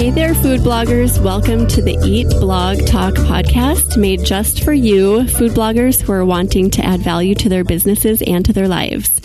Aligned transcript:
Hey 0.00 0.10
there, 0.10 0.34
food 0.34 0.62
bloggers. 0.62 1.22
Welcome 1.22 1.66
to 1.66 1.82
the 1.82 1.92
Eat 2.02 2.30
Blog 2.40 2.86
Talk 2.86 3.12
podcast 3.12 3.98
made 3.98 4.24
just 4.24 4.64
for 4.64 4.72
you, 4.72 5.28
food 5.28 5.52
bloggers 5.52 6.00
who 6.00 6.10
are 6.12 6.24
wanting 6.24 6.70
to 6.70 6.82
add 6.82 7.02
value 7.02 7.34
to 7.34 7.50
their 7.50 7.64
businesses 7.64 8.22
and 8.22 8.42
to 8.46 8.54
their 8.54 8.66
lives. 8.66 9.20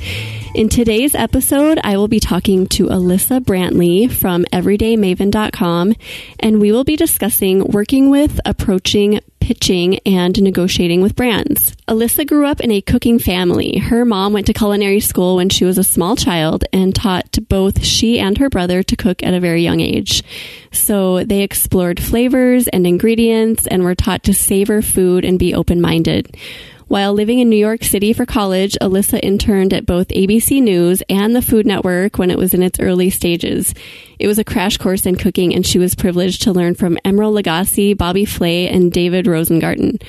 In 0.54 0.68
today's 0.68 1.16
episode, 1.16 1.80
I 1.82 1.96
will 1.96 2.10
be 2.10 2.20
talking 2.20 2.68
to 2.68 2.88
Alyssa 2.88 3.40
Brantley 3.40 4.12
from 4.12 4.44
everydaymaven.com, 4.52 5.96
and 6.42 6.60
we 6.60 6.74
will 6.74 6.84
be 6.84 6.98
discussing 6.98 7.64
working 7.68 8.10
with, 8.10 8.42
approaching, 8.46 9.22
pitching 9.46 10.00
and 10.08 10.42
negotiating 10.42 11.04
with 11.04 11.16
brands. 11.16 11.76
Alyssa 11.88 12.26
grew 12.26 12.48
up 12.48 12.62
in 12.62 12.72
a 12.72 12.82
cooking 12.82 13.20
family. 13.20 13.78
Her 13.78 14.04
mom 14.04 14.34
went 14.34 14.48
to 14.48 14.54
culinary 14.54 15.00
school 15.00 15.36
when 15.36 15.50
she 15.50 15.64
was 15.66 15.78
a 15.78 15.84
small 15.84 16.16
child 16.16 16.64
and 16.74 16.96
taught 16.96 17.38
both 17.48 17.84
she 17.84 18.20
and 18.20 18.40
her 18.40 18.50
brother 18.50 18.82
to 18.82 18.96
cook 18.96 19.22
at 19.22 19.36
a 19.36 19.40
very 19.40 19.62
young 19.62 19.82
age. 19.82 20.24
So 20.72 21.24
they 21.24 21.42
explored 21.42 22.02
flavors 22.02 22.68
and 22.70 22.88
ingredients 22.88 23.68
and 23.68 23.84
were 23.84 23.94
taught 23.94 24.24
to 24.24 24.34
savor 24.34 24.82
food 24.82 25.24
and 25.24 25.38
be 25.38 25.54
open 25.54 25.80
minded. 25.80 26.36
While 26.88 27.14
living 27.14 27.40
in 27.40 27.50
New 27.50 27.56
York 27.56 27.84
City 27.84 28.14
for 28.14 28.28
college, 28.28 28.78
Alyssa 28.80 29.20
interned 29.24 29.74
at 29.74 29.88
both 29.88 30.10
ABC 30.10 30.62
News 30.62 31.02
and 31.10 31.36
the 31.36 31.42
Food 31.42 31.66
Network 31.66 32.20
when 32.20 32.30
it 32.30 32.38
was 32.38 32.54
in 32.54 32.62
its 32.62 32.80
early 32.80 33.10
stages. 33.10 33.74
It 34.20 34.28
was 34.28 34.38
a 34.38 34.44
crash 34.44 34.78
course 34.78 35.08
in 35.08 35.16
cooking, 35.16 35.56
and 35.56 35.66
she 35.66 35.80
was 35.80 35.96
privileged 35.96 36.44
to 36.44 36.52
learn 36.52 36.76
from 36.76 37.00
Emeril 37.04 37.42
Lagasse, 37.42 37.98
Bobby 37.98 38.24
Flay, 38.24 38.68
and 38.68 38.92
David 38.92 39.26
Rosengarten. 39.26 40.00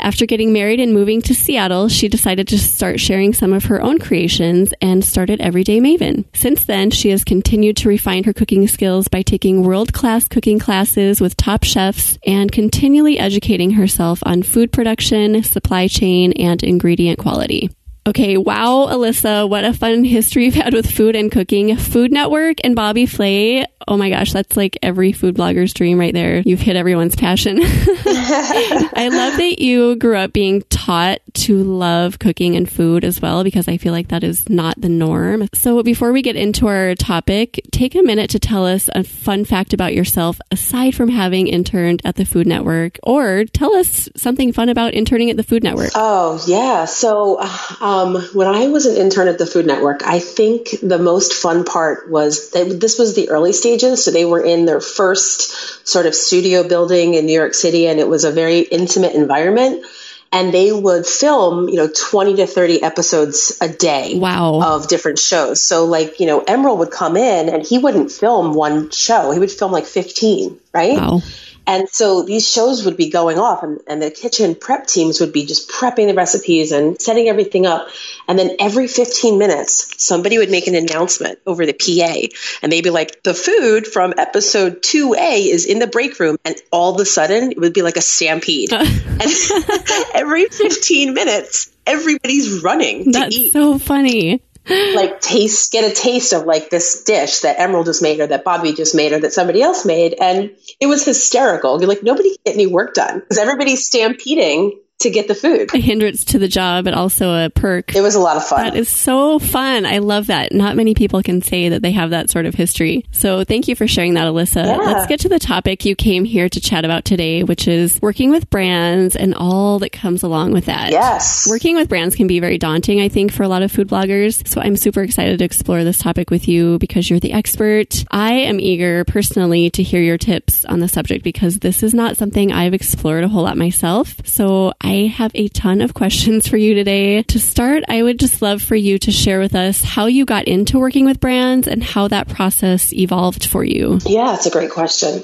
After 0.00 0.26
getting 0.26 0.52
married 0.52 0.78
and 0.78 0.94
moving 0.94 1.20
to 1.22 1.34
Seattle, 1.34 1.88
she 1.88 2.08
decided 2.08 2.46
to 2.48 2.58
start 2.58 3.00
sharing 3.00 3.34
some 3.34 3.52
of 3.52 3.64
her 3.64 3.82
own 3.82 3.98
creations 3.98 4.72
and 4.80 5.04
started 5.04 5.40
Everyday 5.40 5.80
Maven. 5.80 6.24
Since 6.34 6.64
then, 6.64 6.90
she 6.90 7.10
has 7.10 7.24
continued 7.24 7.76
to 7.78 7.88
refine 7.88 8.24
her 8.24 8.32
cooking 8.32 8.68
skills 8.68 9.08
by 9.08 9.22
taking 9.22 9.64
world 9.64 9.92
class 9.92 10.28
cooking 10.28 10.58
classes 10.58 11.20
with 11.20 11.36
top 11.36 11.64
chefs 11.64 12.16
and 12.24 12.52
continually 12.52 13.18
educating 13.18 13.72
herself 13.72 14.20
on 14.24 14.44
food 14.44 14.72
production, 14.72 15.42
supply 15.42 15.88
chain, 15.88 16.32
and 16.32 16.62
ingredient 16.62 17.18
quality. 17.18 17.70
Okay, 18.08 18.38
wow, 18.38 18.86
Alyssa, 18.88 19.46
what 19.46 19.64
a 19.64 19.74
fun 19.74 20.02
history 20.02 20.46
you've 20.46 20.54
had 20.54 20.72
with 20.72 20.90
food 20.90 21.14
and 21.14 21.30
cooking. 21.30 21.76
Food 21.76 22.10
Network 22.10 22.56
and 22.64 22.74
Bobby 22.74 23.04
Flay. 23.04 23.66
Oh 23.88 23.96
my 23.96 24.10
gosh, 24.10 24.32
that's 24.32 24.56
like 24.56 24.78
every 24.82 25.12
food 25.12 25.34
blogger's 25.34 25.74
dream 25.74 25.98
right 25.98 26.14
there. 26.14 26.40
You've 26.40 26.60
hit 26.60 26.76
everyone's 26.76 27.16
passion. 27.16 27.58
I 27.62 29.08
love 29.12 29.36
that 29.38 29.60
you 29.60 29.96
grew 29.96 30.16
up 30.16 30.32
being 30.32 30.62
taught 30.70 31.20
to 31.34 31.62
love 31.62 32.18
cooking 32.18 32.56
and 32.56 32.70
food 32.70 33.04
as 33.04 33.20
well, 33.20 33.44
because 33.44 33.68
I 33.68 33.76
feel 33.76 33.92
like 33.92 34.08
that 34.08 34.24
is 34.24 34.48
not 34.48 34.80
the 34.80 34.88
norm. 34.88 35.48
So 35.54 35.82
before 35.82 36.12
we 36.12 36.22
get 36.22 36.36
into 36.36 36.66
our 36.66 36.94
topic, 36.94 37.60
take 37.72 37.94
a 37.94 38.02
minute 38.02 38.30
to 38.30 38.38
tell 38.38 38.66
us 38.66 38.88
a 38.94 39.04
fun 39.04 39.44
fact 39.44 39.72
about 39.72 39.94
yourself 39.94 40.40
aside 40.50 40.94
from 40.94 41.08
having 41.08 41.46
interned 41.46 42.02
at 42.04 42.16
the 42.16 42.24
Food 42.24 42.46
Network, 42.46 42.98
or 43.02 43.44
tell 43.44 43.74
us 43.74 44.08
something 44.16 44.52
fun 44.52 44.68
about 44.68 44.94
interning 44.94 45.30
at 45.30 45.36
the 45.36 45.42
Food 45.42 45.62
Network. 45.62 45.90
Oh, 45.94 46.42
yeah. 46.46 46.84
So, 46.84 47.40
um, 47.80 47.98
um, 47.98 48.22
when 48.32 48.46
I 48.46 48.68
was 48.68 48.86
an 48.86 48.96
intern 48.96 49.28
at 49.28 49.38
the 49.38 49.46
Food 49.46 49.66
Network, 49.66 50.02
I 50.04 50.18
think 50.18 50.70
the 50.82 50.98
most 50.98 51.34
fun 51.34 51.64
part 51.64 52.10
was 52.10 52.50
that 52.50 52.80
this 52.80 52.98
was 52.98 53.14
the 53.14 53.30
early 53.30 53.52
stages. 53.78 54.04
So 54.04 54.10
they 54.10 54.24
were 54.24 54.42
in 54.42 54.66
their 54.66 54.80
first 54.80 55.86
sort 55.86 56.06
of 56.06 56.14
studio 56.14 56.66
building 56.66 57.14
in 57.14 57.26
New 57.26 57.32
York 57.32 57.54
City, 57.54 57.86
and 57.86 57.98
it 58.00 58.08
was 58.08 58.24
a 58.24 58.32
very 58.32 58.60
intimate 58.60 59.14
environment. 59.14 59.84
And 60.30 60.52
they 60.52 60.70
would 60.70 61.06
film, 61.06 61.70
you 61.70 61.76
know, 61.76 61.88
20 61.88 62.36
to 62.36 62.46
30 62.46 62.82
episodes 62.82 63.56
a 63.62 63.68
day 63.68 64.18
wow. 64.18 64.60
of 64.62 64.86
different 64.86 65.18
shows. 65.18 65.64
So, 65.64 65.86
like, 65.86 66.20
you 66.20 66.26
know, 66.26 66.42
Emeril 66.42 66.76
would 66.78 66.90
come 66.90 67.16
in 67.16 67.48
and 67.48 67.66
he 67.66 67.78
wouldn't 67.78 68.12
film 68.12 68.52
one 68.52 68.90
show, 68.90 69.30
he 69.30 69.38
would 69.38 69.50
film 69.50 69.72
like 69.72 69.86
15, 69.86 70.58
right? 70.74 70.98
Wow. 70.98 71.22
And 71.68 71.86
so 71.90 72.22
these 72.22 72.50
shows 72.50 72.86
would 72.86 72.96
be 72.96 73.10
going 73.10 73.38
off, 73.38 73.62
and, 73.62 73.78
and, 73.86 74.00
the 74.00 74.10
kitchen 74.10 74.54
prep 74.54 74.86
teams 74.86 75.20
would 75.20 75.34
be 75.34 75.44
just 75.44 75.70
prepping 75.70 76.06
the 76.06 76.14
recipes 76.14 76.72
and 76.72 76.98
setting 76.98 77.28
everything 77.28 77.66
up. 77.66 77.88
And 78.26 78.38
then 78.38 78.56
every 78.58 78.88
15 78.88 79.38
minutes, 79.38 80.02
somebody 80.02 80.38
would 80.38 80.50
make 80.50 80.66
an 80.66 80.74
announcement 80.74 81.40
over 81.46 81.66
the 81.66 81.74
PA, 81.74 82.34
and 82.62 82.72
they'd 82.72 82.82
be 82.82 82.88
like, 82.88 83.22
The 83.22 83.34
food 83.34 83.86
from 83.86 84.14
episode 84.16 84.80
2A 84.80 85.46
is 85.46 85.66
in 85.66 85.78
the 85.78 85.86
break 85.86 86.18
room. 86.18 86.38
And 86.42 86.56
all 86.72 86.94
of 86.94 87.00
a 87.02 87.04
sudden, 87.04 87.52
it 87.52 87.58
would 87.58 87.74
be 87.74 87.82
like 87.82 87.98
a 87.98 88.02
stampede. 88.02 88.72
and 88.72 89.20
every 90.14 90.46
15 90.46 91.12
minutes, 91.12 91.70
everybody's 91.86 92.62
running 92.62 93.12
That's 93.12 93.34
to 93.34 93.40
eat. 93.42 93.52
so 93.52 93.78
funny 93.78 94.40
like 94.68 95.20
taste 95.20 95.72
get 95.72 95.90
a 95.90 95.94
taste 95.94 96.32
of 96.32 96.44
like 96.44 96.70
this 96.70 97.04
dish 97.04 97.40
that 97.40 97.58
Emeril 97.58 97.84
just 97.84 98.02
made 98.02 98.20
or 98.20 98.26
that 98.26 98.44
Bobby 98.44 98.72
just 98.72 98.94
made 98.94 99.12
or 99.12 99.20
that 99.20 99.32
somebody 99.32 99.62
else 99.62 99.84
made 99.84 100.14
and 100.20 100.50
it 100.80 100.86
was 100.86 101.04
hysterical. 101.04 101.80
You're 101.80 101.88
like 101.88 102.02
nobody 102.02 102.36
get 102.44 102.54
any 102.54 102.66
work 102.66 102.94
done 102.94 103.20
because 103.20 103.38
everybody's 103.38 103.86
stampeding 103.86 104.80
to 105.00 105.10
get 105.10 105.28
the 105.28 105.34
food. 105.34 105.72
A 105.74 105.78
hindrance 105.78 106.24
to 106.26 106.38
the 106.38 106.48
job, 106.48 106.84
but 106.84 106.94
also 106.94 107.44
a 107.44 107.50
perk. 107.50 107.94
It 107.94 108.00
was 108.00 108.16
a 108.16 108.20
lot 108.20 108.36
of 108.36 108.44
fun. 108.44 108.64
That 108.64 108.76
is 108.76 108.88
so 108.88 109.38
fun. 109.38 109.86
I 109.86 109.98
love 109.98 110.26
that. 110.26 110.52
Not 110.52 110.74
many 110.74 110.94
people 110.94 111.22
can 111.22 111.40
say 111.40 111.68
that 111.68 111.82
they 111.82 111.92
have 111.92 112.10
that 112.10 112.30
sort 112.30 112.46
of 112.46 112.54
history. 112.54 113.04
So 113.12 113.44
thank 113.44 113.68
you 113.68 113.76
for 113.76 113.86
sharing 113.86 114.14
that, 114.14 114.26
Alyssa. 114.26 114.66
Yeah. 114.66 114.76
Let's 114.76 115.06
get 115.06 115.20
to 115.20 115.28
the 115.28 115.38
topic 115.38 115.84
you 115.84 115.94
came 115.94 116.24
here 116.24 116.48
to 116.48 116.60
chat 116.60 116.84
about 116.84 117.04
today, 117.04 117.44
which 117.44 117.68
is 117.68 118.00
working 118.02 118.30
with 118.30 118.50
brands 118.50 119.14
and 119.14 119.34
all 119.34 119.78
that 119.78 119.92
comes 119.92 120.22
along 120.24 120.52
with 120.52 120.64
that. 120.66 120.90
Yes. 120.90 121.46
Working 121.48 121.76
with 121.76 121.88
brands 121.88 122.16
can 122.16 122.26
be 122.26 122.40
very 122.40 122.58
daunting, 122.58 123.00
I 123.00 123.08
think, 123.08 123.32
for 123.32 123.44
a 123.44 123.48
lot 123.48 123.62
of 123.62 123.70
food 123.70 123.88
bloggers. 123.88 124.46
So 124.48 124.60
I'm 124.60 124.76
super 124.76 125.02
excited 125.02 125.38
to 125.38 125.44
explore 125.44 125.84
this 125.84 125.98
topic 125.98 126.30
with 126.30 126.48
you 126.48 126.78
because 126.78 127.08
you're 127.08 127.20
the 127.20 127.32
expert. 127.32 128.04
I 128.10 128.32
am 128.32 128.58
eager 128.58 129.04
personally 129.04 129.70
to 129.70 129.82
hear 129.84 130.02
your 130.02 130.18
tips 130.18 130.64
on 130.64 130.80
the 130.80 130.88
subject 130.88 131.22
because 131.22 131.58
this 131.58 131.84
is 131.84 131.94
not 131.94 132.16
something 132.16 132.50
I've 132.50 132.74
explored 132.74 133.22
a 133.22 133.28
whole 133.28 133.44
lot 133.44 133.56
myself. 133.56 134.16
So 134.24 134.72
I 134.80 134.87
have 135.06 135.30
a 135.34 135.48
ton 135.48 135.80
of 135.80 135.94
questions 135.94 136.48
for 136.48 136.56
you 136.56 136.74
today. 136.74 137.22
To 137.22 137.38
start, 137.38 137.84
I 137.88 138.02
would 138.02 138.18
just 138.18 138.42
love 138.42 138.62
for 138.62 138.74
you 138.74 138.98
to 138.98 139.10
share 139.10 139.40
with 139.40 139.54
us 139.54 139.82
how 139.82 140.06
you 140.06 140.24
got 140.24 140.44
into 140.44 140.78
working 140.78 141.04
with 141.04 141.20
brands 141.20 141.68
and 141.68 141.82
how 141.82 142.08
that 142.08 142.28
process 142.28 142.92
evolved 142.92 143.44
for 143.44 143.64
you. 143.64 143.98
Yeah, 144.04 144.34
it's 144.34 144.46
a 144.46 144.50
great 144.50 144.70
question. 144.70 145.22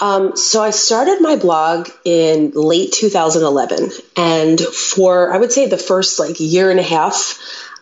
Um, 0.00 0.36
so 0.36 0.62
I 0.62 0.70
started 0.70 1.20
my 1.20 1.36
blog 1.36 1.88
in 2.04 2.52
late 2.52 2.92
2011, 2.92 3.90
and 4.16 4.60
for 4.60 5.32
I 5.32 5.38
would 5.38 5.52
say 5.52 5.66
the 5.66 5.78
first 5.78 6.18
like 6.18 6.40
year 6.40 6.70
and 6.70 6.80
a 6.80 6.84
half, 6.84 7.38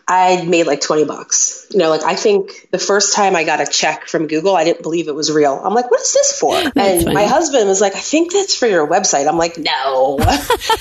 I 0.09 0.43
made 0.43 0.65
like 0.65 0.81
20 0.81 1.05
bucks. 1.05 1.67
You 1.69 1.77
know, 1.77 1.89
like 1.89 2.01
I 2.01 2.15
think 2.15 2.67
the 2.71 2.79
first 2.79 3.15
time 3.15 3.35
I 3.35 3.43
got 3.43 3.61
a 3.61 3.67
check 3.67 4.07
from 4.07 4.25
Google, 4.25 4.55
I 4.55 4.63
didn't 4.63 4.81
believe 4.81 5.07
it 5.07 5.13
was 5.13 5.31
real. 5.31 5.53
I'm 5.63 5.75
like, 5.75 5.91
what 5.91 6.01
is 6.01 6.11
this 6.11 6.39
for? 6.39 6.55
That's 6.55 6.75
and 6.75 7.03
funny. 7.03 7.13
my 7.13 7.25
husband 7.25 7.67
was 7.67 7.79
like, 7.79 7.95
I 7.95 7.99
think 7.99 8.33
that's 8.33 8.55
for 8.55 8.65
your 8.65 8.87
website. 8.87 9.27
I'm 9.27 9.37
like, 9.37 9.59
no. 9.59 10.17
and 10.19 10.27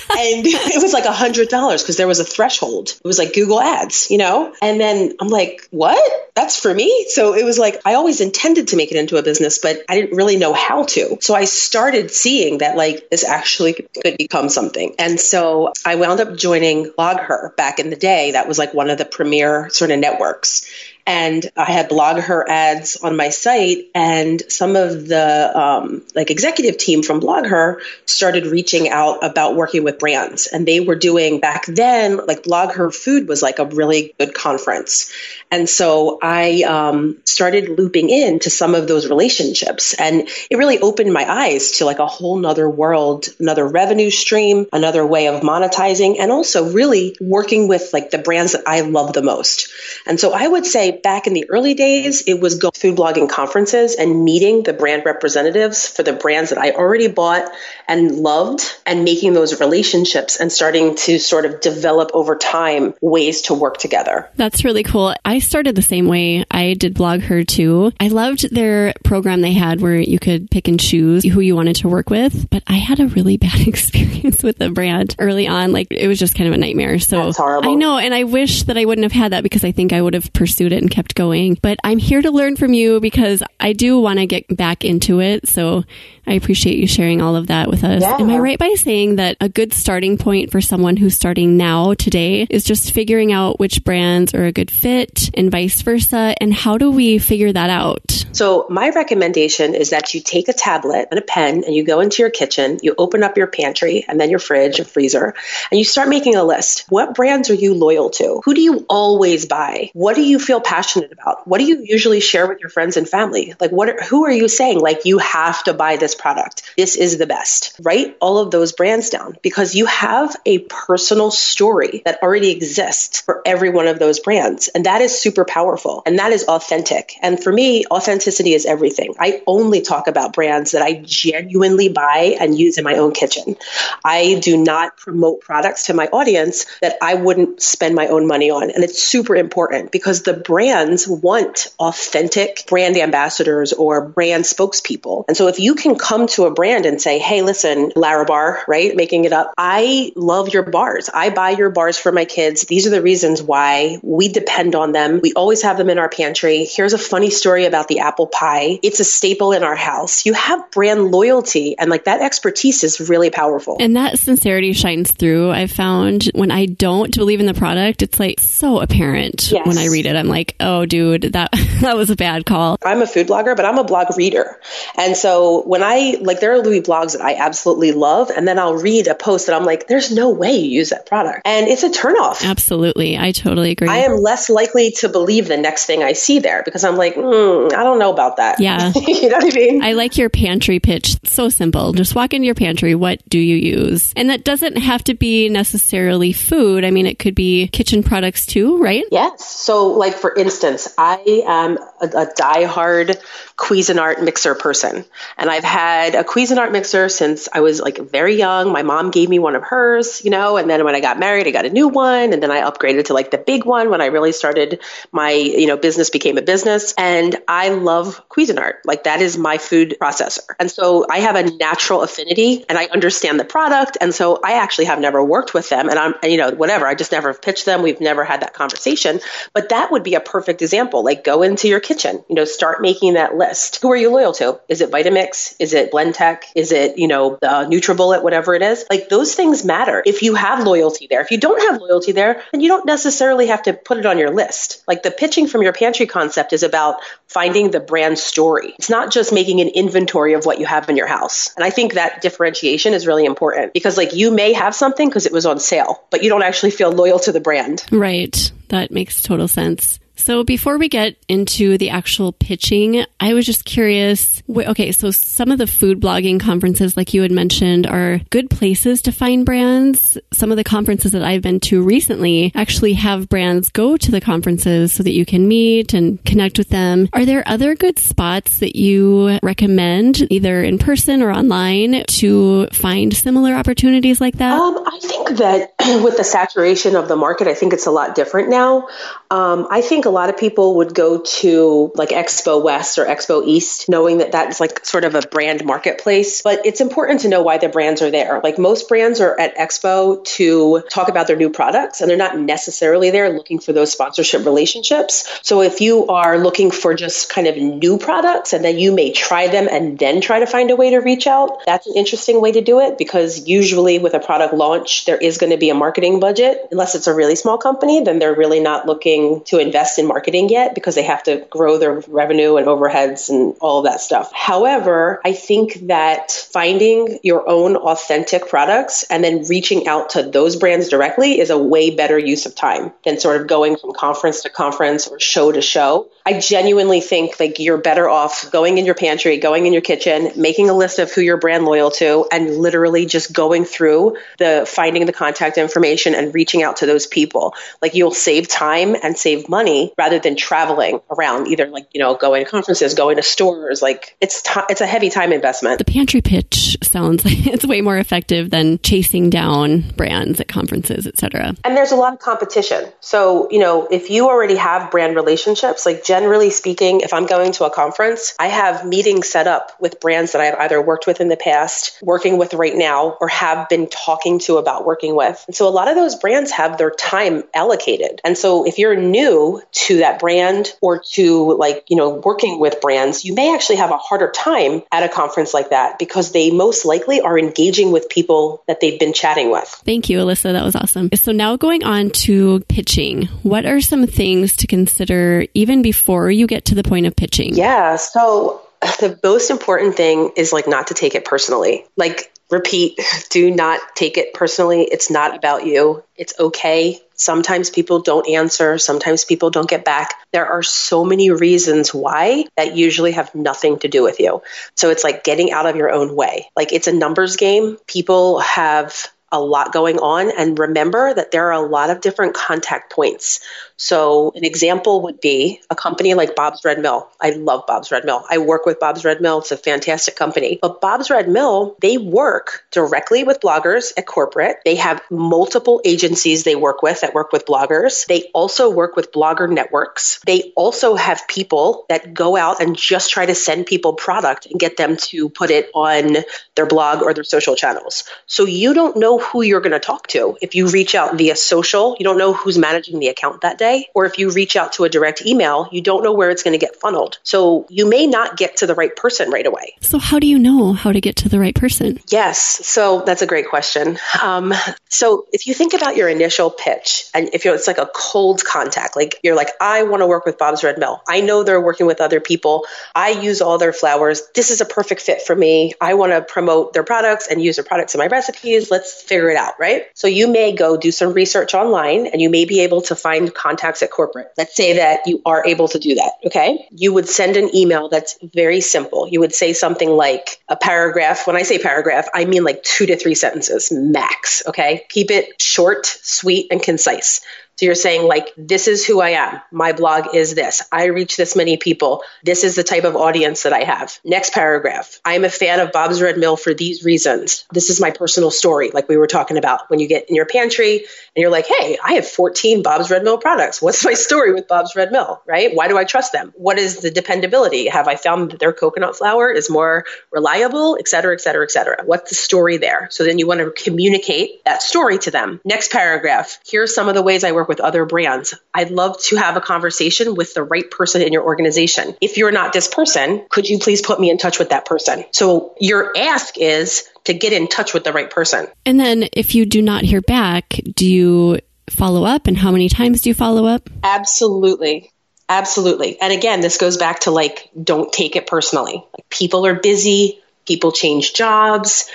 it 0.46 0.82
was 0.82 0.94
like 0.94 1.04
a 1.04 1.12
hundred 1.12 1.48
dollars 1.48 1.82
because 1.82 1.98
there 1.98 2.06
was 2.06 2.20
a 2.20 2.24
threshold. 2.24 2.88
It 2.88 3.06
was 3.06 3.18
like 3.18 3.34
Google 3.34 3.60
ads, 3.60 4.10
you 4.10 4.16
know? 4.16 4.54
And 4.62 4.80
then 4.80 5.12
I'm 5.20 5.28
like, 5.28 5.68
what? 5.70 6.32
That's 6.34 6.58
for 6.58 6.72
me? 6.72 7.06
So 7.10 7.34
it 7.34 7.44
was 7.44 7.58
like, 7.58 7.82
I 7.84 7.94
always 7.94 8.22
intended 8.22 8.68
to 8.68 8.76
make 8.76 8.92
it 8.92 8.96
into 8.96 9.18
a 9.18 9.22
business, 9.22 9.58
but 9.58 9.84
I 9.90 10.00
didn't 10.00 10.16
really 10.16 10.36
know 10.36 10.54
how 10.54 10.84
to. 10.84 11.18
So 11.20 11.34
I 11.34 11.44
started 11.44 12.10
seeing 12.10 12.58
that 12.58 12.76
like 12.76 13.10
this 13.10 13.24
actually 13.24 13.74
could 13.74 14.16
become 14.16 14.48
something. 14.48 14.94
And 14.98 15.20
so 15.20 15.72
I 15.84 15.96
wound 15.96 16.20
up 16.20 16.34
joining 16.36 16.92
BlogHer 16.92 17.54
back 17.56 17.78
in 17.78 17.90
the 17.90 17.96
day. 17.96 18.30
That 18.30 18.48
was 18.48 18.58
like 18.58 18.72
one 18.72 18.88
of 18.88 18.96
the 18.96 19.04
premier 19.18 19.68
sort 19.68 19.90
of 19.90 19.98
networks 19.98 20.64
and 21.08 21.50
I 21.56 21.64
had 21.64 21.88
BlogHer 21.88 22.44
ads 22.46 22.96
on 22.96 23.16
my 23.16 23.30
site, 23.30 23.86
and 23.94 24.42
some 24.52 24.76
of 24.76 25.08
the 25.08 25.58
um, 25.58 26.02
like 26.14 26.30
executive 26.30 26.76
team 26.76 27.02
from 27.02 27.22
BlogHer 27.22 27.80
started 28.04 28.44
reaching 28.44 28.90
out 28.90 29.24
about 29.24 29.56
working 29.56 29.84
with 29.84 29.98
brands, 29.98 30.48
and 30.48 30.68
they 30.68 30.80
were 30.80 30.96
doing 30.96 31.40
back 31.40 31.64
then 31.64 32.18
like 32.26 32.42
BlogHer 32.42 32.94
Food 32.94 33.26
was 33.26 33.40
like 33.40 33.58
a 33.58 33.64
really 33.64 34.14
good 34.18 34.34
conference, 34.34 35.10
and 35.50 35.66
so 35.66 36.18
I 36.22 36.62
um, 36.64 37.16
started 37.24 37.70
looping 37.70 38.10
in 38.10 38.40
to 38.40 38.50
some 38.50 38.74
of 38.74 38.86
those 38.86 39.08
relationships, 39.08 39.94
and 39.94 40.28
it 40.50 40.58
really 40.58 40.78
opened 40.78 41.10
my 41.10 41.24
eyes 41.26 41.78
to 41.78 41.86
like 41.86 42.00
a 42.00 42.06
whole 42.06 42.36
nother 42.36 42.68
world, 42.68 43.28
another 43.40 43.66
revenue 43.66 44.10
stream, 44.10 44.66
another 44.74 45.06
way 45.06 45.28
of 45.28 45.40
monetizing, 45.40 46.20
and 46.20 46.30
also 46.30 46.70
really 46.70 47.16
working 47.18 47.66
with 47.66 47.94
like 47.94 48.10
the 48.10 48.18
brands 48.18 48.52
that 48.52 48.64
I 48.66 48.82
love 48.82 49.14
the 49.14 49.22
most. 49.22 49.68
And 50.04 50.20
so 50.20 50.32
I 50.34 50.46
would 50.46 50.66
say 50.66 50.97
back 51.02 51.26
in 51.26 51.32
the 51.32 51.48
early 51.50 51.74
days, 51.74 52.22
it 52.26 52.40
was 52.40 52.56
go 52.56 52.70
food 52.70 52.96
blogging 52.96 53.28
conferences 53.28 53.94
and 53.94 54.24
meeting 54.24 54.62
the 54.62 54.72
brand 54.72 55.04
representatives 55.04 55.88
for 55.88 56.02
the 56.02 56.12
brands 56.12 56.50
that 56.50 56.58
I 56.58 56.72
already 56.72 57.08
bought 57.08 57.50
and 57.88 58.16
loved 58.16 58.62
and 58.86 59.04
making 59.04 59.32
those 59.32 59.58
relationships 59.60 60.38
and 60.38 60.52
starting 60.52 60.94
to 60.94 61.18
sort 61.18 61.46
of 61.46 61.60
develop 61.60 62.10
over 62.12 62.36
time 62.36 62.94
ways 63.00 63.42
to 63.42 63.54
work 63.54 63.78
together. 63.78 64.28
That's 64.36 64.64
really 64.64 64.82
cool. 64.82 65.14
I 65.24 65.38
started 65.38 65.74
the 65.74 65.82
same 65.82 66.06
way. 66.06 66.44
I 66.50 66.74
did 66.74 66.94
BlogHer 66.94 67.46
too. 67.46 67.92
I 67.98 68.08
loved 68.08 68.54
their 68.54 68.92
program 69.04 69.40
they 69.40 69.54
had 69.54 69.80
where 69.80 69.98
you 69.98 70.18
could 70.18 70.50
pick 70.50 70.68
and 70.68 70.78
choose 70.78 71.24
who 71.24 71.40
you 71.40 71.56
wanted 71.56 71.76
to 71.76 71.88
work 71.88 72.10
with, 72.10 72.50
but 72.50 72.62
I 72.66 72.74
had 72.74 73.00
a 73.00 73.08
really 73.08 73.36
bad 73.48 73.66
experience 73.66 74.42
with 74.42 74.58
the 74.58 74.70
brand 74.70 75.16
early 75.18 75.46
on. 75.46 75.72
Like 75.72 75.88
it 75.90 76.08
was 76.08 76.18
just 76.18 76.34
kind 76.34 76.48
of 76.48 76.54
a 76.54 76.58
nightmare. 76.58 76.98
So 76.98 77.32
horrible. 77.32 77.70
I 77.70 77.74
know, 77.74 77.98
and 77.98 78.14
I 78.14 78.24
wish 78.24 78.64
that 78.64 78.76
I 78.76 78.84
wouldn't 78.84 79.04
have 79.04 79.12
had 79.12 79.32
that 79.32 79.42
because 79.42 79.64
I 79.64 79.72
think 79.72 79.92
I 79.92 80.02
would 80.02 80.14
have 80.14 80.32
pursued 80.32 80.72
it 80.72 80.82
and 80.82 80.90
kept 80.90 81.14
going. 81.14 81.58
But 81.62 81.78
I'm 81.82 81.98
here 81.98 82.20
to 82.20 82.30
learn 82.30 82.56
from 82.56 82.74
you 82.74 83.00
because 83.00 83.42
I 83.58 83.72
do 83.72 83.98
want 83.98 84.18
to 84.18 84.26
get 84.26 84.54
back 84.54 84.84
into 84.84 85.20
it. 85.20 85.48
So 85.48 85.84
I 86.26 86.34
appreciate 86.34 86.76
you 86.76 86.86
sharing 86.86 87.22
all 87.22 87.36
of 87.36 87.46
that 87.46 87.70
with 87.70 87.77
us. 87.84 88.02
Yeah. 88.02 88.16
Am 88.18 88.30
I 88.30 88.38
right 88.38 88.58
by 88.58 88.74
saying 88.76 89.16
that 89.16 89.36
a 89.40 89.48
good 89.48 89.72
starting 89.72 90.18
point 90.18 90.50
for 90.50 90.60
someone 90.60 90.96
who's 90.96 91.14
starting 91.14 91.56
now 91.56 91.94
today 91.94 92.46
is 92.50 92.64
just 92.64 92.92
figuring 92.92 93.32
out 93.32 93.58
which 93.58 93.84
brands 93.84 94.34
are 94.34 94.44
a 94.44 94.52
good 94.52 94.70
fit 94.70 95.30
and 95.34 95.50
vice 95.50 95.82
versa? 95.82 96.34
And 96.40 96.52
how 96.52 96.78
do 96.78 96.90
we 96.90 97.18
figure 97.18 97.52
that 97.52 97.70
out? 97.70 98.26
So, 98.32 98.66
my 98.68 98.90
recommendation 98.90 99.74
is 99.74 99.90
that 99.90 100.14
you 100.14 100.20
take 100.20 100.48
a 100.48 100.52
tablet 100.52 101.08
and 101.10 101.18
a 101.18 101.22
pen 101.22 101.64
and 101.64 101.74
you 101.74 101.84
go 101.84 102.00
into 102.00 102.22
your 102.22 102.30
kitchen, 102.30 102.78
you 102.82 102.94
open 102.98 103.22
up 103.22 103.36
your 103.36 103.46
pantry 103.46 104.04
and 104.06 104.20
then 104.20 104.30
your 104.30 104.38
fridge 104.38 104.78
and 104.78 104.88
freezer, 104.88 105.34
and 105.70 105.78
you 105.78 105.84
start 105.84 106.08
making 106.08 106.36
a 106.36 106.44
list. 106.44 106.84
What 106.88 107.14
brands 107.14 107.50
are 107.50 107.54
you 107.54 107.74
loyal 107.74 108.10
to? 108.10 108.42
Who 108.44 108.54
do 108.54 108.60
you 108.60 108.84
always 108.88 109.46
buy? 109.46 109.90
What 109.94 110.14
do 110.14 110.22
you 110.22 110.38
feel 110.38 110.60
passionate 110.60 111.12
about? 111.12 111.48
What 111.48 111.58
do 111.58 111.64
you 111.64 111.80
usually 111.82 112.20
share 112.20 112.46
with 112.46 112.60
your 112.60 112.70
friends 112.70 112.96
and 112.96 113.08
family? 113.08 113.54
Like, 113.60 113.70
what? 113.70 113.88
Are, 113.88 114.02
who 114.02 114.26
are 114.26 114.32
you 114.32 114.48
saying 114.48 114.80
like 114.80 115.04
you 115.04 115.18
have 115.18 115.62
to 115.64 115.74
buy 115.74 115.96
this 115.96 116.14
product. 116.14 116.62
This 116.76 116.96
is 116.96 117.18
the 117.18 117.26
best. 117.26 117.67
Write 117.80 118.16
all 118.20 118.38
of 118.38 118.50
those 118.50 118.72
brands 118.72 119.10
down 119.10 119.36
because 119.42 119.74
you 119.74 119.86
have 119.86 120.36
a 120.44 120.58
personal 120.60 121.30
story 121.30 122.02
that 122.04 122.22
already 122.22 122.50
exists 122.50 123.20
for 123.20 123.42
every 123.44 123.70
one 123.70 123.86
of 123.86 123.98
those 123.98 124.20
brands. 124.20 124.68
And 124.68 124.86
that 124.86 125.00
is 125.00 125.18
super 125.18 125.44
powerful 125.44 126.02
and 126.06 126.18
that 126.18 126.32
is 126.32 126.44
authentic. 126.44 127.14
And 127.22 127.42
for 127.42 127.52
me, 127.52 127.84
authenticity 127.90 128.54
is 128.54 128.66
everything. 128.66 129.14
I 129.18 129.42
only 129.46 129.80
talk 129.80 130.08
about 130.08 130.32
brands 130.32 130.72
that 130.72 130.82
I 130.82 131.02
genuinely 131.04 131.88
buy 131.88 132.36
and 132.40 132.58
use 132.58 132.78
in 132.78 132.84
my 132.84 132.96
own 132.96 133.12
kitchen. 133.12 133.56
I 134.04 134.40
do 134.40 134.56
not 134.56 134.96
promote 134.96 135.40
products 135.40 135.86
to 135.86 135.94
my 135.94 136.06
audience 136.06 136.66
that 136.80 136.96
I 137.02 137.14
wouldn't 137.14 137.62
spend 137.62 137.94
my 137.94 138.08
own 138.08 138.26
money 138.26 138.50
on. 138.50 138.70
And 138.70 138.84
it's 138.84 139.02
super 139.02 139.36
important 139.36 139.92
because 139.92 140.22
the 140.22 140.34
brands 140.34 141.06
want 141.06 141.68
authentic 141.78 142.64
brand 142.66 142.96
ambassadors 142.96 143.72
or 143.72 144.08
brand 144.08 144.44
spokespeople. 144.44 145.24
And 145.28 145.36
so 145.36 145.48
if 145.48 145.58
you 145.58 145.74
can 145.74 145.96
come 145.96 146.26
to 146.28 146.44
a 146.44 146.50
brand 146.50 146.86
and 146.86 147.00
say, 147.00 147.18
hey, 147.18 147.42
listen, 147.42 147.57
Larabar, 147.64 148.66
right? 148.66 148.94
Making 148.94 149.24
it 149.24 149.32
up. 149.32 149.52
I 149.56 150.12
love 150.16 150.52
your 150.52 150.62
bars. 150.62 151.08
I 151.12 151.30
buy 151.30 151.50
your 151.50 151.70
bars 151.70 151.98
for 151.98 152.12
my 152.12 152.24
kids. 152.24 152.62
These 152.62 152.86
are 152.86 152.90
the 152.90 153.02
reasons 153.02 153.42
why 153.42 153.98
we 154.02 154.28
depend 154.28 154.74
on 154.74 154.92
them. 154.92 155.20
We 155.22 155.32
always 155.34 155.62
have 155.62 155.76
them 155.76 155.90
in 155.90 155.98
our 155.98 156.08
pantry. 156.08 156.64
Here's 156.64 156.92
a 156.92 156.98
funny 156.98 157.30
story 157.30 157.66
about 157.66 157.88
the 157.88 158.00
apple 158.00 158.26
pie. 158.26 158.78
It's 158.82 159.00
a 159.00 159.04
staple 159.04 159.52
in 159.52 159.62
our 159.62 159.76
house. 159.76 160.26
You 160.26 160.34
have 160.34 160.70
brand 160.70 161.10
loyalty 161.10 161.76
and 161.78 161.90
like 161.90 162.04
that 162.04 162.20
expertise 162.20 162.84
is 162.84 163.00
really 163.08 163.30
powerful. 163.30 163.76
And 163.80 163.96
that 163.96 164.18
sincerity 164.18 164.72
shines 164.72 165.12
through. 165.12 165.50
I 165.50 165.66
found 165.66 166.24
when 166.34 166.50
I 166.50 166.66
don't 166.66 167.14
believe 167.14 167.40
in 167.40 167.46
the 167.46 167.54
product, 167.54 168.02
it's 168.02 168.20
like 168.20 168.40
so 168.40 168.80
apparent 168.80 169.50
yes. 169.50 169.66
when 169.66 169.78
I 169.78 169.86
read 169.86 170.06
it. 170.06 170.16
I'm 170.16 170.28
like, 170.28 170.56
oh, 170.60 170.86
dude, 170.86 171.32
that, 171.32 171.50
that 171.80 171.96
was 171.96 172.10
a 172.10 172.16
bad 172.16 172.46
call. 172.46 172.78
I'm 172.84 173.02
a 173.02 173.06
food 173.06 173.28
blogger, 173.28 173.56
but 173.56 173.64
I'm 173.64 173.78
a 173.78 173.84
blog 173.84 174.16
reader. 174.16 174.60
And 174.96 175.16
so 175.16 175.62
when 175.62 175.82
I 175.82 176.18
like 176.20 176.40
there 176.40 176.52
are 176.52 176.58
Louis 176.58 176.80
blogs 176.80 177.12
that 177.12 177.20
I 177.20 177.34
absolutely 177.48 177.92
love, 177.92 178.30
and 178.30 178.46
then 178.46 178.58
I'll 178.58 178.74
read 178.74 179.06
a 179.06 179.14
post 179.14 179.46
that 179.46 179.56
I'm 179.56 179.64
like, 179.64 179.88
there's 179.88 180.12
no 180.12 180.30
way 180.30 180.52
you 180.52 180.70
use 180.70 180.90
that 180.90 181.06
product, 181.06 181.42
and 181.46 181.66
it's 181.66 181.82
a 181.82 181.88
turnoff. 181.88 182.44
Absolutely, 182.44 183.16
I 183.16 183.32
totally 183.32 183.70
agree. 183.70 183.88
I 183.88 183.98
am 183.98 184.16
less 184.18 184.50
likely 184.50 184.92
to 184.98 185.08
believe 185.08 185.48
the 185.48 185.56
next 185.56 185.86
thing 185.86 186.02
I 186.02 186.12
see 186.12 186.40
there 186.40 186.62
because 186.62 186.84
I'm 186.84 186.96
like, 186.96 187.14
mm, 187.14 187.72
I 187.72 187.82
don't 187.82 187.98
know 187.98 188.12
about 188.12 188.36
that. 188.36 188.60
Yeah, 188.60 188.92
you 189.06 189.28
know 189.30 189.38
what 189.38 189.52
I 189.52 189.56
mean. 189.56 189.82
I 189.82 189.92
like 189.92 190.18
your 190.18 190.28
pantry 190.28 190.78
pitch. 190.78 191.16
It's 191.22 191.32
so 191.32 191.48
simple. 191.48 191.92
Just 191.92 192.14
walk 192.14 192.34
into 192.34 192.44
your 192.44 192.54
pantry. 192.54 192.94
What 192.94 193.26
do 193.28 193.38
you 193.38 193.56
use? 193.56 194.12
And 194.14 194.28
that 194.28 194.44
doesn't 194.44 194.76
have 194.76 195.02
to 195.04 195.14
be 195.14 195.48
necessarily 195.48 196.32
food. 196.32 196.84
I 196.84 196.90
mean, 196.90 197.06
it 197.06 197.18
could 197.18 197.34
be 197.34 197.68
kitchen 197.68 198.02
products 198.02 198.44
too, 198.44 198.76
right? 198.78 199.04
Yes. 199.10 199.48
So, 199.48 199.88
like 199.88 200.14
for 200.14 200.34
instance, 200.34 200.92
I 200.98 201.42
am 201.46 201.78
a, 202.00 202.06
a 202.06 202.26
diehard 202.26 203.18
Cuisinart 203.56 204.22
mixer 204.22 204.54
person, 204.54 205.04
and 205.36 205.50
I've 205.50 205.64
had 205.64 206.14
a 206.14 206.24
Cuisinart 206.24 206.72
mixer 206.72 207.08
since 207.08 207.27
I 207.52 207.60
was 207.60 207.80
like 207.80 207.98
very 207.98 208.36
young. 208.36 208.72
My 208.72 208.82
mom 208.82 209.10
gave 209.10 209.28
me 209.28 209.38
one 209.38 209.56
of 209.56 209.62
hers, 209.62 210.24
you 210.24 210.30
know, 210.30 210.56
and 210.56 210.68
then 210.68 210.84
when 210.84 210.94
I 210.94 211.00
got 211.00 211.18
married, 211.18 211.46
I 211.46 211.50
got 211.50 211.66
a 211.66 211.70
new 211.70 211.88
one, 211.88 212.32
and 212.32 212.42
then 212.42 212.50
I 212.50 212.62
upgraded 212.62 213.06
to 213.06 213.14
like 213.14 213.30
the 213.30 213.38
big 213.38 213.64
one 213.64 213.90
when 213.90 214.00
I 214.00 214.06
really 214.06 214.32
started 214.32 214.80
my, 215.12 215.32
you 215.32 215.66
know, 215.66 215.76
business 215.76 216.10
became 216.10 216.38
a 216.38 216.42
business. 216.42 216.94
And 216.96 217.36
I 217.46 217.70
love 217.70 218.28
Cuisinart. 218.28 218.74
Like 218.84 219.04
that 219.04 219.20
is 219.20 219.36
my 219.36 219.58
food 219.58 219.96
processor. 220.00 220.48
And 220.58 220.70
so 220.70 221.06
I 221.10 221.20
have 221.20 221.36
a 221.36 221.42
natural 221.42 222.02
affinity 222.02 222.64
and 222.68 222.78
I 222.78 222.86
understand 222.86 223.40
the 223.40 223.44
product. 223.44 223.98
And 224.00 224.14
so 224.14 224.40
I 224.42 224.54
actually 224.54 224.86
have 224.86 225.00
never 225.00 225.22
worked 225.22 225.54
with 225.54 225.68
them 225.68 225.88
and 225.88 225.98
I'm, 225.98 226.14
you 226.22 226.36
know, 226.36 226.50
whatever. 226.50 226.86
I 226.86 226.94
just 226.94 227.12
never 227.12 227.34
pitched 227.34 227.64
them. 227.64 227.82
We've 227.82 228.00
never 228.00 228.24
had 228.24 228.42
that 228.42 228.54
conversation. 228.54 229.20
But 229.52 229.70
that 229.70 229.90
would 229.90 230.02
be 230.02 230.14
a 230.14 230.20
perfect 230.20 230.62
example. 230.62 231.04
Like 231.04 231.24
go 231.24 231.42
into 231.42 231.68
your 231.68 231.80
kitchen, 231.80 232.24
you 232.28 232.34
know, 232.34 232.44
start 232.44 232.80
making 232.80 233.14
that 233.14 233.36
list. 233.36 233.80
Who 233.82 233.90
are 233.90 233.96
you 233.96 234.10
loyal 234.10 234.32
to? 234.34 234.60
Is 234.68 234.80
it 234.80 234.90
Vitamix? 234.90 235.54
Is 235.58 235.74
it 235.74 235.90
Blendtec? 235.92 236.42
Is 236.54 236.72
it, 236.72 236.98
you 236.98 237.08
know, 237.08 237.17
the 237.40 237.68
NutriBullet, 237.70 238.22
whatever 238.22 238.54
it 238.54 238.62
is? 238.62 238.84
Like 238.90 239.08
those 239.08 239.34
things 239.34 239.64
matter 239.64 240.02
if 240.04 240.22
you 240.22 240.34
have 240.34 240.64
loyalty 240.64 241.06
there. 241.08 241.20
If 241.20 241.30
you 241.30 241.38
don't 241.38 241.60
have 241.70 241.80
loyalty 241.80 242.12
there, 242.12 242.42
then 242.52 242.60
you 242.60 242.68
don't 242.68 242.86
necessarily 242.86 243.48
have 243.48 243.62
to 243.64 243.72
put 243.72 243.98
it 243.98 244.06
on 244.06 244.18
your 244.18 244.30
list. 244.30 244.82
Like 244.86 245.02
the 245.02 245.10
pitching 245.10 245.46
from 245.46 245.62
your 245.62 245.72
pantry 245.72 246.06
concept 246.06 246.52
is 246.52 246.62
about 246.62 246.96
finding 247.26 247.70
the 247.70 247.80
brand 247.80 248.18
story. 248.18 248.74
It's 248.78 248.90
not 248.90 249.12
just 249.12 249.32
making 249.32 249.60
an 249.60 249.68
inventory 249.68 250.34
of 250.34 250.46
what 250.46 250.58
you 250.60 250.66
have 250.66 250.88
in 250.88 250.96
your 250.96 251.06
house. 251.06 251.54
And 251.56 251.64
I 251.64 251.70
think 251.70 251.94
that 251.94 252.22
differentiation 252.22 252.94
is 252.94 253.06
really 253.06 253.24
important 253.24 253.72
because 253.72 253.96
like 253.96 254.14
you 254.14 254.30
may 254.30 254.52
have 254.54 254.74
something 254.74 255.08
because 255.08 255.26
it 255.26 255.32
was 255.32 255.46
on 255.46 255.60
sale, 255.60 256.02
but 256.10 256.22
you 256.22 256.30
don't 256.30 256.42
actually 256.42 256.70
feel 256.70 256.90
loyal 256.90 257.18
to 257.20 257.32
the 257.32 257.40
brand. 257.40 257.84
Right. 257.90 258.52
That 258.68 258.90
makes 258.90 259.22
total 259.22 259.48
sense. 259.48 259.98
So 260.28 260.44
before 260.44 260.76
we 260.76 260.90
get 260.90 261.16
into 261.28 261.78
the 261.78 261.88
actual 261.88 262.32
pitching, 262.32 263.02
I 263.18 263.32
was 263.32 263.46
just 263.46 263.64
curious. 263.64 264.42
Okay, 264.46 264.92
so 264.92 265.10
some 265.10 265.50
of 265.50 265.56
the 265.56 265.66
food 265.66 266.02
blogging 266.02 266.38
conferences, 266.38 266.98
like 266.98 267.14
you 267.14 267.22
had 267.22 267.32
mentioned, 267.32 267.86
are 267.86 268.20
good 268.28 268.50
places 268.50 269.00
to 269.02 269.10
find 269.10 269.46
brands. 269.46 270.18
Some 270.34 270.50
of 270.50 270.58
the 270.58 270.64
conferences 270.64 271.12
that 271.12 271.22
I've 271.22 271.40
been 271.40 271.60
to 271.60 271.80
recently 271.82 272.52
actually 272.54 272.92
have 272.92 273.30
brands 273.30 273.70
go 273.70 273.96
to 273.96 274.10
the 274.10 274.20
conferences 274.20 274.92
so 274.92 275.02
that 275.02 275.12
you 275.12 275.24
can 275.24 275.48
meet 275.48 275.94
and 275.94 276.22
connect 276.26 276.58
with 276.58 276.68
them. 276.68 277.08
Are 277.14 277.24
there 277.24 277.42
other 277.48 277.74
good 277.74 277.98
spots 277.98 278.58
that 278.58 278.76
you 278.76 279.38
recommend, 279.42 280.30
either 280.30 280.62
in 280.62 280.76
person 280.76 281.22
or 281.22 281.32
online, 281.32 282.04
to 282.04 282.66
find 282.66 283.16
similar 283.16 283.54
opportunities 283.54 284.20
like 284.20 284.36
that? 284.36 284.60
Um, 284.60 284.84
I 284.86 284.98
think 285.00 285.38
that 285.38 285.72
with 286.04 286.18
the 286.18 286.24
saturation 286.24 286.96
of 286.96 287.08
the 287.08 287.16
market, 287.16 287.48
I 287.48 287.54
think 287.54 287.72
it's 287.72 287.86
a 287.86 287.90
lot 287.90 288.14
different 288.14 288.50
now. 288.50 288.88
Um, 289.30 289.66
I 289.70 289.80
think 289.80 290.04
a 290.04 290.10
lot 290.10 290.17
of 290.26 290.36
people 290.36 290.76
would 290.76 290.94
go 290.94 291.20
to 291.20 291.92
like 291.94 292.10
Expo 292.10 292.62
West 292.62 292.98
or 292.98 293.06
Expo 293.06 293.46
East, 293.46 293.88
knowing 293.88 294.18
that 294.18 294.32
that's 294.32 294.60
like 294.60 294.84
sort 294.84 295.04
of 295.04 295.14
a 295.14 295.22
brand 295.22 295.64
marketplace. 295.64 296.42
But 296.42 296.66
it's 296.66 296.80
important 296.80 297.20
to 297.20 297.28
know 297.28 297.42
why 297.42 297.58
the 297.58 297.68
brands 297.68 298.02
are 298.02 298.10
there. 298.10 298.40
Like 298.42 298.58
most 298.58 298.88
brands 298.88 299.20
are 299.20 299.38
at 299.38 299.56
Expo 299.56 300.24
to 300.36 300.82
talk 300.90 301.08
about 301.08 301.28
their 301.28 301.36
new 301.36 301.50
products, 301.50 302.00
and 302.00 302.10
they're 302.10 302.16
not 302.16 302.38
necessarily 302.38 303.10
there 303.10 303.30
looking 303.30 303.60
for 303.60 303.72
those 303.72 303.92
sponsorship 303.92 304.44
relationships. 304.44 305.40
So 305.42 305.62
if 305.62 305.80
you 305.80 306.08
are 306.08 306.38
looking 306.38 306.72
for 306.72 306.94
just 306.94 307.30
kind 307.30 307.46
of 307.46 307.56
new 307.56 307.98
products, 307.98 308.52
and 308.52 308.64
then 308.64 308.78
you 308.78 308.92
may 308.92 309.12
try 309.12 309.46
them 309.48 309.68
and 309.70 309.98
then 309.98 310.20
try 310.20 310.40
to 310.40 310.46
find 310.46 310.70
a 310.70 310.76
way 310.76 310.90
to 310.90 310.98
reach 310.98 311.26
out, 311.26 311.64
that's 311.66 311.86
an 311.86 311.94
interesting 311.94 312.40
way 312.40 312.52
to 312.52 312.60
do 312.60 312.80
it 312.80 312.98
because 312.98 313.46
usually 313.46 313.98
with 313.98 314.14
a 314.14 314.20
product 314.20 314.54
launch, 314.54 315.04
there 315.04 315.16
is 315.16 315.38
going 315.38 315.52
to 315.52 315.56
be 315.56 315.70
a 315.70 315.74
marketing 315.74 316.20
budget. 316.20 316.66
Unless 316.70 316.94
it's 316.94 317.06
a 317.06 317.14
really 317.14 317.36
small 317.36 317.58
company, 317.58 318.02
then 318.02 318.18
they're 318.18 318.34
really 318.34 318.60
not 318.60 318.86
looking 318.86 319.42
to 319.44 319.58
invest 319.58 319.98
in 319.98 320.07
marketing 320.08 320.48
yet 320.48 320.74
because 320.74 320.94
they 320.94 321.02
have 321.02 321.22
to 321.24 321.46
grow 321.50 321.78
their 321.78 322.02
revenue 322.08 322.56
and 322.56 322.66
overheads 322.66 323.28
and 323.28 323.54
all 323.60 323.78
of 323.78 323.84
that 323.84 324.00
stuff. 324.00 324.32
However, 324.34 325.20
I 325.24 325.32
think 325.32 325.86
that 325.86 326.32
finding 326.32 327.18
your 327.22 327.48
own 327.48 327.76
authentic 327.76 328.48
products 328.48 329.04
and 329.04 329.22
then 329.22 329.44
reaching 329.44 329.86
out 329.86 330.10
to 330.10 330.22
those 330.22 330.56
brands 330.56 330.88
directly 330.88 331.38
is 331.38 331.50
a 331.50 331.58
way 331.58 331.90
better 331.94 332.18
use 332.18 332.46
of 332.46 332.54
time 332.54 332.92
than 333.04 333.20
sort 333.20 333.40
of 333.40 333.46
going 333.46 333.76
from 333.76 333.92
conference 333.92 334.42
to 334.42 334.50
conference 334.50 335.06
or 335.06 335.20
show 335.20 335.52
to 335.52 335.62
show. 335.62 336.08
I 336.28 336.38
genuinely 336.38 337.00
think 337.00 337.40
like 337.40 337.58
you're 337.58 337.78
better 337.78 338.06
off 338.06 338.50
going 338.50 338.76
in 338.76 338.84
your 338.84 338.94
pantry, 338.94 339.38
going 339.38 339.64
in 339.64 339.72
your 339.72 339.80
kitchen, 339.80 340.30
making 340.36 340.68
a 340.68 340.74
list 340.74 340.98
of 340.98 341.10
who 341.10 341.22
you're 341.22 341.38
brand 341.38 341.64
loyal 341.64 341.90
to 341.92 342.26
and 342.30 342.54
literally 342.54 343.06
just 343.06 343.32
going 343.32 343.64
through 343.64 344.18
the 344.36 344.66
finding 344.68 345.06
the 345.06 345.14
contact 345.14 345.56
information 345.56 346.14
and 346.14 346.34
reaching 346.34 346.62
out 346.62 346.76
to 346.76 346.86
those 346.86 347.06
people. 347.06 347.54
Like 347.80 347.94
you'll 347.94 348.10
save 348.10 348.46
time 348.46 348.94
and 349.02 349.16
save 349.16 349.48
money 349.48 349.94
rather 349.96 350.18
than 350.18 350.36
traveling 350.36 351.00
around, 351.10 351.46
either 351.46 351.66
like, 351.68 351.88
you 351.94 351.98
know, 351.98 352.14
going 352.14 352.44
to 352.44 352.50
conferences, 352.50 352.92
going 352.92 353.16
to 353.16 353.22
stores. 353.22 353.80
Like 353.80 354.14
it's, 354.20 354.42
t- 354.42 354.60
it's 354.68 354.82
a 354.82 354.86
heavy 354.86 355.08
time 355.08 355.32
investment. 355.32 355.78
The 355.78 355.86
pantry 355.86 356.20
pitch 356.20 356.76
sounds 356.82 357.24
like 357.24 357.46
it's 357.46 357.64
way 357.64 357.80
more 357.80 357.96
effective 357.96 358.50
than 358.50 358.80
chasing 358.80 359.30
down 359.30 359.80
brands 359.96 360.40
at 360.40 360.48
conferences, 360.48 361.06
et 361.06 361.16
cetera. 361.16 361.54
And 361.64 361.74
there's 361.74 361.92
a 361.92 361.96
lot 361.96 362.12
of 362.12 362.18
competition. 362.18 362.92
So, 363.00 363.50
you 363.50 363.60
know, 363.60 363.88
if 363.90 364.10
you 364.10 364.28
already 364.28 364.56
have 364.56 364.90
brand 364.90 365.16
relationships, 365.16 365.86
like 365.86 366.04
generally 366.18 366.50
speaking, 366.50 367.00
if 367.02 367.12
I'm 367.12 367.26
going 367.26 367.52
to 367.52 367.64
a 367.64 367.70
conference, 367.70 368.34
I 368.40 368.48
have 368.48 368.84
meetings 368.84 369.28
set 369.28 369.46
up 369.46 369.70
with 369.80 370.00
brands 370.00 370.32
that 370.32 370.40
I've 370.40 370.54
either 370.54 370.82
worked 370.82 371.06
with 371.06 371.20
in 371.20 371.28
the 371.28 371.36
past, 371.36 371.96
working 372.02 372.38
with 372.38 372.54
right 372.54 372.74
now, 372.74 373.16
or 373.20 373.28
have 373.28 373.68
been 373.68 373.86
talking 373.88 374.40
to 374.40 374.56
about 374.56 374.84
working 374.84 375.14
with. 375.14 375.44
And 375.46 375.54
so 375.54 375.68
a 375.68 375.70
lot 375.70 375.86
of 375.86 375.94
those 375.94 376.16
brands 376.16 376.50
have 376.50 376.76
their 376.76 376.90
time 376.90 377.44
allocated. 377.54 378.20
And 378.24 378.36
so 378.36 378.66
if 378.66 378.78
you're 378.78 378.96
new 378.96 379.62
to 379.70 379.98
that 379.98 380.18
brand 380.18 380.72
or 380.80 381.00
to 381.12 381.52
like, 381.52 381.84
you 381.88 381.96
know, 381.96 382.10
working 382.10 382.58
with 382.58 382.80
brands, 382.80 383.24
you 383.24 383.34
may 383.34 383.54
actually 383.54 383.76
have 383.76 383.92
a 383.92 383.96
harder 383.96 384.32
time 384.32 384.82
at 384.90 385.04
a 385.04 385.08
conference 385.08 385.54
like 385.54 385.70
that 385.70 386.00
because 386.00 386.32
they 386.32 386.50
most 386.50 386.84
likely 386.84 387.20
are 387.20 387.38
engaging 387.38 387.92
with 387.92 388.08
people 388.08 388.64
that 388.66 388.80
they've 388.80 388.98
been 388.98 389.12
chatting 389.12 389.52
with. 389.52 389.68
Thank 389.84 390.10
you, 390.10 390.18
Alyssa. 390.18 390.52
That 390.52 390.64
was 390.64 390.74
awesome. 390.74 391.10
So 391.14 391.30
now 391.30 391.54
going 391.56 391.84
on 391.84 392.10
to 392.10 392.60
pitching, 392.68 393.26
what 393.44 393.66
are 393.66 393.80
some 393.80 394.08
things 394.08 394.56
to 394.56 394.66
consider 394.66 395.46
even 395.54 395.80
before 395.80 396.07
you 396.30 396.46
get 396.46 396.66
to 396.66 396.74
the 396.74 396.82
point 396.82 397.06
of 397.06 397.14
pitching? 397.14 397.54
Yeah. 397.54 397.96
So 397.96 398.62
the 399.00 399.18
most 399.22 399.50
important 399.50 399.96
thing 399.96 400.32
is 400.36 400.52
like 400.52 400.66
not 400.66 400.88
to 400.88 400.94
take 400.94 401.14
it 401.14 401.24
personally. 401.24 401.84
Like 401.96 402.32
repeat, 402.50 403.00
do 403.30 403.50
not 403.50 403.80
take 403.94 404.18
it 404.18 404.34
personally. 404.34 404.82
It's 404.82 405.10
not 405.10 405.36
about 405.36 405.66
you. 405.66 406.02
It's 406.16 406.34
okay. 406.38 407.00
Sometimes 407.14 407.70
people 407.70 408.00
don't 408.00 408.28
answer. 408.28 408.78
Sometimes 408.78 409.24
people 409.24 409.50
don't 409.50 409.68
get 409.68 409.84
back. 409.84 410.14
There 410.32 410.46
are 410.46 410.62
so 410.62 411.04
many 411.04 411.30
reasons 411.30 411.92
why 411.92 412.44
that 412.56 412.76
usually 412.76 413.12
have 413.12 413.34
nothing 413.34 413.80
to 413.80 413.88
do 413.88 414.04
with 414.04 414.20
you. 414.20 414.42
So 414.76 414.90
it's 414.90 415.02
like 415.02 415.24
getting 415.24 415.50
out 415.50 415.66
of 415.66 415.76
your 415.76 415.90
own 415.90 416.14
way. 416.14 416.48
Like 416.56 416.72
it's 416.72 416.86
a 416.86 416.92
numbers 416.92 417.36
game. 417.36 417.76
People 417.88 418.38
have 418.38 419.10
a 419.30 419.40
lot 419.40 419.72
going 419.72 419.98
on. 419.98 420.30
And 420.30 420.58
remember 420.58 421.12
that 421.12 421.30
there 421.30 421.46
are 421.46 421.64
a 421.64 421.66
lot 421.66 421.90
of 421.90 422.00
different 422.00 422.34
contact 422.34 422.92
points. 422.92 423.40
So, 423.80 424.32
an 424.34 424.44
example 424.44 425.02
would 425.02 425.20
be 425.20 425.60
a 425.70 425.76
company 425.76 426.14
like 426.14 426.34
Bob's 426.34 426.64
Red 426.64 426.80
Mill. 426.80 427.08
I 427.20 427.30
love 427.30 427.64
Bob's 427.68 427.92
Red 427.92 428.04
Mill. 428.04 428.24
I 428.28 428.38
work 428.38 428.66
with 428.66 428.80
Bob's 428.80 429.04
Red 429.04 429.20
Mill. 429.20 429.38
It's 429.38 429.52
a 429.52 429.56
fantastic 429.56 430.16
company. 430.16 430.58
But 430.60 430.80
Bob's 430.80 431.10
Red 431.10 431.28
Mill, 431.28 431.76
they 431.80 431.96
work 431.96 432.64
directly 432.72 433.22
with 433.22 433.38
bloggers 433.38 433.92
at 433.96 434.04
corporate. 434.04 434.56
They 434.64 434.74
have 434.74 435.00
multiple 435.10 435.80
agencies 435.84 436.42
they 436.42 436.56
work 436.56 436.82
with 436.82 437.02
that 437.02 437.14
work 437.14 437.30
with 437.30 437.46
bloggers. 437.46 438.04
They 438.06 438.24
also 438.34 438.68
work 438.68 438.96
with 438.96 439.12
blogger 439.12 439.48
networks. 439.48 440.20
They 440.26 440.52
also 440.56 440.96
have 440.96 441.28
people 441.28 441.86
that 441.88 442.12
go 442.14 442.36
out 442.36 442.60
and 442.60 442.76
just 442.76 443.12
try 443.12 443.26
to 443.26 443.34
send 443.36 443.66
people 443.66 443.92
product 443.92 444.46
and 444.46 444.58
get 444.58 444.76
them 444.76 444.96
to 444.96 445.28
put 445.28 445.50
it 445.50 445.70
on 445.72 446.16
their 446.56 446.66
blog 446.66 447.02
or 447.02 447.14
their 447.14 447.22
social 447.22 447.54
channels. 447.54 448.02
So, 448.26 448.44
you 448.44 448.74
don't 448.74 448.96
know 448.96 449.17
who 449.18 449.42
you're 449.42 449.60
going 449.60 449.72
to 449.72 449.80
talk 449.80 450.06
to. 450.08 450.36
If 450.40 450.54
you 450.54 450.68
reach 450.68 450.94
out 450.94 451.16
via 451.16 451.36
social, 451.36 451.96
you 451.98 452.04
don't 452.04 452.18
know 452.18 452.32
who's 452.32 452.58
managing 452.58 452.98
the 452.98 453.08
account 453.08 453.42
that 453.42 453.58
day. 453.58 453.88
Or 453.94 454.06
if 454.06 454.18
you 454.18 454.30
reach 454.30 454.56
out 454.56 454.72
to 454.74 454.84
a 454.84 454.88
direct 454.88 455.24
email, 455.24 455.68
you 455.72 455.80
don't 455.80 456.02
know 456.02 456.12
where 456.12 456.30
it's 456.30 456.42
going 456.42 456.58
to 456.58 456.64
get 456.64 456.76
funneled. 456.76 457.18
So 457.22 457.66
you 457.68 457.88
may 457.88 458.06
not 458.06 458.36
get 458.36 458.58
to 458.58 458.66
the 458.66 458.74
right 458.74 458.94
person 458.94 459.30
right 459.30 459.46
away. 459.46 459.74
So, 459.80 459.98
how 459.98 460.18
do 460.18 460.26
you 460.26 460.38
know 460.38 460.72
how 460.72 460.92
to 460.92 461.00
get 461.00 461.16
to 461.16 461.28
the 461.28 461.38
right 461.38 461.54
person? 461.54 461.98
Yes. 462.08 462.38
So, 462.66 463.02
that's 463.02 463.22
a 463.22 463.26
great 463.26 463.48
question. 463.48 463.98
Um, 464.22 464.54
so, 464.88 465.26
if 465.32 465.46
you 465.46 465.54
think 465.54 465.74
about 465.74 465.96
your 465.96 466.08
initial 466.08 466.50
pitch, 466.50 467.08
and 467.14 467.30
if 467.32 467.44
it's 467.46 467.66
like 467.66 467.78
a 467.78 467.88
cold 467.92 468.44
contact, 468.44 468.96
like 468.96 469.18
you're 469.22 469.36
like, 469.36 469.50
I 469.60 469.82
want 469.84 470.02
to 470.02 470.06
work 470.06 470.24
with 470.24 470.38
Bob's 470.38 470.64
Red 470.64 470.78
Mill. 470.78 471.02
I 471.08 471.20
know 471.20 471.42
they're 471.42 471.60
working 471.60 471.86
with 471.86 472.00
other 472.00 472.20
people. 472.20 472.66
I 472.94 473.10
use 473.10 473.40
all 473.40 473.58
their 473.58 473.72
flowers. 473.72 474.22
This 474.34 474.50
is 474.50 474.60
a 474.60 474.64
perfect 474.64 475.02
fit 475.02 475.22
for 475.22 475.34
me. 475.34 475.74
I 475.80 475.94
want 475.94 476.12
to 476.12 476.22
promote 476.22 476.72
their 476.72 476.84
products 476.84 477.28
and 477.28 477.42
use 477.42 477.56
their 477.56 477.64
products 477.64 477.94
in 477.94 477.98
my 477.98 478.06
recipes. 478.06 478.70
Let's 478.70 479.02
figure 479.08 479.30
it 479.30 479.36
out, 479.36 479.54
right? 479.58 479.86
So, 479.94 480.06
you 480.06 480.28
may 480.28 480.52
go 480.52 480.76
do 480.76 480.90
some 480.90 481.12
research 481.12 481.54
online 481.54 482.06
and 482.06 482.20
you 482.20 482.30
may 482.30 482.44
be 482.44 482.60
able 482.60 482.82
to 482.82 482.96
find 482.96 483.34
contacts 483.34 483.82
at 483.82 483.90
corporate. 483.90 484.28
Let's 484.36 484.54
say 484.54 484.76
that 484.76 485.06
you 485.06 485.22
are 485.24 485.46
able 485.46 485.68
to 485.68 485.78
do 485.78 485.94
that. 485.96 486.12
Okay. 486.26 486.66
You 486.70 486.92
would 486.92 487.08
send 487.08 487.36
an 487.36 487.54
email 487.54 487.88
that's 487.88 488.18
very 488.22 488.60
simple. 488.60 489.08
You 489.08 489.20
would 489.20 489.34
say 489.34 489.52
something 489.52 489.88
like 489.88 490.40
a 490.48 490.56
paragraph. 490.56 491.26
When 491.26 491.36
I 491.36 491.42
say 491.42 491.58
paragraph, 491.58 492.08
I 492.14 492.24
mean 492.24 492.44
like 492.44 492.62
two 492.62 492.86
to 492.86 492.96
three 492.96 493.14
sentences 493.14 493.70
max. 493.72 494.42
Okay. 494.46 494.84
Keep 494.88 495.10
it 495.10 495.40
short, 495.40 495.86
sweet, 495.86 496.48
and 496.50 496.62
concise. 496.62 497.20
So 497.58 497.66
you're 497.66 497.74
saying, 497.74 498.06
like, 498.06 498.32
this 498.36 498.68
is 498.68 498.86
who 498.86 499.00
I 499.00 499.10
am. 499.10 499.40
My 499.50 499.72
blog 499.72 500.14
is 500.14 500.36
this. 500.36 500.62
I 500.70 500.84
reach 500.84 501.16
this 501.16 501.34
many 501.34 501.56
people. 501.56 502.04
This 502.22 502.44
is 502.44 502.54
the 502.54 502.62
type 502.62 502.84
of 502.84 502.94
audience 502.94 503.42
that 503.42 503.52
I 503.52 503.64
have. 503.64 503.98
Next 504.04 504.32
paragraph. 504.32 505.00
I'm 505.04 505.24
a 505.24 505.28
fan 505.28 505.58
of 505.58 505.72
Bob's 505.72 506.00
Red 506.00 506.18
Mill 506.18 506.36
for 506.36 506.54
these 506.54 506.84
reasons. 506.84 507.46
This 507.50 507.68
is 507.68 507.80
my 507.80 507.90
personal 507.90 508.30
story, 508.30 508.70
like 508.72 508.88
we 508.88 508.96
were 508.98 509.06
talking 509.06 509.36
about 509.36 509.68
when 509.70 509.78
you 509.78 509.88
get 509.88 510.08
in 510.08 510.14
your 510.14 510.26
pantry 510.26 510.78
and 510.78 510.86
you're 511.16 511.30
like, 511.30 511.46
hey, 511.46 511.78
I 511.82 511.94
have 511.94 512.06
14 512.06 512.62
Bob's 512.62 512.90
Red 512.90 513.04
Mill 513.04 513.18
products. 513.18 513.60
What's 513.60 513.84
my 513.84 513.94
story 513.94 514.32
with 514.32 514.48
Bob's 514.48 514.74
Red 514.76 514.92
Mill, 514.92 515.22
right? 515.26 515.54
Why 515.54 515.68
do 515.68 515.78
I 515.78 515.84
trust 515.84 516.12
them? 516.12 516.32
What 516.36 516.58
is 516.58 516.80
the 516.80 516.90
dependability? 516.90 517.68
Have 517.68 517.88
I 517.88 517.96
found 517.96 518.32
that 518.32 518.40
their 518.40 518.52
coconut 518.52 518.96
flour 518.96 519.30
is 519.30 519.50
more 519.50 519.84
reliable, 520.12 520.76
et 520.78 520.88
cetera, 520.88 521.14
et 521.14 521.20
cetera, 521.20 521.44
et 521.44 521.50
cetera? 521.50 521.82
What's 521.84 522.10
the 522.10 522.14
story 522.14 522.58
there? 522.58 522.88
So 522.90 523.04
then 523.04 523.18
you 523.18 523.26
want 523.26 523.40
to 523.40 523.50
communicate 523.50 524.44
that 524.44 524.62
story 524.62 524.98
to 524.98 525.10
them. 525.10 525.40
Next 525.44 525.70
paragraph. 525.70 526.38
Here's 526.46 526.74
some 526.74 526.88
of 526.88 526.94
the 526.94 527.02
ways 527.02 527.24
I 527.24 527.32
work 527.32 527.48
with 527.48 527.60
other 527.60 527.84
brands. 527.84 528.34
I'd 528.54 528.70
love 528.70 528.98
to 529.04 529.16
have 529.16 529.36
a 529.36 529.40
conversation 529.40 530.14
with 530.14 530.34
the 530.34 530.42
right 530.42 530.70
person 530.70 531.02
in 531.02 531.12
your 531.12 531.24
organization. 531.24 531.96
If 532.00 532.16
you're 532.16 532.32
not 532.32 532.52
this 532.52 532.68
person, 532.68 533.26
could 533.28 533.48
you 533.48 533.58
please 533.58 533.82
put 533.82 534.00
me 534.00 534.10
in 534.10 534.18
touch 534.18 534.38
with 534.38 534.50
that 534.50 534.64
person? 534.64 535.04
So 535.12 535.54
your 535.60 535.96
ask 535.96 536.38
is 536.38 536.88
to 537.08 537.14
get 537.14 537.32
in 537.32 537.48
touch 537.48 537.74
with 537.74 537.84
the 537.84 537.92
right 537.92 538.10
person. 538.10 538.46
And 538.64 538.78
then 538.78 539.08
if 539.14 539.34
you 539.34 539.46
do 539.46 539.62
not 539.62 539.82
hear 539.82 540.00
back, 540.00 540.60
do 540.74 540.86
you 540.86 541.40
follow 541.70 542.04
up 542.04 542.26
and 542.26 542.36
how 542.36 542.50
many 542.50 542.68
times 542.68 543.00
do 543.00 543.10
you 543.10 543.14
follow 543.14 543.46
up? 543.46 543.68
Absolutely. 543.82 544.92
Absolutely. 545.28 546.00
And 546.00 546.12
again, 546.12 546.40
this 546.40 546.58
goes 546.58 546.76
back 546.76 547.00
to 547.00 547.10
like, 547.10 547.50
don't 547.62 547.92
take 547.92 548.16
it 548.16 548.26
personally. 548.26 548.84
Like, 548.92 549.08
people 549.08 549.46
are 549.46 549.54
busy, 549.54 550.20
people 550.46 550.72
change 550.72 551.14
jobs, 551.14 551.90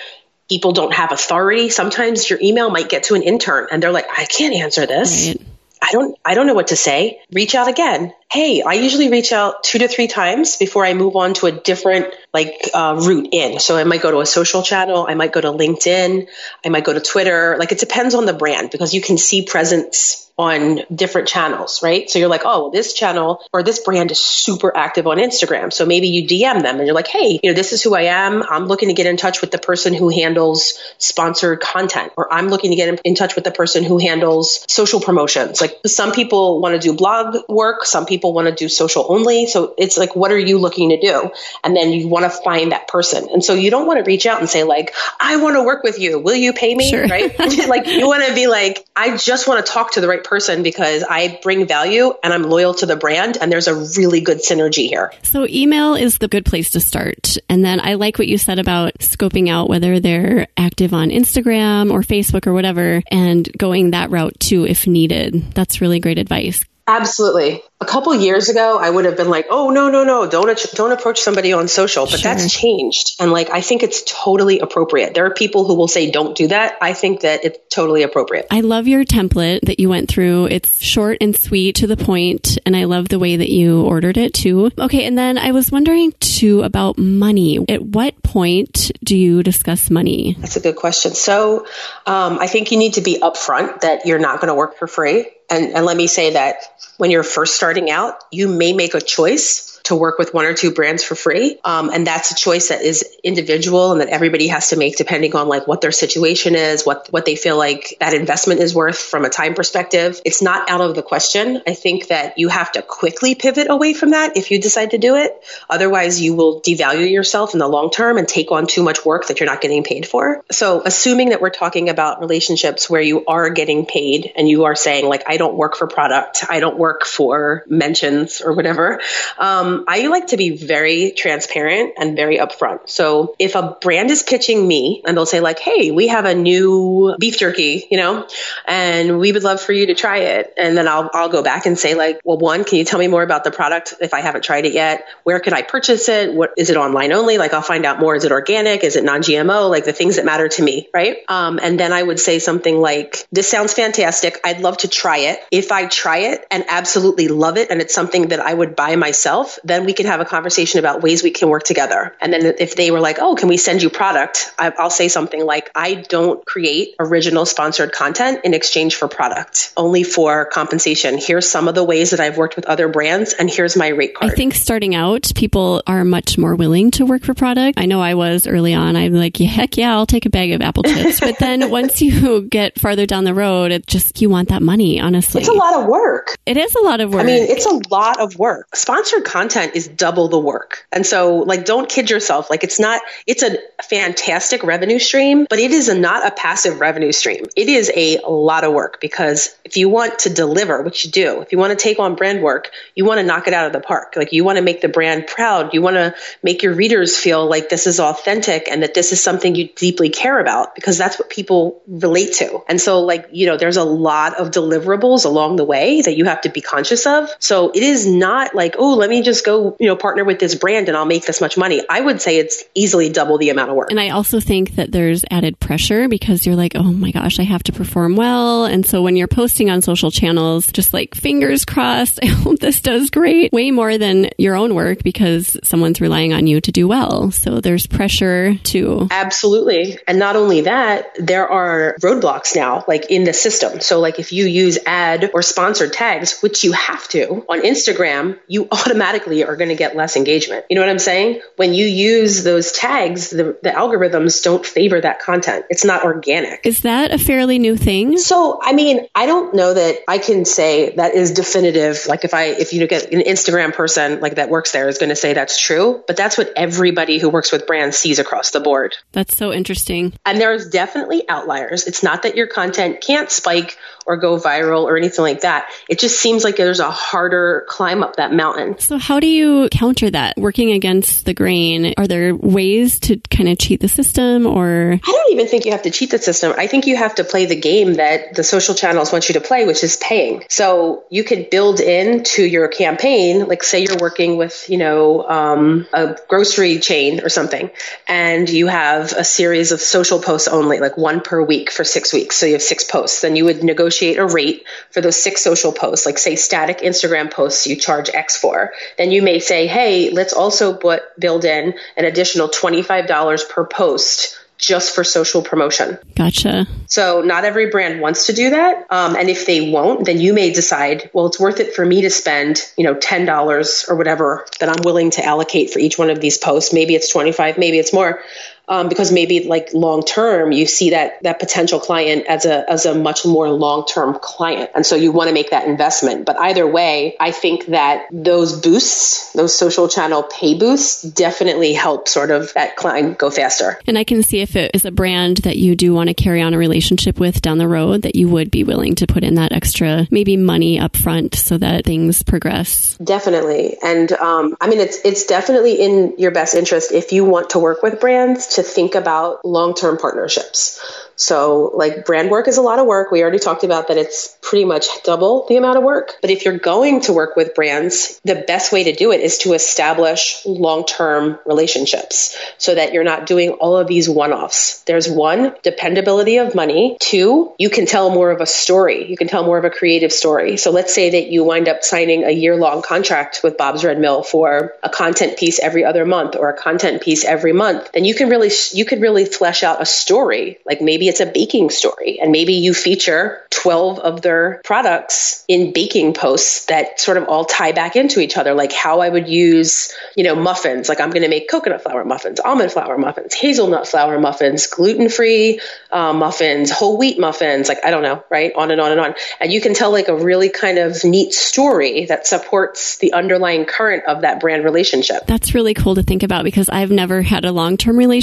people 0.50 0.72
don't 0.72 0.94
have 0.94 1.12
authority. 1.12 1.70
Sometimes 1.70 2.30
your 2.30 2.40
email 2.42 2.70
might 2.70 2.90
get 2.90 3.04
to 3.04 3.16
an 3.16 3.24
intern 3.24 3.68
and 3.72 3.82
they're 3.82 3.92
like, 3.92 4.08
I 4.16 4.26
can't 4.26 4.56
answer 4.56 4.86
this. 4.86 5.28
Right. 5.28 5.42
I 5.82 5.92
don't 5.92 6.18
I 6.24 6.34
don't 6.34 6.48
know 6.48 6.54
what 6.54 6.68
to 6.68 6.76
say. 6.76 7.22
Reach 7.32 7.56
out 7.56 7.68
again. 7.68 8.14
Hey, 8.34 8.64
I 8.64 8.74
usually 8.74 9.12
reach 9.12 9.32
out 9.32 9.64
two 9.64 9.78
to 9.78 9.88
three 9.88 10.08
times 10.08 10.56
before 10.56 10.84
I 10.84 10.96
move 10.96 11.16
on 11.16 11.36
to 11.36 11.46
a 11.46 11.52
different 11.52 12.08
like 12.34 12.68
uh, 12.74 13.00
route 13.00 13.30
in. 13.32 13.60
So 13.60 13.78
I 13.78 13.84
might 13.84 14.02
go 14.02 14.10
to 14.10 14.22
a 14.22 14.26
social 14.26 14.64
channel. 14.64 15.06
I 15.08 15.14
might 15.14 15.32
go 15.32 15.40
to 15.40 15.50
LinkedIn. 15.50 16.28
I 16.66 16.70
might 16.70 16.84
go 16.84 16.94
to 16.94 17.00
Twitter. 17.00 17.58
Like 17.60 17.72
it 17.72 17.78
depends 17.78 18.16
on 18.16 18.26
the 18.26 18.34
brand 18.34 18.72
because 18.72 18.92
you 18.96 19.02
can 19.02 19.20
see 19.20 19.46
presence 19.46 20.24
on 20.38 20.80
different 20.94 21.28
channels, 21.28 21.84
right? 21.84 22.10
So 22.10 22.18
you're 22.18 22.28
like, 22.28 22.42
oh, 22.44 22.72
this 22.72 22.94
channel 22.94 23.46
or 23.54 23.62
this 23.62 23.80
brand 23.80 24.10
is 24.10 24.20
super 24.20 24.76
active 24.76 25.06
on 25.06 25.18
Instagram. 25.18 25.72
So 25.72 25.86
maybe 25.86 26.08
you 26.08 26.28
DM 26.28 26.64
them 26.64 26.78
and 26.78 26.88
you're 26.88 26.96
like, 26.96 27.08
hey, 27.08 27.40
you 27.44 27.52
know, 27.52 27.54
this 27.54 27.72
is 27.72 27.84
who 27.84 27.94
I 27.94 28.04
am. 28.04 28.42
I'm 28.42 28.66
looking 28.66 28.90
to 28.90 28.96
get 28.96 29.06
in 29.06 29.16
touch 29.16 29.42
with 29.42 29.52
the 29.52 29.60
person 29.60 29.94
who 29.94 30.10
handles 30.10 30.74
sponsored 30.98 31.62
content, 31.62 32.14
or 32.18 32.34
I'm 32.34 32.48
looking 32.48 32.72
to 32.72 32.76
get 32.76 33.00
in 33.04 33.14
touch 33.14 33.36
with 33.36 33.44
the 33.44 33.52
person 33.52 33.84
who 33.84 34.00
handles 34.00 34.66
social 34.68 35.00
promotions. 35.00 35.62
Like 35.62 35.80
some 35.86 36.12
people 36.12 36.62
want 36.62 36.74
to 36.74 36.80
do 36.80 36.96
blog 36.96 37.38
work, 37.48 37.86
some 37.86 38.08
people 38.08 38.23
want 38.32 38.48
to 38.48 38.56
do 38.56 38.70
social 38.70 39.06
only. 39.10 39.48
So 39.48 39.74
it's 39.78 39.98
like, 39.98 40.16
what 40.16 40.32
are 40.32 40.40
you 40.40 40.60
looking 40.60 40.90
to 40.90 41.00
do? 41.00 41.32
And 41.64 41.76
then 41.76 41.92
you 41.92 42.08
want 42.08 42.24
to 42.26 42.30
find 42.30 42.72
that 42.72 42.88
person. 42.88 43.28
And 43.30 43.44
so 43.44 43.54
you 43.54 43.72
don't 43.72 43.88
want 43.88 44.00
to 44.00 44.06
reach 44.06 44.26
out 44.26 44.40
and 44.40 44.50
say, 44.50 44.64
like, 44.64 44.94
I 45.20 45.38
want 45.38 45.56
to 45.56 45.64
work 45.64 45.84
with 45.84 46.00
you. 46.00 46.20
Will 46.20 46.36
you 46.36 46.54
pay 46.54 46.74
me? 46.76 46.90
Sure. 46.90 47.06
Right? 47.06 47.38
like 47.68 47.88
you 47.88 48.08
want 48.08 48.26
to 48.26 48.34
be 48.34 48.48
like, 48.48 48.86
I 48.96 49.18
just 49.18 49.48
want 49.48 49.66
to 49.66 49.72
talk 49.72 49.94
to 49.94 50.02
the 50.02 50.08
right 50.08 50.24
person 50.24 50.64
because 50.64 51.04
I 51.04 51.40
bring 51.42 51.68
value 51.68 52.14
and 52.24 52.34
I'm 52.34 52.44
loyal 52.44 52.74
to 52.76 52.86
the 52.86 52.96
brand 52.96 53.38
and 53.42 53.52
there's 53.52 53.68
a 53.68 53.76
really 54.00 54.22
good 54.22 54.38
synergy 54.38 54.88
here. 54.88 55.12
So 55.24 55.48
email 55.48 55.96
is 55.96 56.20
the 56.20 56.28
good 56.28 56.46
place 56.46 56.70
to 56.72 56.80
start. 56.80 57.38
And 57.50 57.66
then 57.66 57.80
I 57.80 57.96
like 57.96 58.20
what 58.20 58.28
you 58.28 58.38
said 58.38 58.60
about 58.60 58.94
scoping 59.00 59.50
out 59.50 59.70
whether 59.70 60.00
they're 60.00 60.48
active 60.58 60.94
on 60.94 61.10
Instagram 61.10 61.92
or 61.92 62.02
Facebook 62.02 62.48
or 62.48 62.54
whatever 62.54 63.02
and 63.12 63.50
going 63.58 63.92
that 63.92 64.12
route 64.12 64.40
too 64.40 64.66
if 64.66 64.88
needed. 64.88 65.52
That's 65.54 65.82
really 65.82 66.00
great 66.00 66.20
advice. 66.20 66.64
Absolutely. 66.86 67.64
A 67.80 67.86
couple 67.86 68.14
years 68.14 68.50
ago, 68.50 68.78
I 68.78 68.90
would 68.90 69.06
have 69.06 69.16
been 69.16 69.30
like, 69.30 69.48
"Oh 69.50 69.70
no, 69.70 69.90
no, 69.90 70.04
no! 70.04 70.28
Don't 70.28 70.58
don't 70.74 70.92
approach 70.92 71.22
somebody 71.22 71.54
on 71.54 71.70
social." 71.70 72.06
But 72.06 72.20
sure. 72.20 72.34
that's 72.34 72.52
changed, 72.52 73.16
and 73.22 73.32
like 73.32 73.50
I 73.50 73.62
think 73.62 73.84
it's 73.84 74.04
totally 74.06 74.60
appropriate. 74.60 75.14
There 75.14 75.26
are 75.26 75.34
people 75.34 75.66
who 75.66 75.76
will 75.76 75.88
say, 75.88 76.12
"Don't 76.12 76.36
do 76.36 76.50
that." 76.50 76.78
I 76.82 76.94
think 76.94 77.22
that 77.22 77.46
it's 77.46 77.60
totally 77.74 78.04
appropriate. 78.04 78.48
I 78.52 78.62
love 78.62 78.88
your 78.88 79.06
template 79.06 79.62
that 79.62 79.80
you 79.80 79.88
went 79.88 80.10
through. 80.10 80.48
It's 80.48 80.82
short 80.82 81.18
and 81.22 81.36
sweet 81.36 81.76
to 81.78 81.88
the 81.88 81.98
point, 81.98 82.58
and 82.66 82.76
I 82.76 82.84
love 82.84 83.08
the 83.08 83.20
way 83.20 83.38
that 83.38 83.50
you 83.50 83.82
ordered 83.82 84.18
it 84.18 84.34
too. 84.34 84.70
Okay, 84.78 85.06
and 85.06 85.18
then 85.18 85.38
I 85.38 85.52
was 85.52 85.72
wondering 85.72 86.14
too 86.20 86.64
about 86.64 86.98
money. 86.98 87.64
At 87.70 87.82
what 87.82 88.22
point 88.24 88.92
do 89.02 89.16
you 89.16 89.42
discuss 89.42 89.90
money? 89.90 90.36
That's 90.40 90.58
a 90.58 90.62
good 90.62 90.76
question. 90.76 91.14
So, 91.14 91.66
um, 92.06 92.40
I 92.40 92.48
think 92.48 92.72
you 92.72 92.78
need 92.78 92.96
to 92.96 93.02
be 93.02 93.20
upfront 93.22 93.82
that 93.82 94.06
you're 94.06 94.20
not 94.20 94.42
going 94.42 94.50
to 94.50 94.56
work 94.56 94.78
for 94.78 94.88
free. 94.88 95.28
And, 95.54 95.74
and 95.76 95.86
let 95.86 95.96
me 95.96 96.08
say 96.08 96.32
that 96.32 96.58
when 96.98 97.12
you're 97.12 97.24
first 97.24 97.56
starting 97.56 97.92
out, 97.92 98.16
you 98.32 98.48
may 98.48 98.74
make 98.74 98.96
a 98.96 99.02
choice 99.02 99.73
to 99.84 99.96
work 99.96 100.18
with 100.18 100.34
one 100.34 100.46
or 100.46 100.54
two 100.54 100.72
brands 100.72 101.04
for 101.04 101.16
free. 101.16 101.60
Um, 101.64 101.90
and 101.90 102.08
that's 102.08 102.32
a 102.32 102.36
choice 102.36 102.70
that 102.70 102.82
is 102.82 103.04
individual 103.24 103.92
and 103.92 104.02
that 104.02 104.10
everybody 104.10 104.48
has 104.48 104.70
to 104.70 104.78
make 104.78 104.98
depending 104.98 105.36
on 105.36 105.48
like 105.48 105.68
what 105.68 105.82
their 105.82 105.92
situation 105.92 106.56
is, 106.56 106.86
what, 106.86 107.08
what 107.12 107.26
they 107.26 107.36
feel 107.36 107.58
like 107.58 107.98
that 108.00 108.14
investment 108.14 108.62
is 108.62 108.74
worth 108.74 108.98
from 108.98 109.26
a 109.26 109.30
time 109.30 109.54
perspective. 109.54 110.22
It's 110.26 110.42
not 110.42 110.70
out 110.70 110.82
of 110.82 110.96
the 110.96 111.04
question. 111.04 111.62
I 111.68 111.74
think 111.74 112.08
that 112.08 112.38
you 112.38 112.48
have 112.50 112.72
to 112.74 112.82
quickly 112.82 113.36
pivot 113.36 113.70
away 113.70 113.94
from 113.94 114.12
that 114.12 114.38
if 114.38 114.52
you 114.52 114.62
decide 114.62 114.92
to 114.92 114.98
do 114.98 115.16
it. 115.16 115.44
Otherwise, 115.70 116.22
you 116.22 116.34
will 116.34 116.62
devalue 116.62 117.12
yourself 117.12 117.54
in 117.54 117.60
the 117.60 117.68
long 117.68 117.90
term 117.90 118.18
and 118.18 118.28
take 118.28 118.52
on 118.52 118.68
too 118.68 118.84
much 118.84 119.06
work 119.06 119.28
that 119.28 119.40
you're 119.40 119.50
not 119.50 119.62
getting 119.62 119.84
paid 119.84 120.06
for. 120.06 120.44
So, 120.52 120.82
assuming 120.86 121.30
that 121.30 121.42
we're 121.42 121.50
talking 121.50 121.90
about 121.90 122.22
relationships 122.22 122.90
where 122.90 123.02
you 123.02 123.26
are 123.26 123.50
getting 123.50 123.86
paid 123.86 124.32
and 124.36 124.48
you 124.48 124.66
are 124.66 124.76
saying, 124.76 125.08
like, 125.08 125.24
I 125.28 125.38
don't 125.38 125.56
work 125.56 125.76
for 125.76 125.88
product, 125.88 126.46
I 126.50 126.60
don't 126.60 126.78
work 126.78 127.06
for 127.06 127.64
mentions 127.68 128.42
or 128.42 128.54
whatever, 128.54 129.02
um, 129.38 129.73
um, 129.74 129.86
I 129.88 130.08
like 130.08 130.28
to 130.28 130.38
be 130.38 130.56
very 130.56 131.12
transparent 131.12 131.94
and 131.98 132.16
very 132.16 132.38
upfront. 132.38 132.90
So 132.90 133.36
if 133.40 133.56
a 133.56 133.78
brand 133.82 134.12
is 134.12 134.24
pitching 134.24 134.68
me 134.68 135.02
and 135.06 135.18
they'll 135.18 135.26
say 135.26 135.40
like, 135.40 135.60
"Hey, 135.60 135.92
we 135.92 136.08
have 136.08 136.26
a 136.26 136.36
new 136.36 137.16
beef 137.20 137.38
jerky, 137.38 137.88
you 137.90 137.98
know, 137.98 138.28
and 138.68 139.20
we 139.20 139.32
would 139.32 139.44
love 139.44 139.62
for 139.62 139.74
you 139.74 139.88
to 139.88 139.96
try 139.96 140.18
it," 140.18 140.54
and 140.58 140.78
then 140.78 140.88
I'll 140.88 141.10
I'll 141.14 141.30
go 141.30 141.44
back 141.44 141.66
and 141.66 141.78
say 141.78 141.96
like, 141.96 142.22
"Well, 142.24 142.38
one, 142.38 142.64
can 142.64 142.78
you 142.78 142.86
tell 142.86 143.00
me 143.00 143.08
more 143.08 143.24
about 143.24 143.44
the 143.44 143.52
product 143.52 143.96
if 144.02 144.14
I 144.14 144.22
haven't 144.22 144.44
tried 144.44 144.66
it 144.66 144.74
yet? 144.74 145.06
Where 145.24 145.40
can 145.40 145.54
I 145.54 145.62
purchase 145.62 146.10
it? 146.10 146.34
What 146.34 146.54
is 146.58 146.70
it 146.70 146.78
online 146.78 147.14
only? 147.14 147.38
Like, 147.38 147.54
I'll 147.54 147.62
find 147.62 147.86
out 147.86 148.00
more. 148.00 148.16
Is 148.16 148.26
it 148.26 148.32
organic? 148.32 148.84
Is 148.84 148.96
it 148.96 149.04
non-GMO? 149.04 149.70
Like 149.70 149.86
the 149.86 149.94
things 149.94 150.16
that 150.18 150.26
matter 150.26 150.48
to 150.48 150.64
me, 150.64 150.90
right? 150.94 151.18
Um, 151.28 151.60
and 151.62 151.80
then 151.80 151.94
I 151.94 152.02
would 152.02 152.20
say 152.20 152.40
something 152.40 152.80
like, 152.80 153.26
"This 153.32 153.50
sounds 153.50 153.74
fantastic. 153.74 154.40
I'd 154.44 154.62
love 154.62 154.78
to 154.78 154.88
try 154.88 155.18
it. 155.18 155.40
If 155.52 155.72
I 155.72 155.86
try 155.88 156.18
it 156.34 156.46
and 156.52 156.66
absolutely 156.68 157.28
love 157.28 157.58
it, 157.58 157.70
and 157.70 157.82
it's 157.82 157.94
something 157.94 158.30
that 158.30 158.40
I 158.40 158.54
would 158.54 158.76
buy 158.76 158.96
myself." 158.96 159.60
Then 159.64 159.86
we 159.86 159.94
can 159.94 160.06
have 160.06 160.20
a 160.20 160.26
conversation 160.26 160.80
about 160.80 161.02
ways 161.02 161.24
we 161.24 161.32
can 161.32 161.50
work 161.50 161.64
together. 161.64 162.16
And 162.20 162.34
then 162.34 162.56
if 162.60 162.76
they 162.76 162.92
were 162.92 163.00
like, 163.00 163.18
oh, 163.20 163.36
can 163.36 163.50
we 163.50 163.58
send 163.58 163.82
you 163.82 163.90
product? 163.90 164.52
I'll 164.58 164.90
say 164.90 165.08
something 165.08 165.44
like, 165.46 165.72
I 165.76 165.96
don't 165.96 166.46
create 166.46 166.96
original 167.00 167.46
sponsored 167.46 167.92
content 167.92 168.42
in 168.44 168.54
exchange 168.54 168.96
for 168.96 169.08
product, 169.08 169.74
only 169.78 170.04
for 170.04 170.46
compensation. 170.46 171.18
Here's 171.18 171.50
some 171.50 171.68
of 171.68 171.76
the 171.76 171.84
ways 171.84 172.12
that 172.12 172.20
I've 172.20 172.38
worked 172.38 172.56
with 172.56 172.66
other 172.66 172.88
brands, 172.88 173.34
and 173.34 173.50
here's 173.50 173.76
my 173.76 173.88
rate 173.88 174.16
card. 174.16 174.32
I 174.32 174.36
think 174.36 174.54
starting 174.54 174.96
out, 174.96 175.32
people 175.36 175.82
are 175.88 176.04
much 176.04 176.38
more 176.38 176.56
willing 176.56 176.92
to 176.92 177.06
work 177.06 177.24
for 177.24 177.34
product. 177.34 177.80
I 177.80 177.86
know 177.86 178.02
I 178.02 178.16
was 178.16 178.48
early 178.48 178.74
on. 178.74 178.96
I'm 178.96 179.14
like, 179.14 179.40
yeah, 179.40 179.48
heck 179.48 179.78
yeah, 179.78 179.94
I'll 179.94 180.06
take 180.06 180.26
a 180.26 180.30
bag 180.30 180.52
of 180.52 180.62
apple 180.62 180.84
chips. 180.84 181.20
but 181.20 181.40
then 181.40 181.70
once 181.70 182.02
you 182.02 182.42
get 182.44 182.80
farther 182.80 183.06
down 183.06 183.24
the 183.24 183.34
road, 183.34 183.72
it 183.72 183.88
just, 183.88 184.22
you 184.22 184.30
want 184.30 184.50
that 184.50 184.62
money, 184.62 185.00
honestly. 185.00 185.42
It's 185.42 185.50
a 185.50 185.54
lot 185.54 185.82
of 185.82 185.88
work. 185.88 186.36
It 186.46 186.58
is 186.58 186.76
a 186.76 186.82
lot 186.82 187.02
of 187.02 187.14
work. 187.14 187.22
I 187.22 187.26
mean, 187.26 187.44
it's 187.44 187.66
a 187.66 187.80
lot 187.90 188.20
of 188.20 188.38
work. 188.38 188.76
Sponsored 188.76 189.24
content 189.26 189.53
content 189.54 189.76
is 189.76 189.88
double 189.88 190.28
the 190.28 190.40
work. 190.40 190.86
And 190.92 191.06
so, 191.06 191.38
like, 191.38 191.66
don't 191.66 191.88
kid 191.88 192.10
yourself. 192.10 192.50
Like, 192.50 192.64
it's 192.64 192.80
not, 192.80 193.02
it's 193.28 193.44
a 193.44 193.58
fantastic 193.84 194.64
revenue 194.64 195.00
stream, 195.00 195.46
but 195.50 195.60
it 195.60 195.72
is 195.72 195.90
a, 195.90 195.98
not 195.98 196.26
a 196.26 196.32
passive 196.32 196.80
revenue 196.80 197.12
stream. 197.12 197.46
It 197.56 197.70
is 197.70 197.92
a 197.96 198.20
lot 198.28 198.64
of 198.64 198.74
work 198.74 199.00
because 199.00 199.56
if 199.64 199.78
you 199.78 199.90
want 199.90 200.20
to 200.20 200.34
deliver, 200.34 200.82
which 200.82 201.06
you 201.06 201.12
do, 201.12 201.42
if 201.42 201.52
you 201.52 201.58
want 201.58 201.72
to 201.72 201.82
take 201.82 202.00
on 202.00 202.16
brand 202.16 202.42
work, 202.42 202.72
you 202.96 203.06
want 203.06 203.20
to 203.20 203.26
knock 203.26 203.48
it 203.48 203.54
out 203.54 203.68
of 203.68 203.74
the 203.74 203.80
park. 203.80 204.16
Like, 204.16 204.34
you 204.34 204.44
want 204.44 204.58
to 204.58 204.64
make 204.64 204.82
the 204.82 204.90
brand 204.90 205.28
proud. 205.28 205.74
You 205.74 205.82
want 205.82 205.96
to 205.96 206.16
make 206.42 206.64
your 206.64 206.74
readers 206.74 207.18
feel 207.18 207.48
like 207.48 207.70
this 207.70 207.88
is 207.88 208.00
authentic 208.00 208.68
and 208.70 208.84
that 208.84 208.94
this 208.94 209.12
is 209.12 209.22
something 209.22 209.56
you 209.56 209.70
deeply 209.76 210.10
care 210.10 210.40
about 210.40 210.76
because 210.76 210.98
that's 210.98 211.20
what 211.20 211.30
people 211.30 211.82
relate 211.88 212.34
to. 212.34 212.62
And 212.68 212.80
so, 212.82 213.02
like, 213.02 213.30
you 213.32 213.46
know, 213.46 213.58
there's 213.58 213.78
a 213.78 213.84
lot 213.84 214.40
of 214.40 214.52
deliverables 214.52 215.26
along 215.26 215.58
the 215.58 215.66
way 215.66 216.02
that 216.02 216.18
you 216.18 216.26
have 216.26 216.42
to 216.42 216.50
be 216.50 216.62
conscious 216.62 217.06
of. 217.06 217.30
So 217.40 217.72
it 217.72 217.84
is 217.84 218.08
not 218.08 218.56
like, 218.56 218.76
oh, 218.78 218.96
let 218.96 219.10
me 219.10 219.22
just 219.22 219.43
go, 219.46 219.76
you 219.80 219.88
know, 219.88 219.96
partner 219.96 220.24
with 220.24 220.40
this 220.40 220.56
brand 220.56 220.88
and 220.88 220.98
I'll 220.98 221.06
make 221.06 221.26
this 221.26 221.42
much 221.42 221.58
money. 221.58 221.84
I 221.90 222.02
would 222.02 222.22
say 222.22 222.38
it's 222.38 222.64
easily 222.74 223.10
double 223.10 223.38
the 223.38 223.50
amount 223.50 223.70
of 223.70 223.76
work. 223.76 223.90
And 223.90 224.00
I 224.00 224.10
also 224.10 224.40
think 224.40 224.76
that 224.76 224.92
there's 224.92 225.26
added 225.30 225.60
pressure 225.60 226.08
because 226.08 226.46
you're 226.46 226.56
like, 226.56 226.76
oh 226.76 226.84
my 226.84 227.12
gosh, 227.12 227.40
I 227.40 227.44
have 227.44 227.64
to 227.64 227.72
perform 227.72 228.16
well. 228.16 228.66
And 228.66 228.86
so 228.86 229.02
when 229.02 229.16
you're 229.16 229.28
posting 229.28 229.70
on 229.70 229.82
social 229.82 230.12
channels, 230.12 230.72
just 230.72 230.94
like 230.94 231.16
fingers 231.16 231.66
crossed, 231.66 232.20
I 232.24 232.28
hope 232.28 232.60
this 232.60 232.82
does 232.82 233.10
great, 233.10 233.52
way 233.54 233.72
more 233.72 233.98
than 233.98 234.30
your 234.38 234.56
own 234.56 234.76
work 234.76 235.04
because 235.04 235.58
someone's 235.64 236.02
relying 236.02 236.34
on 236.34 236.48
you 236.48 236.62
to 236.62 236.72
do 236.72 236.88
well. 236.88 237.32
So 237.32 237.60
there's 237.60 237.88
pressure 237.88 238.56
to. 238.56 239.08
Absolutely. 239.12 240.00
And 240.08 240.20
not 240.20 240.36
only 240.36 240.62
that, 240.62 241.16
there 241.18 241.48
are 241.48 241.96
roadblocks 242.02 242.56
now, 242.56 242.84
like 242.88 243.10
in 243.10 243.24
the 243.24 243.34
system. 243.34 243.80
So, 243.82 244.00
like 244.00 244.20
if 244.20 244.32
you 244.32 244.46
use 244.46 244.80
ad 244.86 245.32
or 245.34 245.42
sponsored 245.42 245.94
tags, 245.94 246.42
which 246.42 246.64
you 246.64 246.72
have 246.74 247.08
to 247.10 247.46
on 247.50 247.62
Instagram, 247.62 248.40
you 248.48 248.68
automatically 248.72 249.33
likely 249.34 249.52
are 249.52 249.56
going 249.56 249.70
to 249.70 249.76
get 249.76 249.96
less 249.96 250.16
engagement. 250.16 250.66
You 250.70 250.76
know 250.76 250.82
what 250.82 250.90
I'm 250.90 251.00
saying? 251.00 251.42
When 251.56 251.74
you 251.74 251.86
use 251.86 252.44
those 252.44 252.72
tags, 252.72 253.30
the, 253.30 253.58
the 253.62 253.70
algorithms 253.70 254.44
don't 254.44 254.66
favor 254.66 255.00
that 255.00 255.20
content. 255.20 255.66
It's 255.70 255.86
not 255.86 256.04
organic. 256.04 256.66
Is 256.66 256.82
that 256.82 257.12
a 257.12 257.18
fairly 257.18 257.60
new 257.60 257.76
thing? 257.76 258.18
So, 258.18 258.60
I 258.62 258.74
mean, 258.74 259.08
I 259.16 259.26
don't 259.26 259.54
know 259.54 259.74
that 259.74 260.00
I 260.08 260.18
can 260.18 260.46
say 260.46 260.96
that 260.96 261.16
is 261.16 261.32
definitive. 261.32 262.06
Like 262.08 262.24
if 262.24 262.34
I, 262.34 262.46
if 262.46 262.74
you 262.74 262.86
get 262.88 263.14
an 263.14 263.22
Instagram 263.22 263.74
person 263.74 264.20
like 264.20 264.36
that 264.36 264.50
works 264.50 264.72
there 264.72 264.88
is 264.88 264.98
going 264.98 265.10
to 265.10 265.16
say 265.16 265.34
that's 265.34 265.60
true, 265.60 266.04
but 266.08 266.18
that's 266.18 266.38
what 266.38 266.52
everybody 266.56 267.20
who 267.20 267.30
works 267.30 267.52
with 267.52 267.68
brands 267.68 267.98
sees 267.98 268.20
across 268.20 268.52
the 268.52 268.60
board. 268.60 268.96
That's 269.12 269.36
so 269.36 269.52
interesting. 269.52 270.14
And 270.26 270.40
there's 270.40 270.70
definitely 270.70 271.28
outliers. 271.30 271.88
It's 271.88 272.04
not 272.04 272.24
that 272.24 272.36
your 272.36 272.48
content 272.48 273.02
can't 273.02 273.32
spike 273.32 273.78
or 274.06 274.18
go 274.18 274.38
viral 274.38 274.84
or 274.84 274.98
anything 274.98 275.24
like 275.24 275.42
that. 275.42 275.70
It 275.90 276.00
just 276.00 276.20
seems 276.20 276.44
like 276.44 276.58
there's 276.58 276.80
a 276.80 276.92
harder 276.92 277.66
climb 277.68 278.04
up 278.04 278.18
that 278.18 278.34
mountain. 278.34 278.80
So, 278.80 278.98
how 278.98 279.20
do 279.20 279.28
you 279.28 279.70
counter 279.70 280.10
that? 280.10 280.38
Working 280.38 280.72
against 280.72 281.26
the 281.26 281.34
grain, 281.34 281.94
are 281.98 282.08
there 282.08 282.36
ways 282.36 283.00
to 283.02 283.18
kind 283.30 283.50
of 283.50 283.58
cheat 283.58 283.80
the 283.80 283.88
system 283.88 284.46
or? 284.46 284.94
I 284.94 285.12
don't 285.12 285.32
even 285.32 285.48
think 285.48 285.66
you 285.66 285.72
have 285.72 285.84
to 285.84 285.92
cheat 285.92 286.12
the 286.12 286.20
system. 286.20 286.54
I 286.58 286.68
think 286.68 286.88
you 286.88 286.98
have 286.98 287.16
to 287.16 287.24
play 287.24 287.46
the 287.46 287.56
game 287.56 287.96
that 287.96 288.36
the 288.36 288.44
social 288.44 288.76
channels 288.76 289.12
want 289.12 289.30
you 289.30 289.34
to 289.34 289.42
play, 289.42 289.66
which 289.66 289.84
is 289.84 289.98
paying. 289.98 290.44
So, 290.50 291.06
you 291.10 291.24
could 291.24 291.50
build 291.50 291.80
into 291.80 292.46
your 292.46 292.68
campaign, 292.68 293.48
like 293.48 293.64
say 293.64 293.84
you're 293.84 293.98
working 294.00 294.38
with, 294.38 294.70
you 294.70 294.78
know, 294.78 295.28
um, 295.28 295.88
a 295.94 296.18
grocery 296.28 296.80
chain 296.80 297.22
or 297.22 297.30
something, 297.30 297.70
and 298.08 298.50
you 298.50 298.68
have 298.68 299.14
a 299.14 299.24
series 299.24 299.72
of 299.72 299.82
social 299.82 300.20
posts 300.20 300.48
only, 300.48 300.80
like 300.80 300.98
one 300.98 301.22
per 301.22 301.42
week 301.42 301.72
for 301.72 301.84
six 301.84 302.14
weeks. 302.14 302.36
So, 302.36 302.46
you 302.46 302.54
have 302.54 302.62
six 302.62 302.84
posts. 302.84 303.22
Then 303.22 303.36
you 303.36 303.46
would 303.46 303.64
negotiate 303.64 303.93
negotiate 303.94 304.18
a 304.18 304.26
rate 304.26 304.66
for 304.92 305.02
those 305.02 305.22
six 305.22 305.44
social 305.44 305.72
posts, 305.72 306.06
like 306.06 306.18
say 306.18 306.36
static 306.36 306.80
Instagram 306.80 307.32
posts 307.32 307.68
you 307.68 307.76
charge 307.76 308.10
X 308.14 308.38
for. 308.38 308.74
Then 308.98 309.12
you 309.12 309.22
may 309.22 309.40
say, 309.40 309.68
hey, 309.68 310.10
let's 310.12 310.34
also 310.34 310.76
put, 310.76 311.02
build 311.20 311.46
in 311.46 311.74
an 311.98 312.06
additional 312.06 312.50
$25 312.50 313.50
per 313.50 313.66
post 313.66 314.40
just 314.58 314.96
for 314.96 315.04
social 315.04 315.42
promotion. 315.42 315.98
Gotcha. 316.16 316.68
So 316.88 317.22
not 317.22 317.44
every 317.44 317.70
brand 317.70 318.00
wants 318.00 318.28
to 318.28 318.34
do 318.34 318.52
that, 318.52 318.88
um, 318.90 319.16
and 319.16 319.30
if 319.30 319.46
they 319.46 319.72
won't, 319.72 320.06
then 320.06 320.22
you 320.22 320.34
may 320.34 320.54
decide, 320.54 321.10
well, 321.12 321.26
it's 321.26 321.40
worth 321.40 321.60
it 321.60 321.74
for 321.74 321.86
me 321.86 322.04
to 322.04 322.10
spend, 322.10 322.62
you 322.78 322.86
know, 322.86 322.94
ten 322.94 323.26
dollars 323.26 323.86
or 323.90 323.98
whatever 323.98 324.46
that 324.60 324.70
I'm 324.70 324.84
willing 324.84 325.12
to 325.12 325.26
allocate 325.26 325.72
for 325.72 325.80
each 325.80 325.98
one 325.98 326.10
of 326.10 326.22
these 326.22 326.38
posts. 326.38 326.72
Maybe 326.72 326.96
it's 326.96 327.12
twenty 327.12 327.34
five, 327.34 327.58
maybe 327.58 327.78
it's 327.78 327.92
more 327.92 328.22
um, 328.68 328.88
because 328.90 329.12
maybe 329.12 329.44
like 329.44 329.74
long 329.74 330.04
term 330.04 330.52
you 330.52 330.66
see 330.66 330.92
that 330.92 331.22
that 331.24 331.40
potential 331.40 331.80
client 331.80 332.26
as 332.28 332.46
a 332.46 332.70
as 332.70 332.86
a 332.86 332.96
much 332.96 333.26
more 333.26 333.50
long 333.50 333.86
term 333.86 334.18
client, 334.20 334.72
and 334.76 334.86
so 334.86 334.96
you 334.96 335.12
want 335.12 335.28
to 335.28 335.34
make 335.34 335.50
that 335.52 335.68
investment. 335.68 336.26
But 336.26 336.38
either 336.40 336.66
way, 336.66 337.16
I 337.20 337.32
think 337.32 337.68
that 337.68 338.08
those 338.12 338.60
boosts, 338.62 339.34
those 339.34 339.54
social 339.54 339.88
channel 339.88 340.24
pay 340.24 340.58
boosts, 340.58 341.02
definitely 341.02 341.74
help 341.74 342.08
sort 342.08 342.32
of 342.32 342.54
that 342.54 342.76
client 342.78 343.18
go 343.18 343.30
faster. 343.30 343.80
And 343.86 343.98
I 343.98 344.04
can 344.04 344.24
see 344.24 344.40
if 344.40 344.56
it 344.56 344.72
is 344.74 344.86
a 344.86 344.92
brand 344.92 345.38
that 345.38 345.58
you 345.58 345.76
do 345.76 345.94
want 345.94 346.08
to 346.10 346.14
carry 346.14 346.42
on 346.42 346.54
a 346.54 346.58
relationship 346.58 347.20
with 347.20 347.42
down 347.42 347.58
the 347.58 347.68
road, 347.68 348.04
that 348.04 348.16
you 348.16 348.30
would 348.30 348.50
be 348.50 348.64
willing 348.64 348.96
to 348.96 349.08
put 349.08 349.24
in 349.24 349.36
that 349.36 349.52
extra 349.52 350.08
maybe 350.10 350.38
money 350.38 350.80
up 350.80 350.96
front 350.96 351.36
so 351.36 351.58
that 351.58 351.86
things 351.86 352.24
progress. 352.24 352.98
Definitely, 353.04 353.78
and 353.84 354.12
um, 354.14 354.56
I 354.62 354.70
mean 354.70 354.80
it's 354.80 355.00
it's 355.04 355.26
definitely 355.26 355.82
in 355.82 356.16
your 356.18 356.32
best 356.32 356.56
interest 356.56 356.92
if 356.94 357.12
you 357.12 357.26
want 357.26 357.52
to 357.52 357.60
work 357.60 357.84
with 357.84 358.00
brands 358.00 358.53
to 358.54 358.64
think 358.64 358.96
about 358.96 359.46
long 359.46 359.74
term 359.74 359.98
partnerships. 359.98 360.80
So, 361.16 361.72
like, 361.76 362.06
brand 362.06 362.32
work 362.32 362.48
is 362.48 362.58
a 362.58 362.62
lot 362.62 362.80
of 362.80 362.88
work. 362.88 363.12
We 363.12 363.22
already 363.22 363.40
talked 363.40 363.64
about 363.64 363.88
that 363.90 363.98
it's 363.98 364.36
pretty 364.42 364.66
much 364.66 364.88
double 365.04 365.46
the 365.48 365.58
amount 365.58 365.78
of 365.78 365.84
work. 365.84 366.16
But 366.22 366.32
if 366.32 366.44
you're 366.44 366.58
going 366.58 367.02
to 367.02 367.14
work 367.14 367.36
with 367.36 367.54
brands, 367.54 368.20
the 368.26 368.36
best 368.36 368.72
way 368.72 368.86
to 368.86 368.94
do 368.94 369.12
it 369.12 369.22
is 369.22 369.38
to 369.40 369.54
establish 369.54 370.44
long 370.46 370.86
term 370.86 371.40
relationships 371.46 372.38
so 372.58 372.74
that 372.74 372.94
you're 372.94 373.04
not 373.04 373.26
doing 373.26 373.52
all 373.52 373.78
of 373.78 373.88
these 373.88 374.10
one 374.10 374.34
offs. 374.34 374.82
There's 374.84 375.08
one, 375.08 375.56
dependability 375.62 376.38
of 376.38 376.56
money. 376.56 376.98
Two, 377.00 377.54
you 377.60 377.70
can 377.70 377.86
tell 377.86 378.10
more 378.10 378.32
of 378.32 378.42
a 378.42 378.46
story. 378.46 379.10
You 379.10 379.18
can 379.18 379.28
tell 379.28 379.46
more 379.46 379.58
of 379.58 379.66
a 379.66 379.70
creative 379.70 380.12
story. 380.12 380.58
So, 380.58 380.72
let's 380.72 380.94
say 380.94 381.12
that 381.12 381.28
you 381.28 381.44
wind 381.44 381.70
up 381.70 381.84
signing 381.84 382.24
a 382.24 382.32
year 382.32 382.56
long 382.56 382.82
contract 382.82 383.42
with 383.44 383.58
Bob's 383.58 383.84
Red 383.84 384.00
Mill 384.00 384.24
for 384.24 384.74
a 384.82 384.90
content 384.90 385.38
piece 385.38 385.60
every 385.60 385.86
other 385.86 386.06
month 386.06 386.36
or 386.36 386.50
a 386.50 386.58
content 386.58 387.02
piece 387.02 387.24
every 387.24 387.54
month. 387.54 387.92
Then 387.94 388.04
you 388.04 388.16
can 388.16 388.30
really, 388.30 388.43
you 388.50 388.86
could 388.86 389.02
really 389.02 389.26
flesh 389.26 389.64
out 389.64 389.82
a 389.82 389.86
story. 389.86 390.60
Like 390.66 390.82
maybe 390.82 391.04
maybe 391.04 391.10
it's 391.10 391.22
a 391.22 391.26
baking 391.26 391.70
story 391.70 392.20
and 392.22 392.32
maybe 392.32 392.54
you 392.54 392.74
feature 392.74 393.46
12 393.50 394.00
of 394.00 394.22
their 394.22 394.62
products 394.64 395.44
in 395.48 395.74
baking 395.74 396.14
posts 396.14 396.66
that 396.66 397.00
sort 397.00 397.18
of 397.18 397.26
all 397.26 397.46
tie 397.46 397.72
back 397.72 397.96
into 397.96 398.20
each 398.20 398.38
other. 398.38 398.54
Like 398.54 398.72
how 398.72 399.02
i 399.02 399.10
would 399.10 399.28
use 399.28 399.92
you 400.16 400.24
know 400.24 400.36
muffins. 400.36 400.88
Like 400.88 401.02
i'm 401.02 401.10
going 401.10 401.24
to 401.24 401.30
make 401.30 401.50
coconut 401.50 401.82
flour 401.82 402.06
muffins 402.06 402.40
almond 402.40 402.72
flour 402.72 402.98
muffins 402.98 403.34
hazelnut 403.34 403.88
flour 403.88 404.20
muffins 404.20 404.68
gluten-free 404.68 405.60
uh, 405.92 406.14
muffins 406.14 406.72
whole 406.72 406.98
wheat 406.98 407.20
muffins. 407.20 407.68
Like 407.68 407.84
i 407.84 407.92
don't 407.92 408.04
know 408.04 408.24
right? 408.30 408.54
On 408.56 408.72
and 408.72 408.80
on 408.80 408.92
and 408.92 409.02
on. 409.02 409.16
And 409.40 409.52
you 409.52 409.60
can 409.60 409.74
tell 409.74 409.92
like 409.92 410.08
a 410.08 410.16
really 410.16 410.50
kind 410.50 410.78
of 410.78 411.04
neat 411.04 411.34
story 411.34 412.06
that 412.06 412.28
supports 412.28 412.98
the 412.98 413.14
underlying 413.14 413.66
current 413.66 414.06
of 414.06 414.22
that 414.22 414.40
brand 414.40 414.64
relationship. 414.64 415.26
That's 415.26 415.54
really 415.54 415.74
cool 415.74 415.96
to 415.96 416.04
think 416.04 416.24
about 416.24 416.44
because 416.44 416.70
i've 416.70 416.92
never 416.92 417.22
had 417.22 417.46
a 417.46 417.52
long-term 417.52 417.98
relationship 417.98 418.14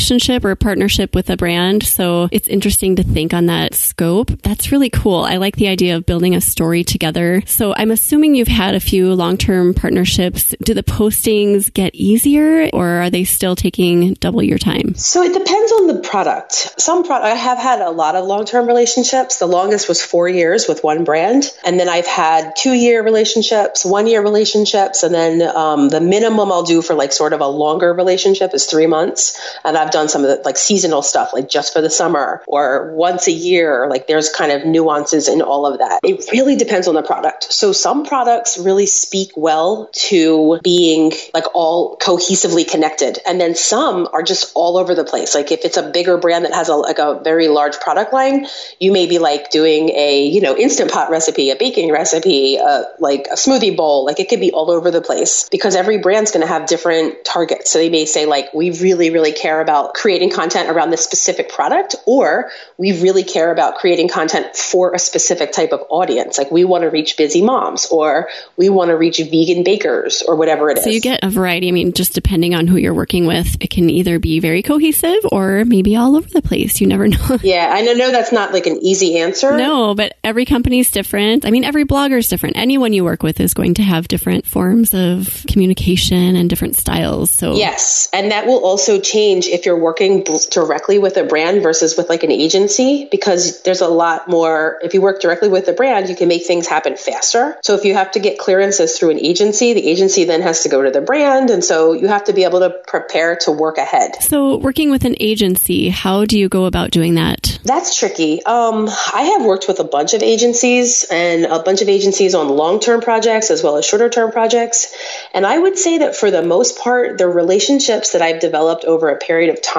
or 0.45 0.51
a 0.51 0.57
partnership 0.57 1.15
with 1.15 1.31
a 1.31 1.37
brand 1.37 1.83
so 1.83 2.29
it's 2.33 2.49
interesting 2.49 2.81
interesting 2.81 2.97
to 2.97 3.03
think 3.03 3.35
on 3.35 3.47
that 3.47 3.75
scope. 3.75 4.31
That's 4.43 4.73
really 4.73 4.91
cool. 4.91 5.25
I 5.25 5.37
like 5.37 5.57
the 5.57 5.69
idea 5.69 5.97
of 5.97 6.07
building 6.07 6.35
a 6.35 6.41
story 6.41 6.85
together. 6.85 7.43
So 7.47 7.75
I'm 7.77 7.91
assuming 7.91 8.35
you've 8.35 8.49
had 8.49 8.75
a 8.75 8.81
few 8.81 9.13
long 9.15 9.37
term 9.37 9.75
partnerships. 9.75 10.55
Do 10.63 10.73
the 10.73 10.83
postings 10.83 11.73
get 11.73 11.95
easier 11.95 12.71
or 12.73 12.87
are 12.87 13.11
they 13.11 13.25
still 13.25 13.57
taking 13.57 14.15
double 14.15 14.43
your 14.43 14.59
time? 14.59 14.95
So 14.95 15.23
it 15.23 15.33
depends 15.33 15.73
on 15.73 15.87
the 15.89 16.01
product. 16.01 16.81
Some 16.81 17.05
product, 17.05 17.27
I 17.27 17.35
have 17.35 17.59
had 17.59 17.81
a 17.81 17.91
lot 17.91 18.15
of 18.15 18.25
long 18.25 18.45
term 18.45 18.67
relationships. 18.67 19.39
The 19.39 19.47
longest 19.47 19.89
was 19.89 20.03
four 20.03 20.29
years 20.29 20.69
with 20.69 20.83
one 20.83 21.05
brand. 21.05 21.51
And 21.65 21.79
then 21.79 21.89
I've 21.89 22.07
had 22.07 22.55
two 22.57 22.73
year 22.73 23.03
relationships, 23.03 23.85
one 23.85 24.07
year 24.07 24.23
relationships. 24.23 25.03
And 25.03 25.15
then 25.15 25.43
um, 25.43 25.89
the 25.89 26.01
minimum 26.01 26.51
I'll 26.51 26.63
do 26.63 26.83
for 26.83 26.95
like 26.95 27.13
sort 27.13 27.33
of 27.33 27.41
a 27.41 27.49
longer 27.49 27.93
relationship 27.93 28.55
is 28.55 28.67
three 28.67 28.87
months. 28.87 29.41
And 29.65 29.77
I've 29.77 29.91
done 29.91 30.00
some 30.09 30.25
of 30.25 30.29
the 30.29 30.43
like 30.45 30.57
seasonal 30.57 31.03
stuff, 31.03 31.33
like 31.33 31.49
just 31.49 31.73
for 31.73 31.81
the 31.81 31.91
summer 31.91 32.43
or 32.47 32.95
once 32.95 33.27
a 33.27 33.33
year. 33.33 33.89
Like 33.89 34.07
there's 34.07 34.31
kind 34.31 34.53
of 34.53 34.67
nuances 34.67 35.29
in 35.29 35.43
all 35.43 35.67
of 35.67 35.79
that. 35.79 36.01
It 36.03 36.31
really 36.33 36.57
depends 36.57 36.89
on 36.89 36.95
the 36.95 37.03
product. 37.03 37.53
So 37.53 37.73
some 37.73 38.05
products 38.05 38.59
really 38.59 38.87
speak 38.87 39.33
well 39.37 39.91
to 39.93 40.61
being 40.63 41.13
like 41.35 41.45
all 41.55 41.97
cohesively 41.97 42.69
connected. 42.69 43.19
And 43.27 43.41
then 43.41 43.55
some 43.55 44.09
are 44.13 44.23
just 44.23 44.53
all 44.55 44.77
over 44.77 44.95
the 44.95 45.05
place. 45.05 45.35
Like 45.35 45.53
if 45.53 45.65
it's 45.65 45.77
a 45.77 45.91
bigger 45.91 46.19
brand 46.19 46.45
that 46.45 46.55
has 46.55 46.69
a, 46.69 46.77
like 46.77 46.99
a 46.99 47.21
very 47.23 47.49
large 47.49 47.79
product 47.81 48.13
line, 48.13 48.47
you 48.79 48.93
may 48.93 49.07
be 49.07 49.19
like 49.19 49.51
doing 49.51 49.91
a, 49.91 50.27
you 50.27 50.41
know, 50.41 50.57
instant 50.57 50.91
pot 50.91 51.11
recipe, 51.11 51.51
a 51.51 51.57
baking 51.57 51.91
recipe, 51.93 52.59
uh, 52.59 52.85
like 52.99 53.27
a 53.31 53.35
smoothie 53.35 53.77
bowl. 53.77 54.05
Like 54.05 54.21
it 54.21 54.29
could 54.29 54.41
be 54.41 54.53
all 54.53 54.71
over 54.71 54.91
the 54.91 55.03
place 55.03 55.49
because 55.51 55.75
every 55.77 55.99
brand's 55.99 56.31
going 56.31 56.47
to 56.47 56.53
have 56.53 56.67
different 56.67 57.25
targets. 57.25 57.71
So 57.71 57.79
they 57.79 57.91
may 57.91 58.07
say 58.07 58.27
like, 58.27 58.53
we 58.55 58.71
really, 58.71 59.11
really 59.11 59.33
care 59.33 59.61
about 59.61 59.90
creating 59.95 60.31
content 60.31 60.69
around 60.71 60.91
this 60.91 61.03
specific 61.03 61.51
product 61.51 61.95
or 62.07 62.51
we 62.79 63.01
really 63.01 63.25
care 63.25 63.53
about 63.53 63.77
creating 63.77 64.09
content 64.09 64.57
for 64.57 64.93
a 64.95 64.99
specific 64.99 65.53
type 65.53 65.73
of 65.73 65.83
audience. 65.89 66.39
Like 66.39 66.51
we 66.51 66.65
want 66.65 66.83
to 66.83 66.91
reach 66.91 67.17
busy 67.17 67.43
moms 67.43 67.87
or 67.87 68.29
we 68.57 68.69
want 68.69 68.89
to 68.89 68.97
reach 68.97 69.19
vegan 69.19 69.65
bakers 69.65 70.23
or 70.23 70.37
whatever 70.37 70.71
it 70.71 70.79
is. 70.79 70.85
So 70.85 70.91
you 70.91 71.01
get 71.01 71.21
a 71.23 71.31
variety. 71.31 71.69
I 71.69 71.73
mean, 71.73 71.93
just 71.93 72.15
depending 72.15 72.55
on 72.55 72.67
who 72.67 72.77
you're 72.77 72.95
working 72.95 73.27
with, 73.27 73.57
it 73.61 73.71
can 73.71 73.91
either 73.91 74.19
be 74.19 74.41
very 74.41 74.63
cohesive 74.63 75.21
or 75.31 75.65
maybe 75.65 75.97
all 75.97 76.17
over 76.17 76.29
the 76.29 76.43
place. 76.43 76.81
You 76.81 76.87
never 76.87 77.09
know. 77.09 77.39
Yeah, 77.43 77.71
I 77.73 77.83
know 77.83 78.11
that's 78.11 78.33
not 78.33 78.53
like 78.53 78.67
an 78.67 78.79
easy 78.83 79.19
answer. 79.19 79.57
No, 79.57 79.95
but 79.95 80.17
every 80.25 80.45
company 80.45 80.81
is 80.81 80.91
different. 80.91 81.45
I 81.45 81.51
mean, 81.51 81.65
every 81.65 81.85
blogger 81.85 82.19
is 82.19 82.29
different. 82.29 82.57
Anyone 82.57 82.93
you 82.93 83.05
work 83.05 83.23
with 83.23 83.41
is 83.41 83.55
going 83.55 83.75
to 83.75 83.83
have 83.83 84.09
different 84.09 84.47
forms 84.47 84.95
of 84.95 85.45
communication 85.49 86.37
and 86.37 86.49
different 86.49 86.77
styles. 86.77 87.31
So 87.31 87.55
Yes, 87.55 88.09
and 88.13 88.31
that 88.31 88.47
will 88.47 88.65
also 88.65 89.01
change 89.01 89.47
if 89.47 89.67
you're 89.67 89.79
working 89.81 90.25
directly 90.51 90.99
with 90.99 91.17
a 91.17 91.25
brand 91.25 91.63
versus 91.63 91.97
with 91.97 92.09
like 92.09 92.23
an 92.23 92.31
agency 92.31 93.09
because 93.11 93.63
there's 93.63 93.81
a 93.81 93.89
lot 93.89 94.29
more. 94.29 94.79
If 94.83 94.95
you 94.95 95.01
work 95.01 95.21
directly 95.21 95.49
with 95.49 95.67
the 95.67 95.73
brand, 95.73 96.09
you 96.09 96.17
can 96.17 96.29
make 96.29 96.47
things 96.47 96.67
happen 96.67 96.97
faster. 96.97 97.57
So 97.63 97.75
if 97.75 97.85
you 97.85 97.95
have 97.95 98.13
to 98.13 98.21
get 98.21 98.39
clearances 98.39 98.99
through 98.99 99.11
an 99.11 99.19
agency, 99.19 99.75
the 99.75 99.87
agency 99.87 100.25
then 100.25 100.43
has 100.43 100.63
to 100.63 100.69
go 100.69 100.83
to 100.83 100.91
the 100.91 101.01
brand. 101.01 101.51
And 101.51 101.65
so 101.65 101.93
you 101.93 102.09
have 102.09 102.25
to 102.25 102.33
be 102.33 102.45
able 102.45 102.61
to 102.61 102.71
prepare 102.87 103.37
to 103.43 103.53
work 103.53 103.79
ahead. 103.79 104.23
So 104.23 104.57
working 104.57 104.91
with 104.91 105.05
an 105.05 105.17
agency, 105.21 105.89
how 105.89 106.25
do 106.25 106.39
you 106.39 106.49
go 106.49 106.65
about 106.67 106.91
doing 106.91 107.15
that? 107.15 107.59
That's 107.65 107.97
tricky. 107.97 108.43
Um, 108.45 108.89
I 108.89 109.23
have 109.23 109.45
worked 109.45 109.69
with 109.69 109.81
a 109.81 109.85
bunch 109.85 110.15
of 110.15 110.23
agencies 110.23 111.05
and 111.11 111.45
a 111.45 111.63
bunch 111.63 111.83
of 111.83 111.89
agencies 111.89 112.35
on 112.35 112.49
long 112.49 112.81
term 112.81 113.01
projects 113.01 113.51
as 113.51 113.63
well 113.63 113.77
as 113.77 113.85
shorter 113.85 114.09
term 114.09 114.33
projects. 114.33 114.95
And 115.35 115.47
I 115.47 115.59
would 115.59 115.79
say 115.79 115.99
that 115.99 116.17
for 116.17 116.31
the 116.31 116.43
most 116.43 116.79
part, 116.79 117.19
the 117.19 117.29
relationships 117.29 118.13
that 118.13 118.23
I've 118.23 118.41
developed 118.41 118.85
over 118.85 119.09
a 119.09 119.17
period 119.19 119.51
of 119.51 119.63
time 119.63 119.70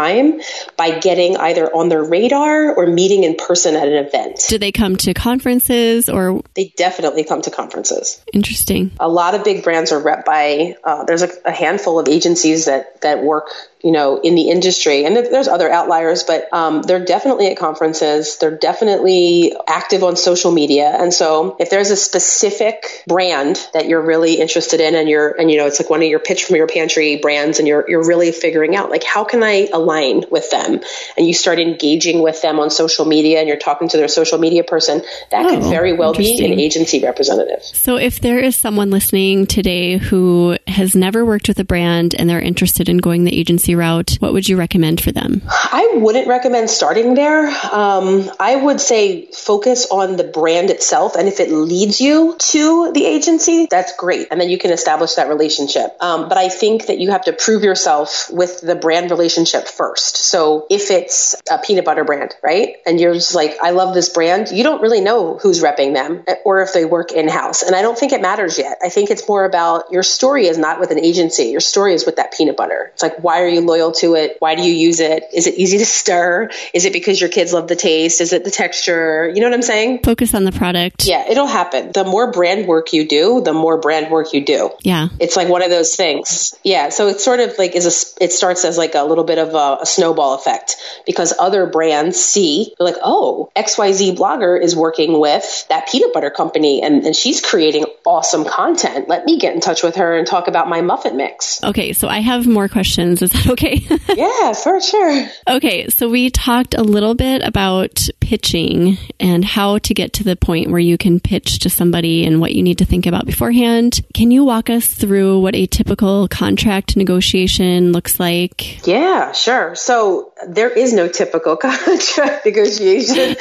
by 0.77 0.99
getting 0.99 1.37
either 1.37 1.67
on 1.73 1.89
their 1.89 2.03
radar 2.03 2.73
or 2.75 2.87
meeting 2.87 3.23
in 3.23 3.35
person 3.35 3.75
at 3.75 3.87
an 3.87 4.05
event. 4.05 4.41
Do 4.47 4.57
they 4.57 4.71
come 4.71 4.95
to 4.97 5.13
conferences 5.13 6.09
or? 6.09 6.41
They 6.55 6.73
definitely 6.77 7.23
come 7.23 7.41
to 7.43 7.51
conferences. 7.51 8.23
Interesting. 8.33 8.91
A 8.99 9.07
lot 9.07 9.35
of 9.35 9.43
big 9.43 9.63
brands 9.63 9.91
are 9.91 9.99
rep 9.99 10.25
by, 10.25 10.75
uh, 10.83 11.03
there's 11.05 11.23
a, 11.23 11.29
a 11.45 11.51
handful 11.51 11.99
of 11.99 12.07
agencies 12.07 12.65
that, 12.65 13.01
that 13.01 13.23
work 13.23 13.49
you 13.83 13.91
know, 13.91 14.19
in 14.19 14.35
the 14.35 14.49
industry. 14.49 15.05
And 15.05 15.15
there's 15.15 15.47
other 15.47 15.69
outliers, 15.69 16.23
but 16.23 16.51
um, 16.53 16.81
they're 16.81 17.03
definitely 17.03 17.47
at 17.47 17.57
conferences. 17.57 18.37
They're 18.37 18.57
definitely 18.57 19.55
active 19.67 20.03
on 20.03 20.15
social 20.15 20.51
media. 20.51 20.89
And 20.89 21.13
so 21.13 21.55
if 21.59 21.69
there's 21.69 21.91
a 21.91 21.95
specific 21.95 23.03
brand 23.07 23.59
that 23.73 23.87
you're 23.87 24.01
really 24.01 24.35
interested 24.35 24.79
in 24.79 24.95
and 24.95 25.09
you're, 25.09 25.31
and 25.31 25.49
you 25.49 25.57
know, 25.57 25.65
it's 25.65 25.79
like 25.79 25.89
one 25.89 26.01
of 26.01 26.07
your 26.07 26.19
pitch 26.19 26.43
from 26.43 26.55
your 26.57 26.67
pantry 26.67 27.17
brands 27.17 27.59
and 27.59 27.67
you're, 27.67 27.89
you're 27.89 28.05
really 28.05 28.31
figuring 28.31 28.75
out 28.75 28.89
like, 28.89 29.03
how 29.03 29.23
can 29.23 29.43
I 29.43 29.67
align 29.73 30.25
with 30.29 30.49
them? 30.51 30.79
And 31.17 31.25
you 31.25 31.33
start 31.33 31.59
engaging 31.59 32.21
with 32.21 32.41
them 32.41 32.59
on 32.59 32.69
social 32.69 33.05
media 33.05 33.39
and 33.39 33.47
you're 33.47 33.57
talking 33.57 33.89
to 33.89 33.97
their 33.97 34.07
social 34.07 34.37
media 34.37 34.63
person, 34.63 35.01
that 35.31 35.45
oh, 35.45 35.49
could 35.49 35.63
very 35.69 35.93
well 35.93 36.13
be 36.13 36.45
an 36.45 36.59
agency 36.59 37.03
representative. 37.03 37.63
So 37.63 37.97
if 37.97 38.19
there 38.19 38.39
is 38.39 38.55
someone 38.55 38.91
listening 38.91 39.47
today 39.47 39.97
who 39.97 40.57
has 40.67 40.95
never 40.95 41.25
worked 41.25 41.47
with 41.47 41.59
a 41.59 41.63
brand 41.63 42.15
and 42.15 42.29
they're 42.29 42.39
interested 42.39 42.87
in 42.87 42.97
going 42.97 43.23
the 43.23 43.37
agency 43.37 43.70
route, 43.75 44.17
what 44.19 44.33
would 44.33 44.47
you 44.47 44.57
recommend 44.57 45.01
for 45.01 45.11
them? 45.11 45.41
I 45.47 45.93
wouldn't 45.95 46.27
recommend 46.27 46.69
starting 46.69 47.13
there. 47.13 47.47
Um, 47.71 48.29
I 48.39 48.55
would 48.55 48.81
say 48.81 49.27
focus 49.31 49.87
on 49.89 50.17
the 50.17 50.23
brand 50.23 50.69
itself. 50.69 51.15
And 51.15 51.27
if 51.27 51.39
it 51.39 51.51
leads 51.51 52.01
you 52.01 52.35
to 52.37 52.91
the 52.91 53.05
agency, 53.05 53.67
that's 53.69 53.95
great. 53.95 54.27
And 54.31 54.39
then 54.39 54.49
you 54.49 54.57
can 54.57 54.71
establish 54.71 55.15
that 55.15 55.29
relationship. 55.29 55.95
Um, 55.99 56.29
but 56.29 56.37
I 56.37 56.49
think 56.49 56.87
that 56.87 56.99
you 56.99 57.11
have 57.11 57.25
to 57.25 57.33
prove 57.33 57.63
yourself 57.63 58.29
with 58.31 58.61
the 58.61 58.75
brand 58.75 59.11
relationship 59.11 59.67
first. 59.67 60.17
So 60.17 60.67
if 60.69 60.91
it's 60.91 61.35
a 61.49 61.57
peanut 61.57 61.85
butter 61.85 62.03
brand, 62.03 62.35
right? 62.43 62.77
And 62.85 62.99
you're 62.99 63.13
just 63.13 63.35
like, 63.35 63.57
I 63.61 63.71
love 63.71 63.93
this 63.93 64.09
brand, 64.09 64.49
you 64.51 64.63
don't 64.63 64.81
really 64.81 65.01
know 65.01 65.37
who's 65.37 65.61
repping 65.61 65.93
them 65.93 66.23
or 66.45 66.61
if 66.61 66.73
they 66.73 66.85
work 66.85 67.11
in 67.11 67.27
house. 67.27 67.63
And 67.63 67.75
I 67.75 67.81
don't 67.81 67.97
think 67.97 68.11
it 68.11 68.21
matters 68.21 68.57
yet. 68.57 68.79
I 68.83 68.89
think 68.89 69.09
it's 69.09 69.27
more 69.27 69.45
about 69.45 69.91
your 69.91 70.03
story 70.03 70.47
is 70.47 70.57
not 70.57 70.79
with 70.79 70.91
an 70.91 70.99
agency. 70.99 71.45
Your 71.45 71.59
story 71.61 71.93
is 71.93 72.05
with 72.05 72.17
that 72.17 72.33
peanut 72.33 72.57
butter. 72.57 72.91
It's 72.93 73.03
like, 73.03 73.23
why 73.23 73.41
are 73.41 73.47
you 73.47 73.60
loyal 73.61 73.91
to 73.93 74.15
it? 74.15 74.37
Why 74.39 74.55
do 74.55 74.63
you 74.63 74.73
use 74.73 74.99
it? 74.99 75.23
Is 75.33 75.47
it 75.47 75.55
easy 75.55 75.77
to 75.77 75.85
stir? 75.85 76.49
Is 76.73 76.85
it 76.85 76.93
because 76.93 77.19
your 77.19 77.29
kids 77.29 77.53
love 77.53 77.67
the 77.67 77.75
taste? 77.75 78.21
Is 78.21 78.33
it 78.33 78.43
the 78.43 78.51
texture? 78.51 79.31
You 79.33 79.41
know 79.41 79.47
what 79.47 79.53
I'm 79.53 79.61
saying? 79.61 79.99
Focus 80.03 80.33
on 80.33 80.43
the 80.43 80.51
product. 80.51 81.05
Yeah, 81.05 81.29
it'll 81.29 81.47
happen. 81.47 81.91
The 81.91 82.03
more 82.03 82.31
brand 82.31 82.67
work 82.67 82.93
you 82.93 83.07
do, 83.07 83.41
the 83.41 83.53
more 83.53 83.77
brand 83.77 84.11
work 84.11 84.33
you 84.33 84.43
do. 84.43 84.71
Yeah. 84.81 85.09
It's 85.19 85.35
like 85.35 85.47
one 85.47 85.63
of 85.63 85.69
those 85.69 85.95
things. 85.95 86.55
Yeah. 86.63 86.89
So 86.89 87.07
it's 87.07 87.23
sort 87.23 87.39
of 87.39 87.57
like 87.57 87.75
is 87.75 87.85
a, 87.85 88.23
it 88.23 88.31
starts 88.31 88.65
as 88.65 88.77
like 88.77 88.95
a 88.95 89.03
little 89.03 89.23
bit 89.23 89.37
of 89.37 89.53
a, 89.53 89.81
a 89.81 89.85
snowball 89.85 90.35
effect 90.35 90.75
because 91.05 91.33
other 91.39 91.65
brands 91.65 92.19
see, 92.19 92.73
they're 92.77 92.85
like, 92.85 93.01
oh, 93.03 93.51
XYZ 93.55 94.15
blogger 94.15 94.61
is 94.61 94.75
working 94.75 95.19
with 95.19 95.65
that 95.69 95.87
peanut 95.89 96.13
butter 96.13 96.29
company 96.29 96.81
and, 96.81 97.05
and 97.05 97.15
she's 97.15 97.41
creating 97.41 97.85
awesome 98.05 98.45
content. 98.45 99.07
Let 99.07 99.25
me 99.25 99.39
get 99.39 99.53
in 99.53 99.61
touch 99.61 99.83
with 99.83 99.95
her 99.95 100.17
and 100.17 100.27
talk 100.27 100.47
about 100.47 100.69
my 100.69 100.81
muffin 100.81 101.17
mix. 101.17 101.63
Okay, 101.63 101.93
so 101.93 102.07
I 102.07 102.19
have 102.19 102.47
more 102.47 102.67
questions. 102.67 103.21
Is 103.21 103.31
that 103.31 103.47
okay? 103.51 103.85
yeah, 104.15 104.53
for 104.53 104.81
sure. 104.81 105.27
Okay, 105.47 105.89
so 105.89 106.09
we 106.09 106.29
talked 106.29 106.73
a 106.73 106.83
little 106.83 107.15
bit 107.15 107.41
about 107.43 108.07
pitching 108.19 108.97
and 109.19 109.43
how 109.43 109.77
to 109.79 109.93
get 109.93 110.13
to 110.13 110.23
the 110.23 110.35
point 110.35 110.71
where 110.71 110.79
you 110.79 110.97
can 110.97 111.19
pitch 111.19 111.59
to 111.59 111.69
somebody 111.69 112.25
and 112.25 112.39
what 112.39 112.53
you 112.53 112.63
need 112.63 112.77
to 112.79 112.85
think 112.85 113.05
about 113.05 113.25
beforehand. 113.25 114.01
Can 114.13 114.31
you 114.31 114.43
walk 114.43 114.69
us 114.69 114.87
through 114.87 115.39
what 115.39 115.55
a 115.55 115.65
typical 115.65 116.27
contract 116.27 116.95
negotiation 116.95 117.91
looks 117.91 118.19
like? 118.19 118.85
Yeah, 118.87 119.31
sure. 119.33 119.75
So 119.75 120.33
there 120.47 120.69
is 120.69 120.93
no 120.93 121.07
typical 121.07 121.57
contract 121.57 122.45
negotiation. 122.45 123.35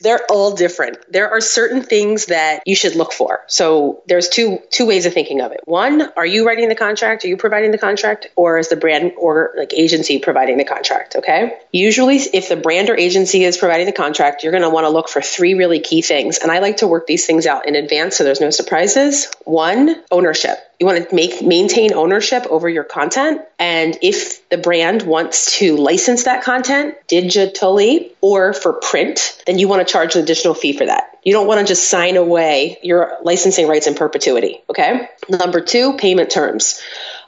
They're 0.00 0.24
all 0.30 0.54
different. 0.54 0.98
There 1.10 1.30
are 1.30 1.40
certain 1.40 1.82
things 1.82 2.26
that 2.26 2.62
you 2.66 2.76
should 2.76 2.94
look 2.94 3.12
for. 3.12 3.44
So 3.46 4.02
there's 4.06 4.28
two 4.28 4.58
two 4.70 4.86
ways 4.86 5.06
of 5.06 5.14
thinking 5.14 5.40
of 5.40 5.52
it. 5.52 5.60
One, 5.64 6.02
are 6.16 6.26
you 6.26 6.46
writing 6.46 6.68
the 6.68 6.74
contract? 6.74 7.24
Are 7.24 7.28
you 7.28 7.36
providing 7.36 7.70
the 7.70 7.78
contract, 7.78 8.28
or 8.36 8.58
is 8.58 8.68
the 8.68 8.76
brand 8.76 9.12
or 9.18 9.54
like 9.56 9.72
agency 9.74 10.18
providing 10.18 10.58
the 10.58 10.64
contract? 10.64 11.16
Okay. 11.16 11.58
Usually, 11.72 12.16
if 12.16 12.48
the 12.48 12.56
brand 12.56 12.90
or 12.90 12.96
agency 12.96 13.44
is 13.44 13.56
providing 13.56 13.86
the 13.86 13.92
contract, 13.92 14.42
you're 14.42 14.52
going 14.52 14.62
to 14.62 14.70
want 14.70 14.84
to 14.84 14.90
look 14.90 15.08
for 15.08 15.20
three 15.20 15.54
really 15.54 15.80
key 15.80 16.02
things, 16.02 16.38
and 16.38 16.50
I 16.50 16.60
like 16.60 16.78
to 16.78 16.86
work 16.86 17.06
these 17.06 17.26
things 17.26 17.46
out 17.46 17.66
in 17.66 17.74
advance 17.74 18.16
so 18.16 18.24
there's 18.24 18.40
no 18.40 18.50
surprises. 18.50 19.30
One, 19.44 20.02
ownership. 20.10 20.58
You 20.78 20.86
want 20.86 21.08
to 21.08 21.14
make 21.14 21.40
maintain 21.40 21.94
ownership 21.94 22.46
over 22.50 22.68
your 22.68 22.84
content. 22.84 23.40
And 23.58 23.96
if 24.02 24.46
the 24.50 24.58
brand 24.58 25.02
wants 25.02 25.58
to 25.58 25.76
license 25.76 26.24
that 26.24 26.44
content 26.44 26.96
digitally 27.08 28.12
or 28.20 28.52
for 28.52 28.74
print, 28.74 29.42
then 29.46 29.58
you 29.58 29.68
want 29.68 29.86
to 29.86 29.90
charge 29.90 30.16
an 30.16 30.22
additional 30.22 30.52
fee 30.52 30.74
for 30.74 30.84
that. 30.84 31.18
You 31.24 31.32
don't 31.32 31.46
want 31.46 31.60
to 31.60 31.66
just 31.66 31.88
sign 31.88 32.16
away 32.16 32.78
your 32.82 33.16
licensing 33.22 33.68
rights 33.68 33.86
in 33.86 33.94
perpetuity. 33.94 34.62
Okay. 34.68 35.08
Number 35.28 35.60
two, 35.60 35.96
payment 35.96 36.30
terms. 36.30 36.82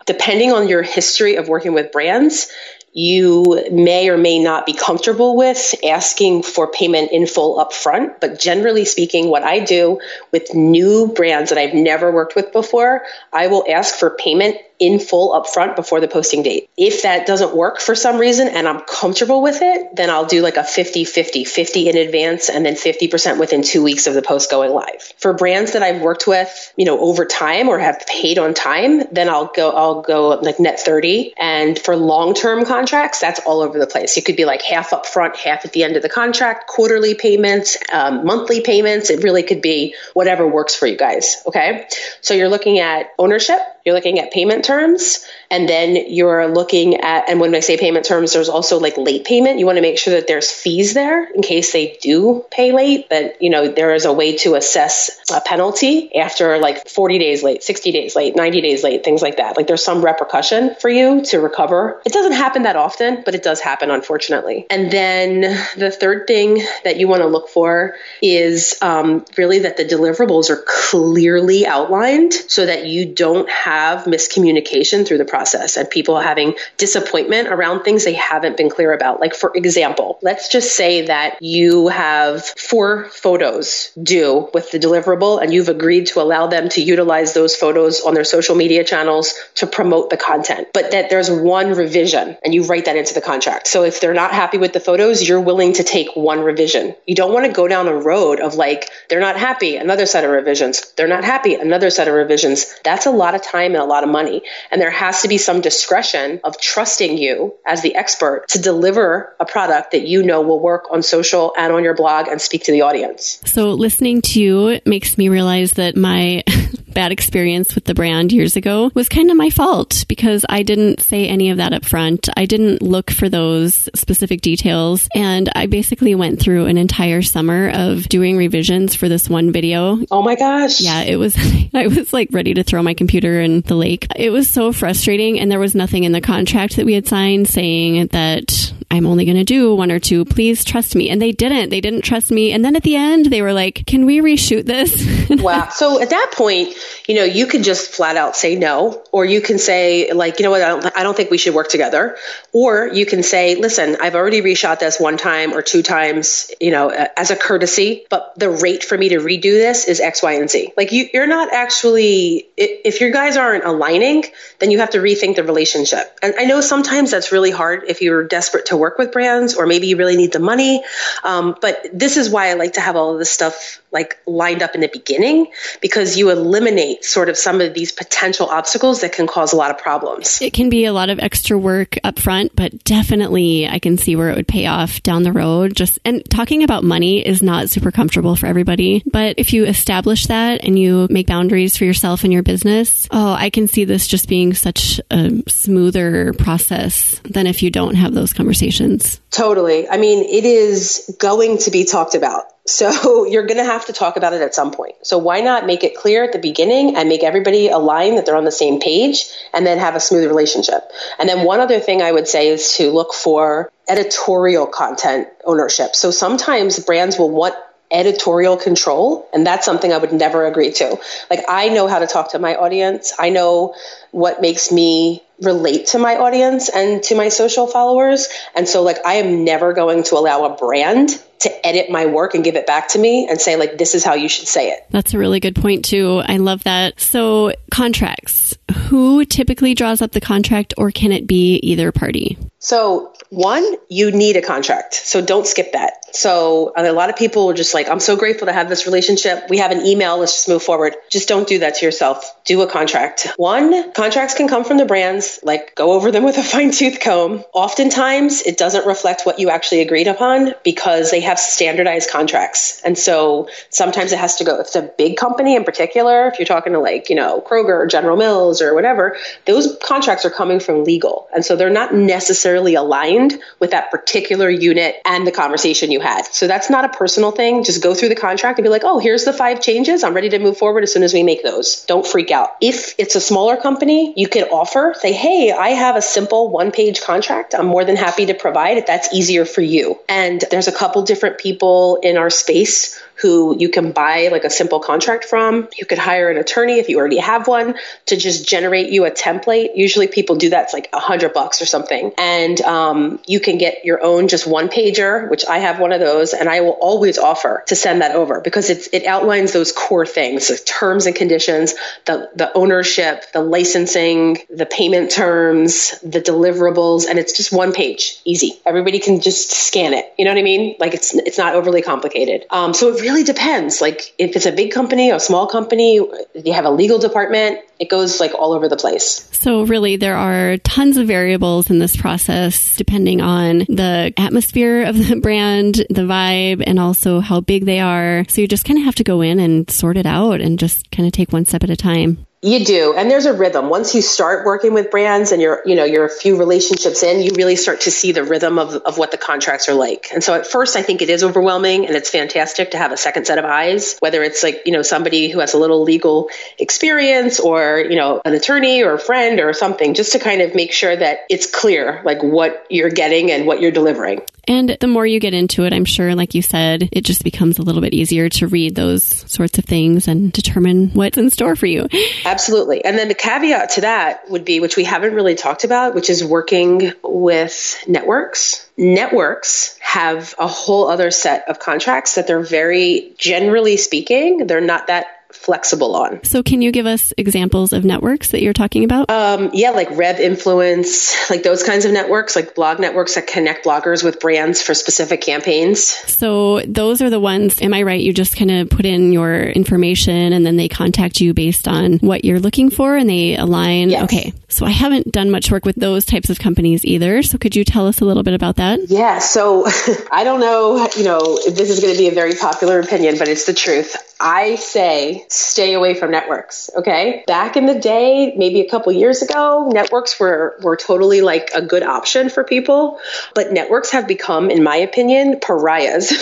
Depending 0.09 0.53
on 0.53 0.69
your 0.69 0.83
history 0.83 1.37
of 1.37 1.49
working 1.49 1.75
with 1.75 1.93
brands, 1.93 2.51
you 2.95 3.63
may 3.71 4.09
or 4.09 4.17
may 4.17 4.39
not 4.39 4.65
be 4.65 4.73
comfortable 4.73 5.37
with 5.37 5.75
asking 5.85 6.43
for 6.43 6.67
payment 6.67 7.13
in 7.13 7.27
full 7.27 7.63
upfront. 7.63 8.19
But 8.19 8.41
generally 8.41 8.87
speaking, 8.87 9.29
what 9.29 9.43
I 9.43 9.61
do 9.61 10.01
with 10.33 10.55
new 10.55 11.09
brands 11.09 11.51
that 11.51 11.59
I've 11.59 11.75
never 11.75 12.11
worked 12.11 12.35
with 12.35 12.53
before, 12.53 13.03
I 13.35 13.49
will 13.49 13.67
ask 13.69 13.95
for 13.95 14.17
payment 14.17 14.57
in 14.79 15.01
full 15.01 15.33
upfront 15.33 15.77
before 15.77 16.01
the 16.01 16.09
posting 16.09 16.43
date. 16.43 16.71
If 16.77 17.03
that 17.03 17.27
doesn't 17.27 17.55
work 17.55 17.81
for 17.81 17.95
some 17.95 18.19
reason 18.19 18.49
and 18.49 18.69
I'm 18.69 18.81
comfortable 18.81 19.43
with 19.43 19.59
it, 19.61 19.97
then 19.97 20.11
I'll 20.11 20.27
do 20.27 20.43
like 20.43 20.57
a 20.57 20.65
50 20.65 21.05
50, 21.05 21.45
50 21.45 21.89
in 21.89 21.97
advance 21.97 22.49
and 22.49 22.65
then 22.65 22.75
50% 22.75 23.39
within 23.39 23.63
two 23.63 23.83
weeks 23.83 24.07
of 24.07 24.15
the 24.15 24.23
post 24.23 24.51
going 24.51 24.73
live. 24.73 25.03
For 25.19 25.33
brands 25.33 25.73
that 25.73 25.83
I've 25.83 26.01
worked 26.01 26.27
with, 26.27 26.73
you 26.77 26.85
know, 26.85 27.01
over 27.01 27.25
time 27.25 27.69
or 27.69 27.79
have 27.79 28.07
paid 28.07 28.39
on 28.39 28.55
time, 28.55 29.03
then 29.13 29.29
I'll 29.29 29.51
go, 29.55 29.71
I'll 29.71 30.03
go 30.03 30.29
like 30.29 30.61
net 30.61 30.81
30. 30.81 31.35
And 31.39 31.79
for 31.79 31.97
long 31.97 32.35
term 32.35 32.65
contracts, 32.65 33.21
that's 33.21 33.41
all 33.41 33.61
over 33.61 33.79
the 33.79 33.87
place. 33.87 34.17
It 34.17 34.25
could 34.25 34.37
be 34.37 34.45
like 34.45 34.63
half 34.63 34.91
upfront, 34.91 35.37
half 35.37 35.65
at 35.65 35.73
the 35.73 35.83
end 35.83 35.97
of 35.97 36.03
the 36.03 36.09
contract, 36.09 36.69
quarterly 36.69 37.15
payments, 37.15 37.77
um, 37.93 38.25
monthly 38.25 38.61
payments. 38.61 39.11
It 39.11 39.23
really 39.23 39.43
could 39.43 39.63
be 39.63 39.95
whatever 40.15 40.47
works 40.47 40.75
for 40.75 40.87
you 40.87 40.97
guys. 40.97 41.43
Okay. 41.47 41.89
So 42.21 42.35
you're 42.35 42.49
looking 42.49 42.79
at 42.79 43.11
ownership, 43.19 43.59
you're 43.85 43.95
looking 43.95 44.19
at 44.19 44.33
payment 44.33 44.65
terms 44.69 45.25
and 45.51 45.69
then 45.69 45.97
you're 46.09 46.47
looking 46.49 46.97
at 46.97 47.29
and 47.29 47.41
when 47.41 47.55
i 47.55 47.61
say 47.61 47.77
payment 47.77 48.05
terms 48.05 48.33
there's 48.33 48.49
also 48.49 48.79
like 48.79 48.97
late 48.97 49.25
payment. 49.25 49.59
You 49.59 49.67
want 49.67 49.77
to 49.77 49.83
make 49.83 49.99
sure 49.99 50.15
that 50.15 50.27
there's 50.27 50.51
fees 50.51 50.95
there 50.95 51.31
in 51.31 51.43
case 51.43 51.73
they 51.73 51.99
do 52.01 52.45
pay 52.51 52.73
late 52.73 53.09
that 53.11 53.41
you 53.43 53.51
know 53.51 53.69
there 53.69 53.95
is 53.95 54.05
a 54.05 54.13
way 54.13 54.37
to 54.39 54.55
assess 54.55 55.21
a 55.33 55.41
penalty 55.41 56.15
after 56.15 56.59
like 56.59 56.89
40 56.89 57.19
days 57.19 57.43
late 57.43 57.63
60 57.63 57.93
days 57.93 58.17
late 58.17 58.37
90 58.37 58.61
days 58.61 58.83
late 58.83 59.05
things 59.05 59.23
like 59.23 59.37
that. 59.37 59.57
Like 59.57 59.67
there's 59.67 59.85
some 59.85 60.05
repercussion 60.05 60.75
for 60.81 60.89
you 60.89 61.25
to 61.27 61.41
recover. 61.41 62.01
It 62.05 62.13
doesn't 62.13 62.33
happen 62.33 62.63
that 62.63 62.77
often 62.77 63.23
but 63.25 63.35
it 63.35 63.43
does 63.43 63.61
happen 63.61 63.91
unfortunately. 63.91 64.67
And 64.71 64.91
then 64.91 65.41
the 65.77 65.91
third 65.91 66.27
thing 66.27 66.63
that 66.85 66.99
you 66.99 67.09
want 67.09 67.23
to 67.23 67.29
look 67.29 67.49
for 67.49 67.97
is 68.23 68.79
um, 68.83 69.25
really 69.37 69.61
that 69.61 69.77
the 69.77 69.85
deliverables 69.85 70.51
are 70.51 70.63
clearly 70.67 71.67
outlined 71.67 72.33
so 72.33 72.67
that 72.67 72.87
you 72.87 73.07
don't 73.07 73.49
have 73.51 74.05
miscommunication 74.05 75.07
through 75.07 75.19
the 75.19 75.25
process 75.25 75.38
and 75.77 75.91
people 75.91 76.19
having 76.19 76.55
disappointment 76.77 77.49
around 77.49 77.83
things 77.83 78.05
they 78.05 78.15
haven't 78.15 78.57
been 78.57 78.71
clear 78.71 78.93
about. 78.93 79.21
Like, 79.21 79.35
for 79.35 79.53
example, 79.55 80.19
let's 80.23 80.49
just 80.49 80.75
say 80.75 81.07
that 81.07 81.39
you 81.41 81.89
have 81.89 82.45
four 82.45 83.09
photos 83.11 83.91
due 84.01 84.49
with 84.53 84.71
the 84.71 84.79
deliverable 84.79 85.41
and 85.43 85.53
you've 85.53 85.69
agreed 85.69 86.07
to 86.09 86.21
allow 86.21 86.47
them 86.47 86.69
to 86.71 86.83
utilize 86.83 87.35
those 87.35 87.57
photos 87.57 88.01
on 88.01 88.15
their 88.15 88.25
social 88.25 88.55
media 88.55 88.85
channels 88.85 89.35
to 89.57 89.67
promote 89.67 90.11
the 90.11 90.17
content, 90.17 90.69
but 90.73 90.93
that 90.93 91.11
there's 91.11 91.31
one 91.31 91.75
revision 91.75 92.37
and 92.45 92.55
you 92.55 92.65
write 92.65 92.87
that 92.87 92.97
into 92.97 93.15
the 93.15 93.21
contract. 93.21 93.67
So 93.67 93.85
if 93.85 94.01
they're 94.01 94.15
not 94.15 94.33
happy 94.33 94.59
with 94.59 94.73
the 94.73 94.81
photos, 94.81 95.27
you're 95.27 95.41
willing 95.41 95.75
to 95.75 95.85
take 95.85 96.09
one 96.15 96.41
revision. 96.41 96.95
You 97.07 97.15
don't 97.15 97.33
want 97.33 97.47
to 97.47 97.53
go 97.53 97.69
down 97.69 97.89
a 97.89 97.95
road 97.95 98.41
of 98.41 98.55
like, 98.55 98.91
they're 99.09 99.21
not 99.21 99.37
happy, 99.37 99.77
another 99.77 100.07
set 100.07 100.25
of 100.25 100.31
revisions. 100.31 100.93
They're 100.93 101.09
not 101.09 101.25
happy, 101.25 101.55
another 101.55 101.91
set 101.91 102.09
of 102.09 102.15
revisions. 102.15 102.75
That's 102.85 103.07
a 103.07 103.11
lot 103.11 103.35
of 103.35 103.43
time 103.43 103.75
and 103.75 103.83
a 103.83 103.85
lot 103.85 104.05
of 104.05 104.11
money. 104.11 104.43
And 104.71 104.81
there 104.81 104.91
has 104.91 105.23
to 105.23 105.28
be 105.29 105.39
some 105.39 105.61
discretion 105.61 106.41
of 106.45 106.61
trusting 106.61 107.19
you 107.19 107.55
as 107.67 107.83
the 107.83 107.95
expert 107.95 108.47
to 108.49 108.59
deliver 108.59 109.35
a 109.39 109.47
product 109.47 109.93
that 109.93 110.07
you 110.07 110.23
know 110.23 110.41
will 110.41 110.61
work 110.61 110.87
on 110.91 111.03
social 111.03 111.55
and 111.57 111.73
on 111.73 111.85
your 111.85 111.95
blog 111.95 112.29
and 112.29 112.41
speak 112.41 112.65
to 112.65 112.73
the 112.73 112.83
audience. 112.83 113.41
So 113.45 113.73
listening 113.73 114.23
to 114.23 114.41
you 114.41 114.81
makes 114.85 115.19
me 115.19 115.29
realize 115.29 115.73
that 115.73 115.97
my 115.97 116.43
bad 116.95 117.13
experience 117.13 117.75
with 117.75 117.85
the 117.85 117.95
brand 117.95 118.33
years 118.33 118.57
ago 118.57 118.91
was 118.95 119.09
kind 119.09 119.31
of 119.31 119.37
my 119.37 119.51
fault 119.51 120.05
because 120.09 120.45
I 120.49 120.63
didn't 120.63 121.01
say 121.01 121.29
any 121.29 121.51
of 121.51 121.59
that 121.59 121.73
up 121.73 121.85
front. 121.85 122.29
I 122.37 122.47
didn't 122.47 122.83
look 122.83 123.11
for 123.11 123.29
those 123.29 123.89
specific 123.95 124.41
details. 124.41 125.09
And 125.15 125.51
I 125.55 125.67
basically 125.67 126.15
went 126.15 126.41
through 126.41 126.67
an 126.67 126.79
entire 126.79 127.23
summer 127.23 127.71
of 127.71 128.09
doing 128.09 128.37
revisions 128.37 128.95
for 128.95 129.09
this 129.09 129.29
one 129.29 129.53
video. 129.53 129.99
Oh 130.11 130.23
my 130.23 130.35
gosh. 130.35 130.81
Yeah, 130.81 131.03
it 131.03 131.17
was, 131.17 131.37
I 131.75 131.87
was 131.87 132.13
like 132.13 132.29
ready 132.33 132.55
to 132.55 132.63
throw 132.63 132.83
my 132.83 132.95
computer 132.95 133.41
in 133.41 133.61
the 133.63 133.75
lake. 133.75 134.07
It 134.17 134.31
was 134.31 134.49
so 134.49 134.73
frustrating. 134.73 135.39
And 135.41 135.51
there 135.51 135.61
was 135.61 135.75
nothing 135.75 136.05
in 136.05 136.13
the 136.13 136.21
contract 136.21 136.77
that 136.77 136.87
we 136.87 136.95
had 136.95 137.07
signed 137.07 137.49
saying 137.49 138.09
that 138.09 138.68
I'm 138.91 139.07
only 139.07 139.25
going 139.25 139.37
to 139.37 139.45
do 139.45 139.75
one 139.75 139.91
or 139.91 139.99
two. 139.99 140.25
Please 140.25 140.65
trust 140.65 140.95
me. 140.95 141.11
And 141.11 141.21
they 141.21 141.33
didn't. 141.33 141.71
They 141.71 141.81
didn't 141.81 142.03
trust 142.03 142.31
me. 142.31 142.53
And 142.53 142.65
then 142.65 142.77
at 142.77 142.83
the 142.83 142.97
end, 142.97 143.27
they 143.27 143.43
were 143.43 143.53
like, 143.53 143.85
can 143.87 144.07
we 144.07 144.21
reshoot 144.21 144.65
this? 144.65 145.07
wow. 145.43 145.69
So 145.71 146.01
at 146.01 146.11
that 146.11 146.33
point, 146.33 146.75
you 147.07 147.15
know, 147.15 147.25
you 147.25 147.47
can 147.47 147.63
just 147.63 147.91
flat 147.91 148.17
out 148.17 148.37
say 148.37 148.55
no, 148.55 149.03
or 149.13 149.25
you 149.25 149.41
can 149.41 149.59
say, 149.59 150.13
like, 150.13 150.39
you 150.39 150.45
know 150.45 150.51
what, 150.51 150.63
I 150.63 150.69
don't, 150.69 150.97
I 150.97 151.03
don't 151.03 151.17
think 151.17 151.31
we 151.31 151.39
should 151.39 151.55
work 151.55 151.69
together. 151.69 152.17
Or 152.53 152.89
you 152.89 153.07
can 153.07 153.23
say, 153.23 153.57
listen, 153.57 153.97
I've 154.01 154.15
already 154.15 154.41
reshot 154.43 154.79
this 154.79 154.99
one 154.99 155.17
time 155.17 155.53
or 155.53 155.63
two 155.63 155.83
times, 155.83 156.51
you 156.61 156.71
know, 156.71 156.91
as 156.91 157.31
a 157.31 157.37
courtesy, 157.37 158.07
but 158.09 158.33
the 158.37 158.51
rate 158.51 158.85
for 158.85 158.97
me 158.97 159.11
to 159.11 159.17
redo 159.17 159.43
this 159.43 159.87
is 159.87 160.01
X, 160.01 160.23
Y, 160.23 160.35
and 160.35 160.51
Z. 160.51 160.73
Like, 160.77 160.93
you, 160.93 161.09
you're 161.13 161.27
not 161.27 161.53
actually, 161.53 162.49
if 162.57 163.01
your 163.01 163.11
guys 163.11 163.37
aren't 163.37 163.65
aligning, 163.65 164.25
then 164.59 164.71
you 164.71 164.79
have 164.79 164.91
to 164.91 164.99
rethink 164.99 165.37
the 165.37 165.45
relationship. 165.45 166.19
And 166.23 166.35
I 166.39 166.45
know 166.45 166.61
sometimes 166.61 167.11
that's 167.11 167.33
really 167.33 167.51
hard 167.51 167.85
if 167.89 168.03
you're 168.03 168.25
desperate 168.25 168.67
to 168.69 168.77
work 168.77 168.99
with 168.99 169.13
brands 169.13 169.55
or 169.55 169.67
maybe 169.67 169.87
you 169.89 169.97
really 169.97 170.17
need 170.17 170.33
the 170.33 170.39
money. 170.39 170.83
Um, 171.25 171.57
but 171.61 171.87
this 171.93 172.17
is 172.17 172.31
why 172.31 172.49
I 172.49 172.55
like 172.55 172.75
to 172.75 172.81
have 172.81 172.97
all 172.97 173.13
of 173.13 173.19
this 173.19 173.31
stuff 173.31 173.81
like 173.93 174.19
lined 174.27 174.63
up 174.63 174.75
in 174.75 174.81
the 174.81 174.89
beginning 174.89 175.49
because 175.81 176.17
you 176.17 176.31
eliminate 176.31 177.05
sort 177.05 177.29
of 177.29 177.37
some 177.37 177.61
of 177.61 177.75
these 177.75 177.93
potential 177.93 178.47
obstacles 178.47 179.01
that 179.01 179.13
can 179.13 179.27
cause 179.27 179.53
a 179.53 179.57
lot 179.57 179.71
of 179.71 179.79
problems. 179.79 180.41
It 180.43 180.53
can 180.53 180.69
be 180.69 180.85
a 180.85 180.93
lot 180.93 181.11
of 181.11 181.19
extra 181.19 181.59
work 181.59 181.97
up 182.05 182.19
front, 182.19 182.55
but 182.55 182.85
definitely 182.85 183.67
I 183.67 183.79
can 183.79 183.99
see 183.99 184.17
where 184.17 184.31
it 184.31 184.37
would 184.37 184.49
pay 184.49 184.67
off 184.67 185.03
down 185.03 185.23
the 185.23 185.33
road. 185.33 185.75
Just 185.75 185.99
and 186.05 186.23
talking 186.31 186.63
about 186.63 186.85
money 186.85 187.27
is 187.27 187.43
not 187.43 187.71
super 187.71 187.91
comfortable 187.91 188.37
for 188.37 188.47
everybody, 188.47 189.03
but 189.07 189.35
if 189.39 189.53
you 189.53 189.65
establish 189.65 190.27
that 190.27 190.65
and 190.65 190.79
you 190.79 191.07
make 191.11 191.27
boundaries 191.27 191.77
for 191.77 191.85
yourself 191.85 192.25
and 192.25 192.33
your 192.33 192.43
business, 192.43 193.09
oh, 193.11 193.33
I 193.33 193.51
can 193.51 193.69
see 193.69 193.85
this 193.85 194.07
just 194.07 194.29
being 194.29 194.55
such 194.55 195.01
a 195.11 195.43
smoother 195.49 196.33
process 196.35 197.21
than 197.25 197.47
if 197.47 197.63
you 197.63 197.71
don't 197.71 197.95
have 197.95 198.15
those 198.15 198.33
conversations. 198.33 199.21
Totally. 199.31 199.89
I 199.89 199.97
mean, 199.97 200.25
it 200.25 200.45
is 200.45 201.15
going 201.19 201.59
to 201.59 201.71
be 201.71 201.85
talked 201.85 202.15
about 202.15 202.45
so 202.69 203.27
you're 203.31 203.47
going 203.47 203.59
to 203.59 203.65
have 203.65 203.87
to 203.87 203.93
talk 203.93 204.17
about 204.17 204.33
it 204.33 204.43
at 204.43 204.55
some 204.55 204.71
point. 204.71 204.95
So 205.03 205.19
why 205.19 205.41
not 205.41 205.67
make 205.67 205.85
it 205.85 205.97
clear 205.97 206.25
at 206.25 206.33
the 206.33 206.39
beginning 206.39 206.97
and 206.97 207.09
make 207.09 207.23
everybody 207.23 207.69
align 207.69 208.17
that 208.17 208.27
they're 208.27 208.37
on 208.37 208.45
the 208.45 208.51
same 208.51 208.81
page 208.81 209.27
and 209.53 209.67
then 209.67 209.79
have 209.79 209.97
a 209.97 210.01
smooth 210.01 210.27
relationship. 210.27 210.83
And 211.19 211.29
then 211.29 211.45
one 211.45 211.61
other 211.61 211.81
thing 211.81 212.03
I 212.03 212.13
would 212.13 212.29
say 212.29 212.49
is 212.49 212.75
to 212.75 212.91
look 212.91 213.15
for 213.15 213.73
editorial 213.89 214.67
content 214.67 215.29
ownership. 215.45 215.97
So 215.97 216.11
sometimes 216.11 216.79
brands 216.79 217.19
will 217.19 217.31
want 217.31 217.55
editorial 217.91 218.57
control. 218.57 219.29
And 219.33 219.47
that's 219.47 219.65
something 219.65 219.93
I 219.93 219.99
would 219.99 220.13
never 220.13 220.47
agree 220.47 220.73
to. 220.73 220.99
Like, 221.31 221.41
I 221.49 221.69
know 221.69 221.87
how 221.87 222.01
to 222.01 222.07
talk 222.07 222.33
to 222.33 222.39
my 222.39 222.55
audience. 222.55 223.13
I 223.19 223.31
know 223.31 223.75
what 224.11 224.41
makes 224.41 224.73
me 224.73 225.23
relate 225.41 225.87
to 225.89 225.99
my 225.99 226.17
audience 226.17 226.69
and 226.69 227.03
to 227.05 227.15
my 227.15 227.29
social 227.29 227.67
followers. 227.67 228.29
And 228.57 228.69
so, 228.69 228.83
like, 228.83 228.99
I 229.07 229.15
am 229.15 229.45
never 229.45 229.73
going 229.73 230.03
to 230.05 230.17
allow 230.17 230.45
a 230.45 230.57
brand 230.57 231.11
to 231.41 231.67
edit 231.67 231.89
my 231.91 232.07
work 232.07 232.35
and 232.35 232.43
give 232.43 232.57
it 232.57 232.67
back 232.67 232.89
to 232.89 232.99
me 232.99 233.29
and 233.29 233.41
say, 233.41 233.57
like, 233.57 233.79
this 233.79 233.95
is 233.95 234.03
how 234.03 234.15
you 234.15 234.29
should 234.29 234.49
say 234.49 234.71
it. 234.71 234.85
That's 234.91 235.15
a 235.15 235.19
really 235.19 235.39
good 235.39 235.55
point, 235.55 235.85
too. 235.85 236.21
I 236.25 236.39
love 236.39 236.65
that. 236.65 237.01
So, 237.01 237.53
contracts. 237.71 238.57
Who 238.89 239.25
typically 239.25 239.75
draws 239.75 240.03
up 240.03 240.11
the 240.13 240.21
contract, 240.21 240.75
or 240.77 240.91
can 240.91 241.13
it 241.13 241.27
be 241.27 241.57
either 241.59 241.93
party? 241.93 242.37
So, 242.69 243.15
one, 243.31 243.65
you 243.89 244.11
need 244.11 244.37
a 244.37 244.43
contract. 244.43 244.93
So 244.93 245.23
don't 245.23 245.47
skip 245.47 245.73
that. 245.73 246.15
So 246.15 246.73
a 246.77 246.93
lot 246.93 247.09
of 247.11 247.17
people 247.17 247.51
are 247.51 247.55
just 247.55 247.73
like, 247.73 247.89
I'm 247.89 248.01
so 248.01 248.17
grateful 248.17 248.47
to 248.47 248.53
have 248.53 248.69
this 248.69 248.87
relationship. 248.87 249.45
We 249.49 249.59
have 249.59 249.71
an 249.71 249.87
email. 249.87 250.19
Let's 250.19 250.35
just 250.35 250.49
move 250.49 250.63
forward. 250.63 250.95
Just 251.11 251.29
don't 251.29 251.47
do 251.49 251.61
that 251.61 251.77
to 251.77 251.87
yourself. 251.87 252.25
Do 252.45 252.61
a 252.63 252.67
contract. 252.67 253.29
One, 253.37 253.93
contracts 253.93 254.35
can 254.35 254.49
come 254.49 254.65
from 254.65 254.77
the 254.77 254.85
brands. 254.85 255.41
Like 255.43 255.75
go 255.77 255.93
over 255.93 256.11
them 256.11 256.25
with 256.25 256.37
a 256.37 256.43
fine 256.55 256.71
tooth 256.71 257.01
comb. 257.01 257.43
Oftentimes 257.55 258.43
it 258.43 258.59
doesn't 258.59 258.87
reflect 258.87 259.23
what 259.25 259.39
you 259.39 259.49
actually 259.49 259.81
agreed 259.81 260.09
upon 260.09 260.55
because 260.63 261.11
they 261.11 261.21
have 261.21 261.39
standardized 261.39 262.11
contracts. 262.11 262.83
And 262.85 262.99
so 262.99 263.49
sometimes 263.71 264.13
it 264.13 264.19
has 264.19 264.37
to 264.37 264.45
go, 264.45 264.61
if 264.61 264.69
it's 264.69 264.77
a 264.77 264.83
big 264.83 265.17
company 265.17 265.57
in 265.57 265.65
particular, 265.65 266.29
if 266.29 266.39
you're 266.39 266.47
talking 266.47 266.75
to 266.75 266.81
like, 266.81 267.09
you 267.09 267.17
know, 267.17 267.41
Kroger 267.41 267.81
or 267.81 267.87
General 267.87 268.17
Mills 268.17 268.61
or 268.61 268.75
whatever, 268.75 269.17
those 269.47 269.77
contracts 269.83 270.25
are 270.25 270.31
coming 270.31 270.61
from 270.61 270.85
legal. 270.85 271.29
And 271.35 271.45
so 271.45 271.57
they're 271.57 271.71
not 271.71 271.95
necessarily 271.95 272.58
aligned 272.75 272.99
aligned 273.09 273.41
with 273.59 273.71
that 273.73 273.91
particular 273.91 274.49
unit 274.49 274.97
and 275.05 275.27
the 275.27 275.33
conversation 275.33 275.91
you 275.91 276.01
had. 276.01 276.23
So 276.27 276.47
that's 276.47 276.71
not 276.71 276.85
a 276.85 276.89
personal 276.89 277.31
thing. 277.31 277.65
Just 277.65 277.83
go 277.83 277.95
through 277.95 278.09
the 278.11 278.17
contract 278.17 278.59
and 278.59 278.65
be 278.65 278.71
like, 278.71 278.83
oh, 278.85 278.99
here's 278.99 279.25
the 279.25 279.33
five 279.33 279.61
changes. 279.61 280.03
I'm 280.05 280.15
ready 280.15 280.31
to 280.31 280.39
move 280.39 280.57
forward 280.57 280.83
as 280.83 280.93
soon 280.93 281.03
as 281.03 281.13
we 281.13 281.23
make 281.23 281.43
those. 281.43 281.85
Don't 281.85 282.07
freak 282.07 282.31
out. 282.31 282.51
If 282.61 282.95
it's 282.99 283.17
a 283.17 283.21
smaller 283.21 283.57
company, 283.57 284.15
you 284.17 284.29
could 284.29 284.49
offer, 284.51 284.95
say, 284.99 285.13
hey, 285.13 285.53
I 285.53 285.71
have 285.71 285.97
a 285.97 286.03
simple 286.03 286.51
one 286.51 286.71
page 286.71 287.01
contract. 287.01 287.55
I'm 287.55 287.67
more 287.67 287.85
than 287.85 287.97
happy 287.97 288.27
to 288.27 288.35
provide 288.35 288.79
it. 288.79 288.87
That's 288.87 289.13
easier 289.13 289.45
for 289.45 289.63
you. 289.63 289.99
And 290.09 290.43
there's 290.51 290.69
a 290.69 290.73
couple 290.73 291.03
different 291.03 291.39
people 291.39 291.99
in 292.03 292.17
our 292.17 292.31
space 292.31 293.01
who 293.21 293.57
you 293.59 293.69
can 293.69 293.93
buy 293.93 294.29
like 294.31 294.45
a 294.45 294.51
simple 294.51 294.81
contract 294.81 295.25
from. 295.25 295.69
You 295.77 295.87
could 295.87 295.99
hire 295.99 296.31
an 296.31 296.37
attorney 296.37 296.79
if 296.79 296.89
you 296.89 296.99
already 296.99 297.19
have 297.19 297.49
one 297.49 297.75
to 298.07 298.17
just 298.17 298.49
generate 298.49 298.91
you 298.91 299.07
a 299.07 299.11
template. 299.11 299.71
Usually 299.75 300.07
people 300.07 300.37
do 300.37 300.51
that. 300.51 300.65
It's 300.65 300.73
like 300.73 300.89
a 300.93 301.01
hundred 301.01 301.33
bucks 301.33 301.61
or 301.61 301.67
something. 301.67 302.13
And 302.17 302.61
um, 302.61 303.21
you 303.27 303.41
can 303.41 303.59
get 303.59 303.85
your 303.85 304.03
own 304.03 304.29
just 304.29 304.47
one 304.47 304.69
pager, 304.69 305.29
which 305.29 305.45
I 305.47 305.59
have 305.59 305.81
one 305.81 305.93
of 305.93 306.01
those. 306.01 306.33
And 306.33 306.49
I 306.49 306.61
will 306.61 306.79
always 306.81 307.19
offer 307.19 307.65
to 307.67 307.75
send 307.75 308.03
that 308.03 308.15
over 308.15 308.41
because 308.41 308.71
it's, 308.71 308.89
it 308.93 309.05
outlines 309.05 309.53
those 309.53 309.73
core 309.73 310.07
things, 310.07 310.49
the 310.49 310.57
terms 310.57 311.07
and 311.07 311.17
conditions, 311.17 311.75
the, 312.05 312.31
the 312.37 312.53
ownership, 312.55 313.25
the 313.33 313.41
licensing, 313.41 314.39
the 314.49 314.67
payment 314.67 315.11
terms, 315.11 315.99
the 316.03 316.21
deliverables. 316.21 317.07
And 317.09 317.19
it's 317.19 317.33
just 317.33 317.53
one 317.53 317.73
page, 317.73 318.21
easy. 318.25 318.61
Everybody 318.65 319.01
can 319.01 319.21
just 319.21 319.51
scan 319.51 319.93
it. 319.93 320.13
You 320.17 320.25
know 320.25 320.31
what 320.31 320.39
I 320.39 320.43
mean? 320.43 320.77
Like 320.79 320.95
it's, 320.95 321.15
it's 321.15 321.39
not 321.39 321.57
overly 321.57 321.83
complicated. 321.83 322.47
Um, 322.51 322.75
so 322.75 322.95
it 322.95 323.01
really 323.01 323.08
depends. 323.25 323.81
Like 323.81 324.15
if 324.19 324.37
it's 324.37 324.47
a 324.47 324.53
big 324.53 324.73
company 324.73 325.11
or 325.11 325.17
a 325.17 325.21
small 325.21 325.47
company, 325.47 325.95
you 325.95 326.53
have 326.53 326.65
a 326.65 326.71
legal 326.71 326.99
department, 326.99 327.61
it 327.79 327.89
goes 327.89 328.21
like 328.21 328.35
all 328.35 328.53
over 328.53 328.69
the 328.69 328.77
place. 328.77 329.29
So 329.33 329.63
really 329.63 329.97
there 329.97 330.17
are 330.17 330.57
tons 330.59 330.97
of 330.97 331.07
variables 331.07 331.71
in 331.71 331.79
this 331.79 331.97
process 331.97 332.77
depending 332.77 333.21
on 333.21 333.59
the 333.61 334.13
atmosphere 334.17 334.85
of 334.85 334.97
the 334.97 335.17
brand, 335.23 335.77
the 335.91 336.03
vibe, 336.03 336.63
and 336.67 336.79
also 336.79 337.21
how 337.21 337.41
big 337.41 337.65
they 337.65 337.81
are. 337.81 338.25
So 338.29 338.41
you 338.41 338.49
just 338.49 338.65
kind 338.65 338.79
of 338.79 338.85
have 338.85 338.97
to 338.97 339.05
go 339.05 339.21
in 339.21 339.41
and 339.41 339.71
sort 339.71 339.97
it 339.97 340.07
out 340.07 340.41
and 340.41 340.59
just 340.59 340.91
kind 340.91 341.07
of 341.07 341.13
take 341.13 341.33
one 341.33 341.47
step 341.47 341.65
at 341.65 341.71
a 341.71 341.77
time. 341.77 342.27
You 342.41 342.65
do. 342.65 342.95
And 342.97 343.11
there's 343.11 343.27
a 343.27 343.33
rhythm. 343.33 343.69
Once 343.69 343.97
you 343.97 344.03
start 344.03 344.47
working 344.47 344.73
with 344.73 344.93
brands 344.93 345.33
and 345.33 345.43
you're, 345.43 345.61
you 345.67 345.75
know, 345.75 345.85
you're 345.85 346.05
a 346.05 346.11
few 346.11 346.37
relationships 346.39 347.03
in, 347.03 347.21
you 347.21 347.33
really 347.35 347.57
start 347.57 347.81
to 347.83 347.91
see 347.91 348.13
the 348.13 348.23
rhythm 348.23 348.61
of, 348.61 348.75
of 348.75 348.97
what 348.97 349.11
the 349.11 349.17
contracts 349.17 349.69
are 349.69 349.75
like. 349.75 350.07
And 350.13 350.23
so 350.23 350.35
at 350.35 350.47
first, 350.47 350.77
I 350.77 350.83
think 350.83 351.03
it 351.03 351.11
is 351.11 351.25
overwhelming 351.25 351.87
and 351.87 351.97
it's 351.97 352.11
fantastic 352.11 352.71
to 352.71 352.79
have 352.79 352.93
a 352.93 352.97
second 352.97 353.27
set 353.27 353.39
of 353.39 353.45
eyes, 353.45 353.97
whether 353.99 354.23
it's 354.23 354.45
like, 354.45 354.63
you 354.67 354.73
know, 354.73 354.83
somebody 354.83 355.29
who 355.29 355.41
has 355.41 355.55
a 355.55 355.59
little 355.59 355.83
legal 355.83 356.31
experience 356.59 357.41
or, 357.41 357.81
you 357.81 357.97
know, 357.97 358.23
an 358.25 358.35
attorney 358.35 358.85
or 358.85 358.95
a 358.95 359.01
friend 359.01 359.41
or 359.41 359.53
something, 359.53 359.95
just 359.95 360.13
to 360.13 360.21
kind 360.21 360.41
of 360.41 360.55
make 360.55 360.73
sure 360.73 360.95
that 360.95 361.21
it's 361.29 361.51
clear, 361.51 362.03
like 362.05 362.23
what 362.23 362.67
you're 362.71 362.91
getting 362.91 363.33
and 363.33 363.49
what 363.49 363.61
you're 363.61 363.73
delivering. 363.73 364.21
And 364.49 364.77
the 364.81 364.87
more 364.87 365.07
you 365.07 365.21
get 365.21 365.35
into 365.35 365.65
it, 365.65 365.73
I'm 365.75 365.85
sure, 365.85 366.15
like 366.15 366.35
you 366.35 366.43
said, 366.43 366.89
it 366.91 367.05
just 367.05 367.23
becomes 367.23 367.59
a 367.59 367.63
little 367.63 367.83
bit 367.83 367.93
easier 367.93 368.29
to 368.31 368.47
read 368.47 368.75
those 368.75 369.05
sorts 369.05 369.59
of 369.59 369.67
things 369.67 370.09
and 370.09 370.33
determine 370.33 370.89
what's 370.95 371.19
in 371.19 371.29
store 371.31 371.55
for 371.55 371.67
you. 371.67 371.87
Absolutely. 372.25 372.85
And 372.85 372.99
then 372.99 373.09
the 373.09 373.15
caveat 373.15 373.71
to 373.71 373.83
that 373.83 374.31
would 374.31 374.47
be, 374.47 374.61
which 374.61 374.77
we 374.77 374.85
haven't 374.85 375.15
really 375.15 375.35
talked 375.35 375.65
about, 375.65 375.95
which 375.95 376.09
is 376.09 376.25
working 376.25 376.93
with 377.03 377.85
networks. 377.87 378.69
Networks 378.77 379.79
have 379.81 380.35
a 380.39 380.47
whole 380.47 380.89
other 380.89 381.11
set 381.11 381.49
of 381.49 381.59
contracts 381.59 382.15
that 382.15 382.27
they're 382.27 382.41
very, 382.41 383.13
generally 383.19 383.77
speaking, 383.77 384.47
they're 384.47 384.61
not 384.61 384.87
that 384.87 385.07
flexible 385.39 385.95
on. 385.97 386.23
So, 386.25 386.43
can 386.43 386.63
you 386.63 386.73
give 386.73 386.87
us 386.87 387.13
examples 387.17 387.73
of 387.73 387.85
networks 387.85 388.33
that 388.33 388.43
you're 388.43 388.53
talking 388.53 388.85
about? 388.85 389.11
Um, 389.11 389.51
yeah, 389.55 389.71
like 389.71 389.89
Rev 389.91 390.21
Influence, 390.21 391.31
like 391.31 391.43
those 391.43 391.63
kinds 391.63 391.85
of 391.85 391.93
networks, 391.93 392.37
like 392.37 392.55
blog 392.55 392.81
networks 392.81 393.15
that 393.15 393.27
connect 393.27 393.65
bloggers 393.65 394.03
with 394.05 394.21
brands 394.21 394.61
for 394.63 394.75
specific 394.75 395.21
campaigns. 395.21 395.85
So, 395.85 396.61
those 396.63 397.01
are 397.01 397.11
the 397.11 397.21
ones, 397.21 397.63
am 397.63 397.73
I 397.73 397.83
right? 397.83 398.01
You 398.01 398.13
just 398.13 398.37
kind 398.37 398.51
of 398.51 398.71
put 398.71 398.85
in 398.85 399.13
your 399.13 399.43
information 399.43 400.33
and 400.33 400.45
then 400.45 400.57
they 400.57 400.69
contact 400.69 401.21
you 401.21 401.35
based 401.35 401.69
on 401.69 401.99
what 401.99 402.25
you're 402.25 402.41
looking 402.41 402.71
for 402.71 402.97
and 402.97 403.09
they 403.09 403.37
align. 403.37 403.91
Yes. 403.91 404.05
Okay. 404.05 404.33
So, 404.49 404.67
I 404.67 404.71
haven't 404.71 405.13
done 405.13 405.31
much 405.31 405.51
work 405.51 405.65
with 405.65 405.77
those 405.77 406.05
types 406.05 406.31
of 406.31 406.39
companies 406.39 406.85
either. 406.85 407.23
So, 407.23 407.39
could 407.39 407.55
you 407.55 407.65
tell 407.65 407.87
us 407.87 408.01
a 408.01 408.05
little 408.05 408.23
bit 408.23 408.35
about 408.35 408.57
that? 408.57 408.81
Yeah. 408.89 409.19
So, 409.19 409.67
I 410.13 410.25
don't 410.25 410.41
know, 410.41 410.89
you 410.97 411.05
know, 411.05 411.39
if 411.47 411.55
this 411.55 411.71
is 411.71 411.81
going 411.81 411.95
to 411.95 411.99
be 411.99 412.09
a 412.09 412.15
very 412.15 412.35
popular 412.35 412.81
opinion, 412.81 413.19
but 413.19 413.29
it's 413.29 413.47
the 413.47 413.55
truth. 413.55 413.97
I 414.21 414.57
say 414.57 415.27
stay 415.31 415.75
away 415.75 415.95
from 415.95 416.11
networks. 416.11 416.71
Okay. 416.77 417.25
Back 417.27 417.57
in 417.57 417.67
the 417.67 417.79
day, 417.79 418.35
maybe 418.37 418.61
a 418.61 418.69
couple 418.69 418.93
years 418.93 419.23
ago, 419.23 419.71
networks 419.73 420.19
were, 420.19 420.57
were 420.63 420.77
totally 420.77 421.21
like 421.21 421.51
a 421.55 421.63
good 421.63 421.83
option 421.83 422.31
for 422.31 422.45
people, 422.45 423.01
but 423.35 423.53
networks 423.53 423.91
have 423.91 424.07
become, 424.07 424.51
in 424.51 424.63
my 424.63 424.77
opinion, 424.77 425.41
pariahs. 425.41 426.13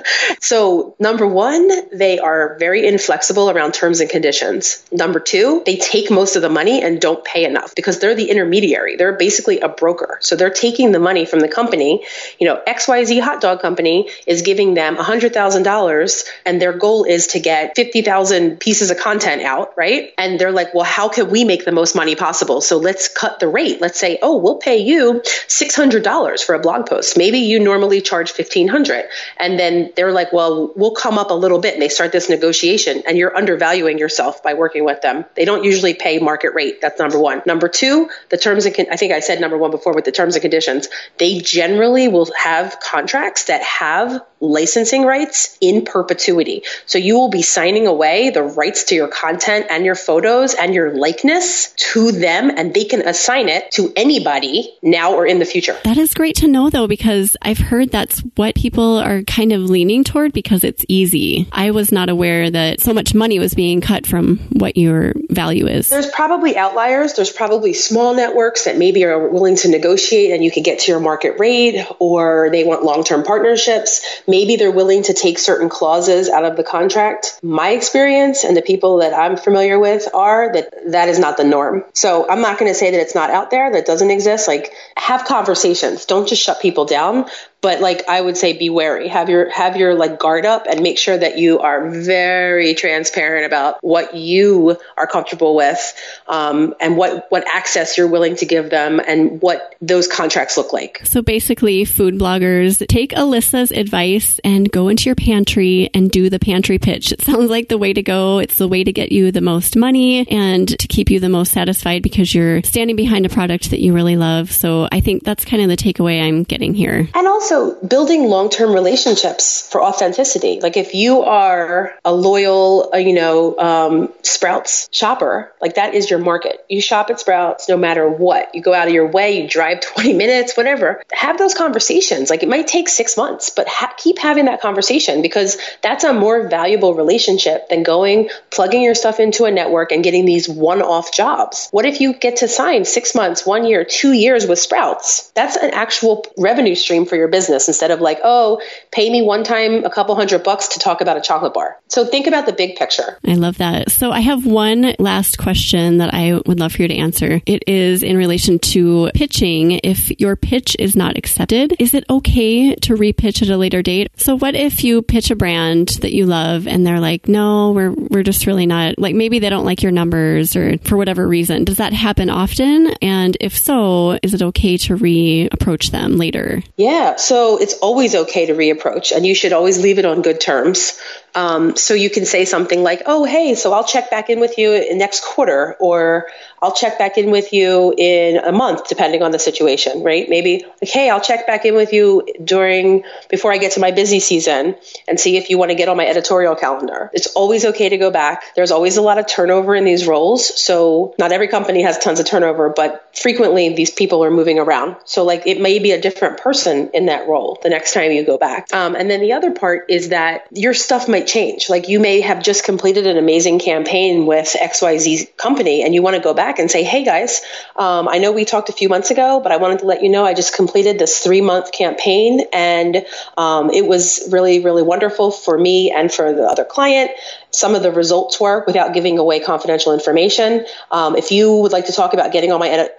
so 0.40 0.94
number 0.98 1.26
one, 1.26 1.68
they 1.90 2.18
are 2.18 2.56
very 2.58 2.86
inflexible 2.86 3.50
around 3.50 3.74
terms 3.74 4.00
and 4.00 4.10
conditions. 4.10 4.84
Number 4.92 5.20
two, 5.20 5.62
they 5.66 5.76
take 5.76 6.10
most 6.10 6.36
of 6.36 6.42
the 6.42 6.48
money 6.48 6.82
and 6.82 7.00
don't 7.00 7.24
pay 7.24 7.44
enough 7.44 7.74
because 7.74 7.98
they're 7.98 8.14
the 8.14 8.30
intermediary. 8.30 8.96
They're 8.96 9.16
basically 9.16 9.60
a 9.60 9.68
broker. 9.68 10.18
So 10.20 10.36
they're 10.36 10.50
taking 10.50 10.92
the 10.92 10.98
money 10.98 11.24
from 11.24 11.40
the 11.40 11.48
company. 11.48 12.04
You 12.38 12.48
know, 12.48 12.62
XYZ 12.66 13.20
hot 13.20 13.40
dog 13.40 13.60
company 13.60 14.10
is 14.26 14.42
giving 14.42 14.74
them 14.74 14.96
$100,000 14.96 16.24
and 16.44 16.62
their 16.62 16.72
goal 16.72 17.04
is 17.04 17.28
to 17.28 17.40
get 17.40 17.76
50,000 17.76 18.41
pieces 18.50 18.90
of 18.90 18.98
content 18.98 19.42
out, 19.42 19.72
right? 19.76 20.12
And 20.18 20.38
they're 20.38 20.52
like, 20.52 20.74
well, 20.74 20.84
how 20.84 21.08
can 21.08 21.30
we 21.30 21.44
make 21.44 21.64
the 21.64 21.72
most 21.72 21.94
money 21.94 22.14
possible? 22.14 22.60
So 22.60 22.78
let's 22.78 23.08
cut 23.08 23.40
the 23.40 23.48
rate. 23.48 23.80
Let's 23.80 23.98
say, 23.98 24.18
oh, 24.22 24.36
we'll 24.38 24.58
pay 24.58 24.78
you 24.78 25.20
$600 25.24 26.44
for 26.44 26.54
a 26.54 26.58
blog 26.58 26.86
post. 26.86 27.16
Maybe 27.16 27.38
you 27.38 27.60
normally 27.60 28.00
charge 28.00 28.30
1500 28.30 29.08
And 29.38 29.58
then 29.58 29.92
they're 29.96 30.12
like, 30.12 30.32
well, 30.32 30.72
we'll 30.76 30.94
come 30.94 31.18
up 31.18 31.30
a 31.30 31.34
little 31.34 31.58
bit. 31.58 31.74
And 31.74 31.82
they 31.82 31.88
start 31.88 32.12
this 32.12 32.28
negotiation 32.28 33.02
and 33.06 33.16
you're 33.16 33.36
undervaluing 33.36 33.98
yourself 33.98 34.42
by 34.42 34.54
working 34.54 34.84
with 34.84 35.02
them. 35.02 35.24
They 35.34 35.44
don't 35.44 35.64
usually 35.64 35.94
pay 35.94 36.18
market 36.18 36.54
rate. 36.54 36.80
That's 36.80 36.98
number 36.98 37.18
one. 37.18 37.42
Number 37.46 37.68
two, 37.68 38.10
the 38.30 38.36
terms 38.36 38.66
and, 38.66 38.74
con- 38.74 38.86
I 38.90 38.96
think 38.96 39.12
I 39.12 39.20
said 39.20 39.40
number 39.40 39.58
one 39.58 39.70
before 39.70 39.94
with 39.94 40.04
the 40.04 40.12
terms 40.12 40.34
and 40.34 40.42
conditions. 40.42 40.88
They 41.18 41.40
generally 41.40 42.08
will 42.08 42.28
have 42.36 42.80
contracts 42.80 43.44
that 43.44 43.62
have 43.62 44.22
licensing 44.42 45.04
rights 45.04 45.56
in 45.60 45.84
perpetuity. 45.84 46.64
So 46.86 46.98
you 46.98 47.14
will 47.14 47.30
be 47.30 47.42
signing 47.42 47.86
away 47.86 48.30
the 48.30 48.42
rights 48.42 48.84
to 48.84 48.94
your 48.94 49.08
content 49.08 49.66
and 49.70 49.84
your 49.84 49.94
photos 49.94 50.54
and 50.54 50.74
your 50.74 50.94
likeness 50.96 51.72
to 51.92 52.12
them, 52.12 52.50
and 52.50 52.74
they 52.74 52.84
can 52.84 53.06
assign 53.06 53.48
it 53.48 53.70
to 53.72 53.92
anybody 53.96 54.76
now 54.82 55.14
or 55.14 55.26
in 55.26 55.38
the 55.38 55.44
future. 55.44 55.78
That 55.84 55.96
is 55.96 56.12
great 56.12 56.36
to 56.36 56.48
know, 56.48 56.70
though, 56.70 56.88
because 56.88 57.36
I've 57.40 57.58
heard 57.58 57.90
that's 57.90 58.20
what 58.36 58.54
people 58.54 58.98
are 58.98 59.22
kind 59.22 59.52
of 59.52 59.62
leaning 59.62 60.04
toward 60.04 60.32
because 60.32 60.64
it's 60.64 60.84
easy. 60.88 61.48
I 61.52 61.70
was 61.70 61.92
not 61.92 62.08
aware 62.08 62.50
that 62.50 62.80
so 62.80 62.92
much 62.92 63.14
money 63.14 63.38
was 63.38 63.54
being 63.54 63.80
cut 63.80 64.06
from 64.06 64.38
what 64.50 64.76
your 64.76 65.14
value 65.30 65.68
is. 65.68 65.88
There's 65.88 66.10
probably 66.10 66.56
outliers. 66.56 67.14
There's 67.14 67.30
probably 67.30 67.72
small 67.72 68.14
networks 68.14 68.64
that 68.64 68.76
maybe 68.76 69.04
are 69.04 69.28
willing 69.28 69.56
to 69.56 69.68
negotiate 69.68 70.32
and 70.32 70.42
you 70.42 70.50
can 70.50 70.62
get 70.62 70.80
to 70.80 70.90
your 70.90 71.00
market 71.00 71.38
rate, 71.38 71.86
or 71.98 72.48
they 72.50 72.64
want 72.64 72.82
long 72.82 73.04
term 73.04 73.22
partnerships 73.22 74.22
maybe 74.32 74.56
they're 74.56 74.70
willing 74.70 75.02
to 75.02 75.12
take 75.12 75.38
certain 75.38 75.68
clauses 75.68 76.30
out 76.30 76.46
of 76.46 76.56
the 76.56 76.64
contract. 76.64 77.38
My 77.42 77.72
experience 77.72 78.44
and 78.44 78.56
the 78.56 78.62
people 78.62 78.96
that 79.00 79.12
I'm 79.12 79.36
familiar 79.36 79.78
with 79.78 80.08
are 80.14 80.50
that 80.54 80.72
that 80.92 81.10
is 81.10 81.18
not 81.18 81.36
the 81.36 81.44
norm. 81.44 81.84
So 81.92 82.26
I'm 82.30 82.40
not 82.40 82.58
going 82.58 82.70
to 82.70 82.74
say 82.74 82.92
that 82.92 83.00
it's 83.00 83.14
not 83.14 83.28
out 83.28 83.50
there, 83.50 83.70
that 83.72 83.84
doesn't 83.84 84.10
exist. 84.10 84.48
Like 84.48 84.72
have 84.96 85.26
conversations. 85.26 86.06
Don't 86.06 86.26
just 86.26 86.42
shut 86.42 86.62
people 86.62 86.86
down, 86.86 87.26
but 87.62 87.80
like 87.80 88.08
I 88.08 88.20
would 88.20 88.36
say 88.36 88.52
be 88.52 88.68
wary. 88.68 89.08
Have 89.08 89.30
your 89.30 89.48
have 89.48 89.76
your 89.76 89.94
like 89.94 90.18
guard 90.18 90.44
up 90.44 90.66
and 90.68 90.82
make 90.82 90.98
sure 90.98 91.16
that 91.16 91.38
you 91.38 91.60
are 91.60 91.88
very 91.88 92.74
transparent 92.74 93.46
about 93.46 93.78
what 93.82 94.14
you 94.14 94.76
are 94.96 95.06
comfortable 95.06 95.54
with 95.54 95.80
um, 96.26 96.74
and 96.80 96.96
what 96.96 97.30
what 97.30 97.46
access 97.46 97.96
you're 97.96 98.08
willing 98.08 98.36
to 98.36 98.46
give 98.46 98.68
them 98.68 99.00
and 99.00 99.40
what 99.40 99.76
those 99.80 100.08
contracts 100.08 100.56
look 100.56 100.72
like. 100.72 101.00
So 101.04 101.22
basically, 101.22 101.84
food 101.84 102.18
bloggers 102.18 102.84
take 102.88 103.12
Alyssa's 103.12 103.70
advice 103.70 104.40
and 104.42 104.70
go 104.70 104.88
into 104.88 105.08
your 105.08 105.14
pantry 105.14 105.88
and 105.94 106.10
do 106.10 106.28
the 106.28 106.40
pantry 106.40 106.78
pitch. 106.78 107.12
It 107.12 107.22
sounds 107.22 107.48
like 107.48 107.68
the 107.68 107.78
way 107.78 107.92
to 107.92 108.02
go. 108.02 108.40
It's 108.40 108.58
the 108.58 108.68
way 108.68 108.82
to 108.82 108.92
get 108.92 109.12
you 109.12 109.30
the 109.30 109.40
most 109.40 109.76
money 109.76 110.28
and 110.28 110.68
to 110.68 110.88
keep 110.88 111.10
you 111.10 111.20
the 111.20 111.28
most 111.28 111.52
satisfied 111.52 112.02
because 112.02 112.34
you're 112.34 112.62
standing 112.64 112.96
behind 112.96 113.24
a 113.24 113.28
product 113.28 113.70
that 113.70 113.80
you 113.80 113.92
really 113.92 114.16
love. 114.16 114.50
So 114.50 114.88
I 114.90 115.00
think 115.00 115.22
that's 115.22 115.44
kind 115.44 115.62
of 115.62 115.68
the 115.68 115.76
takeaway 115.76 116.20
I'm 116.20 116.42
getting 116.42 116.74
here. 116.74 117.08
And 117.14 117.28
also 117.28 117.51
building 117.86 118.24
long-term 118.28 118.72
relationships 118.72 119.68
for 119.70 119.82
authenticity. 119.82 120.60
Like 120.60 120.76
if 120.76 120.94
you 120.94 121.22
are 121.22 121.94
a 122.04 122.12
loyal, 122.12 122.90
uh, 122.94 122.96
you 122.96 123.12
know, 123.14 123.58
um, 123.58 124.12
Sprouts 124.22 124.88
shopper, 124.92 125.52
like 125.60 125.76
that 125.76 125.94
is 125.94 126.10
your 126.10 126.18
market. 126.18 126.64
You 126.68 126.80
shop 126.80 127.10
at 127.10 127.20
Sprouts 127.20 127.68
no 127.68 127.76
matter 127.76 128.08
what. 128.08 128.54
You 128.54 128.62
go 128.62 128.72
out 128.72 128.88
of 128.88 128.94
your 128.94 129.06
way, 129.06 129.42
you 129.42 129.48
drive 129.48 129.80
20 129.94 130.14
minutes, 130.14 130.56
whatever. 130.56 131.02
Have 131.12 131.38
those 131.38 131.54
conversations. 131.54 132.30
Like 132.30 132.42
it 132.42 132.48
might 132.48 132.66
take 132.66 132.88
six 132.88 133.16
months, 133.16 133.50
but 133.50 133.68
ha- 133.68 133.94
keep 133.96 134.18
having 134.18 134.46
that 134.46 134.60
conversation 134.60 135.22
because 135.22 135.58
that's 135.82 136.04
a 136.04 136.12
more 136.12 136.48
valuable 136.48 136.94
relationship 136.94 137.68
than 137.68 137.82
going, 137.82 138.30
plugging 138.50 138.82
your 138.82 138.94
stuff 138.94 139.20
into 139.20 139.44
a 139.44 139.50
network 139.50 139.92
and 139.92 140.02
getting 140.02 140.24
these 140.24 140.48
one-off 140.48 141.12
jobs. 141.12 141.68
What 141.70 141.84
if 141.84 142.00
you 142.00 142.14
get 142.14 142.36
to 142.36 142.48
sign 142.48 142.84
six 142.84 143.14
months, 143.14 143.44
one 143.46 143.66
year, 143.66 143.84
two 143.84 144.12
years 144.12 144.46
with 144.46 144.58
Sprouts? 144.58 145.30
That's 145.34 145.56
an 145.56 145.70
actual 145.70 146.24
revenue 146.38 146.74
stream 146.74 147.04
for 147.06 147.16
your 147.16 147.28
business 147.28 147.41
instead 147.50 147.90
of 147.90 148.00
like, 148.00 148.20
oh, 148.24 148.60
pay 148.90 149.10
me 149.10 149.22
one 149.22 149.44
time 149.44 149.84
a 149.84 149.90
couple 149.90 150.14
hundred 150.14 150.42
bucks 150.42 150.68
to 150.68 150.78
talk 150.78 151.00
about 151.00 151.16
a 151.16 151.20
chocolate 151.20 151.54
bar. 151.54 151.78
So 151.88 152.04
think 152.04 152.26
about 152.26 152.46
the 152.46 152.52
big 152.52 152.76
picture. 152.76 153.18
I 153.26 153.34
love 153.34 153.58
that. 153.58 153.90
So 153.90 154.10
I 154.10 154.20
have 154.20 154.46
one 154.46 154.94
last 154.98 155.38
question 155.38 155.98
that 155.98 156.14
I 156.14 156.40
would 156.46 156.60
love 156.60 156.72
for 156.72 156.82
you 156.82 156.88
to 156.88 156.96
answer. 156.96 157.40
It 157.46 157.64
is 157.66 158.02
in 158.02 158.16
relation 158.16 158.58
to 158.60 159.10
pitching. 159.14 159.80
If 159.82 160.10
your 160.20 160.36
pitch 160.36 160.76
is 160.78 160.96
not 160.96 161.16
accepted, 161.16 161.74
is 161.78 161.94
it 161.94 162.04
okay 162.08 162.74
to 162.74 162.94
repitch 162.94 163.42
at 163.42 163.48
a 163.48 163.56
later 163.56 163.82
date? 163.82 164.10
So 164.16 164.36
what 164.36 164.54
if 164.54 164.84
you 164.84 165.02
pitch 165.02 165.30
a 165.30 165.36
brand 165.36 165.88
that 166.00 166.12
you 166.12 166.26
love 166.26 166.66
and 166.66 166.86
they're 166.86 167.00
like, 167.00 167.28
no, 167.28 167.72
we're, 167.72 167.92
we're 167.92 168.22
just 168.22 168.46
really 168.46 168.66
not 168.66 168.98
like 168.98 169.14
maybe 169.14 169.38
they 169.38 169.50
don't 169.50 169.64
like 169.64 169.82
your 169.82 169.92
numbers 169.92 170.56
or 170.56 170.78
for 170.78 170.96
whatever 170.96 171.26
reason. 171.26 171.64
Does 171.64 171.76
that 171.78 171.92
happen 171.92 172.30
often? 172.30 172.88
And 173.02 173.36
if 173.40 173.56
so, 173.56 174.18
is 174.22 174.34
it 174.34 174.42
okay 174.42 174.76
to 174.78 174.96
re 174.96 175.48
approach 175.52 175.90
them 175.90 176.16
later? 176.16 176.62
Yeah. 176.76 177.16
So 177.16 177.31
it's 177.58 177.74
always 177.74 178.14
okay 178.14 178.46
to 178.46 178.54
reapproach 178.54 179.14
and 179.14 179.26
you 179.26 179.34
should 179.34 179.52
always 179.52 179.78
leave 179.78 179.98
it 179.98 180.04
on 180.04 180.22
good 180.22 180.40
terms. 180.40 181.00
Um, 181.34 181.76
so 181.76 181.94
you 181.94 182.10
can 182.10 182.26
say 182.26 182.44
something 182.44 182.82
like, 182.82 183.02
oh, 183.06 183.24
hey, 183.24 183.54
so 183.54 183.72
I'll 183.72 183.84
check 183.84 184.10
back 184.10 184.30
in 184.30 184.40
with 184.40 184.58
you 184.58 184.94
next 184.94 185.24
quarter, 185.24 185.76
or 185.80 186.26
I'll 186.62 186.72
check 186.72 186.96
back 186.96 187.18
in 187.18 187.32
with 187.32 187.52
you 187.52 187.92
in 187.98 188.36
a 188.36 188.52
month, 188.52 188.88
depending 188.88 189.22
on 189.22 189.32
the 189.32 189.38
situation, 189.40 190.04
right? 190.04 190.28
Maybe 190.28 190.64
like, 190.80 190.90
hey, 190.90 191.10
I'll 191.10 191.20
check 191.20 191.44
back 191.46 191.64
in 191.64 191.74
with 191.74 191.92
you 191.92 192.24
during, 192.42 193.02
before 193.28 193.52
I 193.52 193.58
get 193.58 193.72
to 193.72 193.80
my 193.80 193.90
busy 193.90 194.20
season 194.20 194.76
and 195.08 195.18
see 195.18 195.36
if 195.36 195.50
you 195.50 195.58
want 195.58 195.72
to 195.72 195.74
get 195.74 195.88
on 195.88 195.96
my 195.96 196.06
editorial 196.06 196.54
calendar. 196.54 197.10
It's 197.12 197.26
always 197.34 197.64
okay 197.64 197.88
to 197.88 197.96
go 197.96 198.12
back. 198.12 198.44
There's 198.54 198.70
always 198.70 198.96
a 198.96 199.02
lot 199.02 199.18
of 199.18 199.26
turnover 199.26 199.74
in 199.74 199.84
these 199.84 200.06
roles. 200.06 200.60
So 200.60 201.16
not 201.18 201.32
every 201.32 201.48
company 201.48 201.82
has 201.82 201.98
tons 201.98 202.20
of 202.20 202.26
turnover, 202.26 202.68
but 202.68 203.08
frequently 203.16 203.74
these 203.74 203.90
people 203.90 204.22
are 204.22 204.30
moving 204.30 204.60
around. 204.60 204.96
So 205.04 205.24
like 205.24 205.46
it 205.46 205.60
may 205.60 205.80
be 205.80 205.90
a 205.90 206.00
different 206.00 206.38
person 206.38 206.90
in 206.94 207.06
that 207.06 207.26
role 207.26 207.58
the 207.62 207.70
next 207.70 207.92
time 207.92 208.12
you 208.12 208.24
go 208.24 208.38
back. 208.38 208.72
Um, 208.72 208.94
and 208.94 209.10
then 209.10 209.20
the 209.20 209.32
other 209.32 209.50
part 209.50 209.86
is 209.90 210.10
that 210.10 210.46
your 210.52 210.74
stuff 210.74 211.08
might 211.08 211.26
change. 211.26 211.68
Like 211.68 211.88
you 211.88 211.98
may 211.98 212.20
have 212.20 212.42
just 212.42 212.64
completed 212.64 213.08
an 213.08 213.16
amazing 213.16 213.58
campaign 213.58 214.26
with 214.26 214.54
XYZ 214.60 215.36
company 215.36 215.82
and 215.82 215.92
you 215.92 216.02
want 216.02 216.14
to 216.14 216.22
go 216.22 216.34
back 216.34 216.51
and 216.58 216.70
say, 216.70 216.82
hey 216.82 217.04
guys, 217.04 217.42
um, 217.76 218.08
I 218.08 218.18
know 218.18 218.32
we 218.32 218.44
talked 218.44 218.68
a 218.68 218.72
few 218.72 218.88
months 218.88 219.10
ago, 219.10 219.40
but 219.40 219.52
I 219.52 219.56
wanted 219.56 219.80
to 219.80 219.86
let 219.86 220.02
you 220.02 220.08
know 220.08 220.24
I 220.24 220.34
just 220.34 220.54
completed 220.54 220.98
this 220.98 221.18
three 221.18 221.40
month 221.40 221.72
campaign 221.72 222.46
and 222.52 223.04
um, 223.36 223.70
it 223.70 223.86
was 223.86 224.28
really, 224.30 224.64
really 224.64 224.82
wonderful 224.82 225.30
for 225.30 225.56
me 225.56 225.90
and 225.90 226.12
for 226.12 226.32
the 226.32 226.44
other 226.44 226.64
client 226.64 227.10
some 227.52 227.74
of 227.74 227.82
the 227.82 227.92
results 227.92 228.40
were 228.40 228.64
without 228.66 228.94
giving 228.94 229.18
away 229.18 229.38
confidential 229.38 229.92
information. 229.92 230.64
Um, 230.90 231.16
if 231.16 231.30
you 231.30 231.54
would 231.58 231.72
like 231.72 231.86
to 231.86 231.92
talk 231.92 232.14
about 232.14 232.32
getting 232.32 232.50
on 232.50 232.58
my 232.58 232.68
edit- 232.68 232.94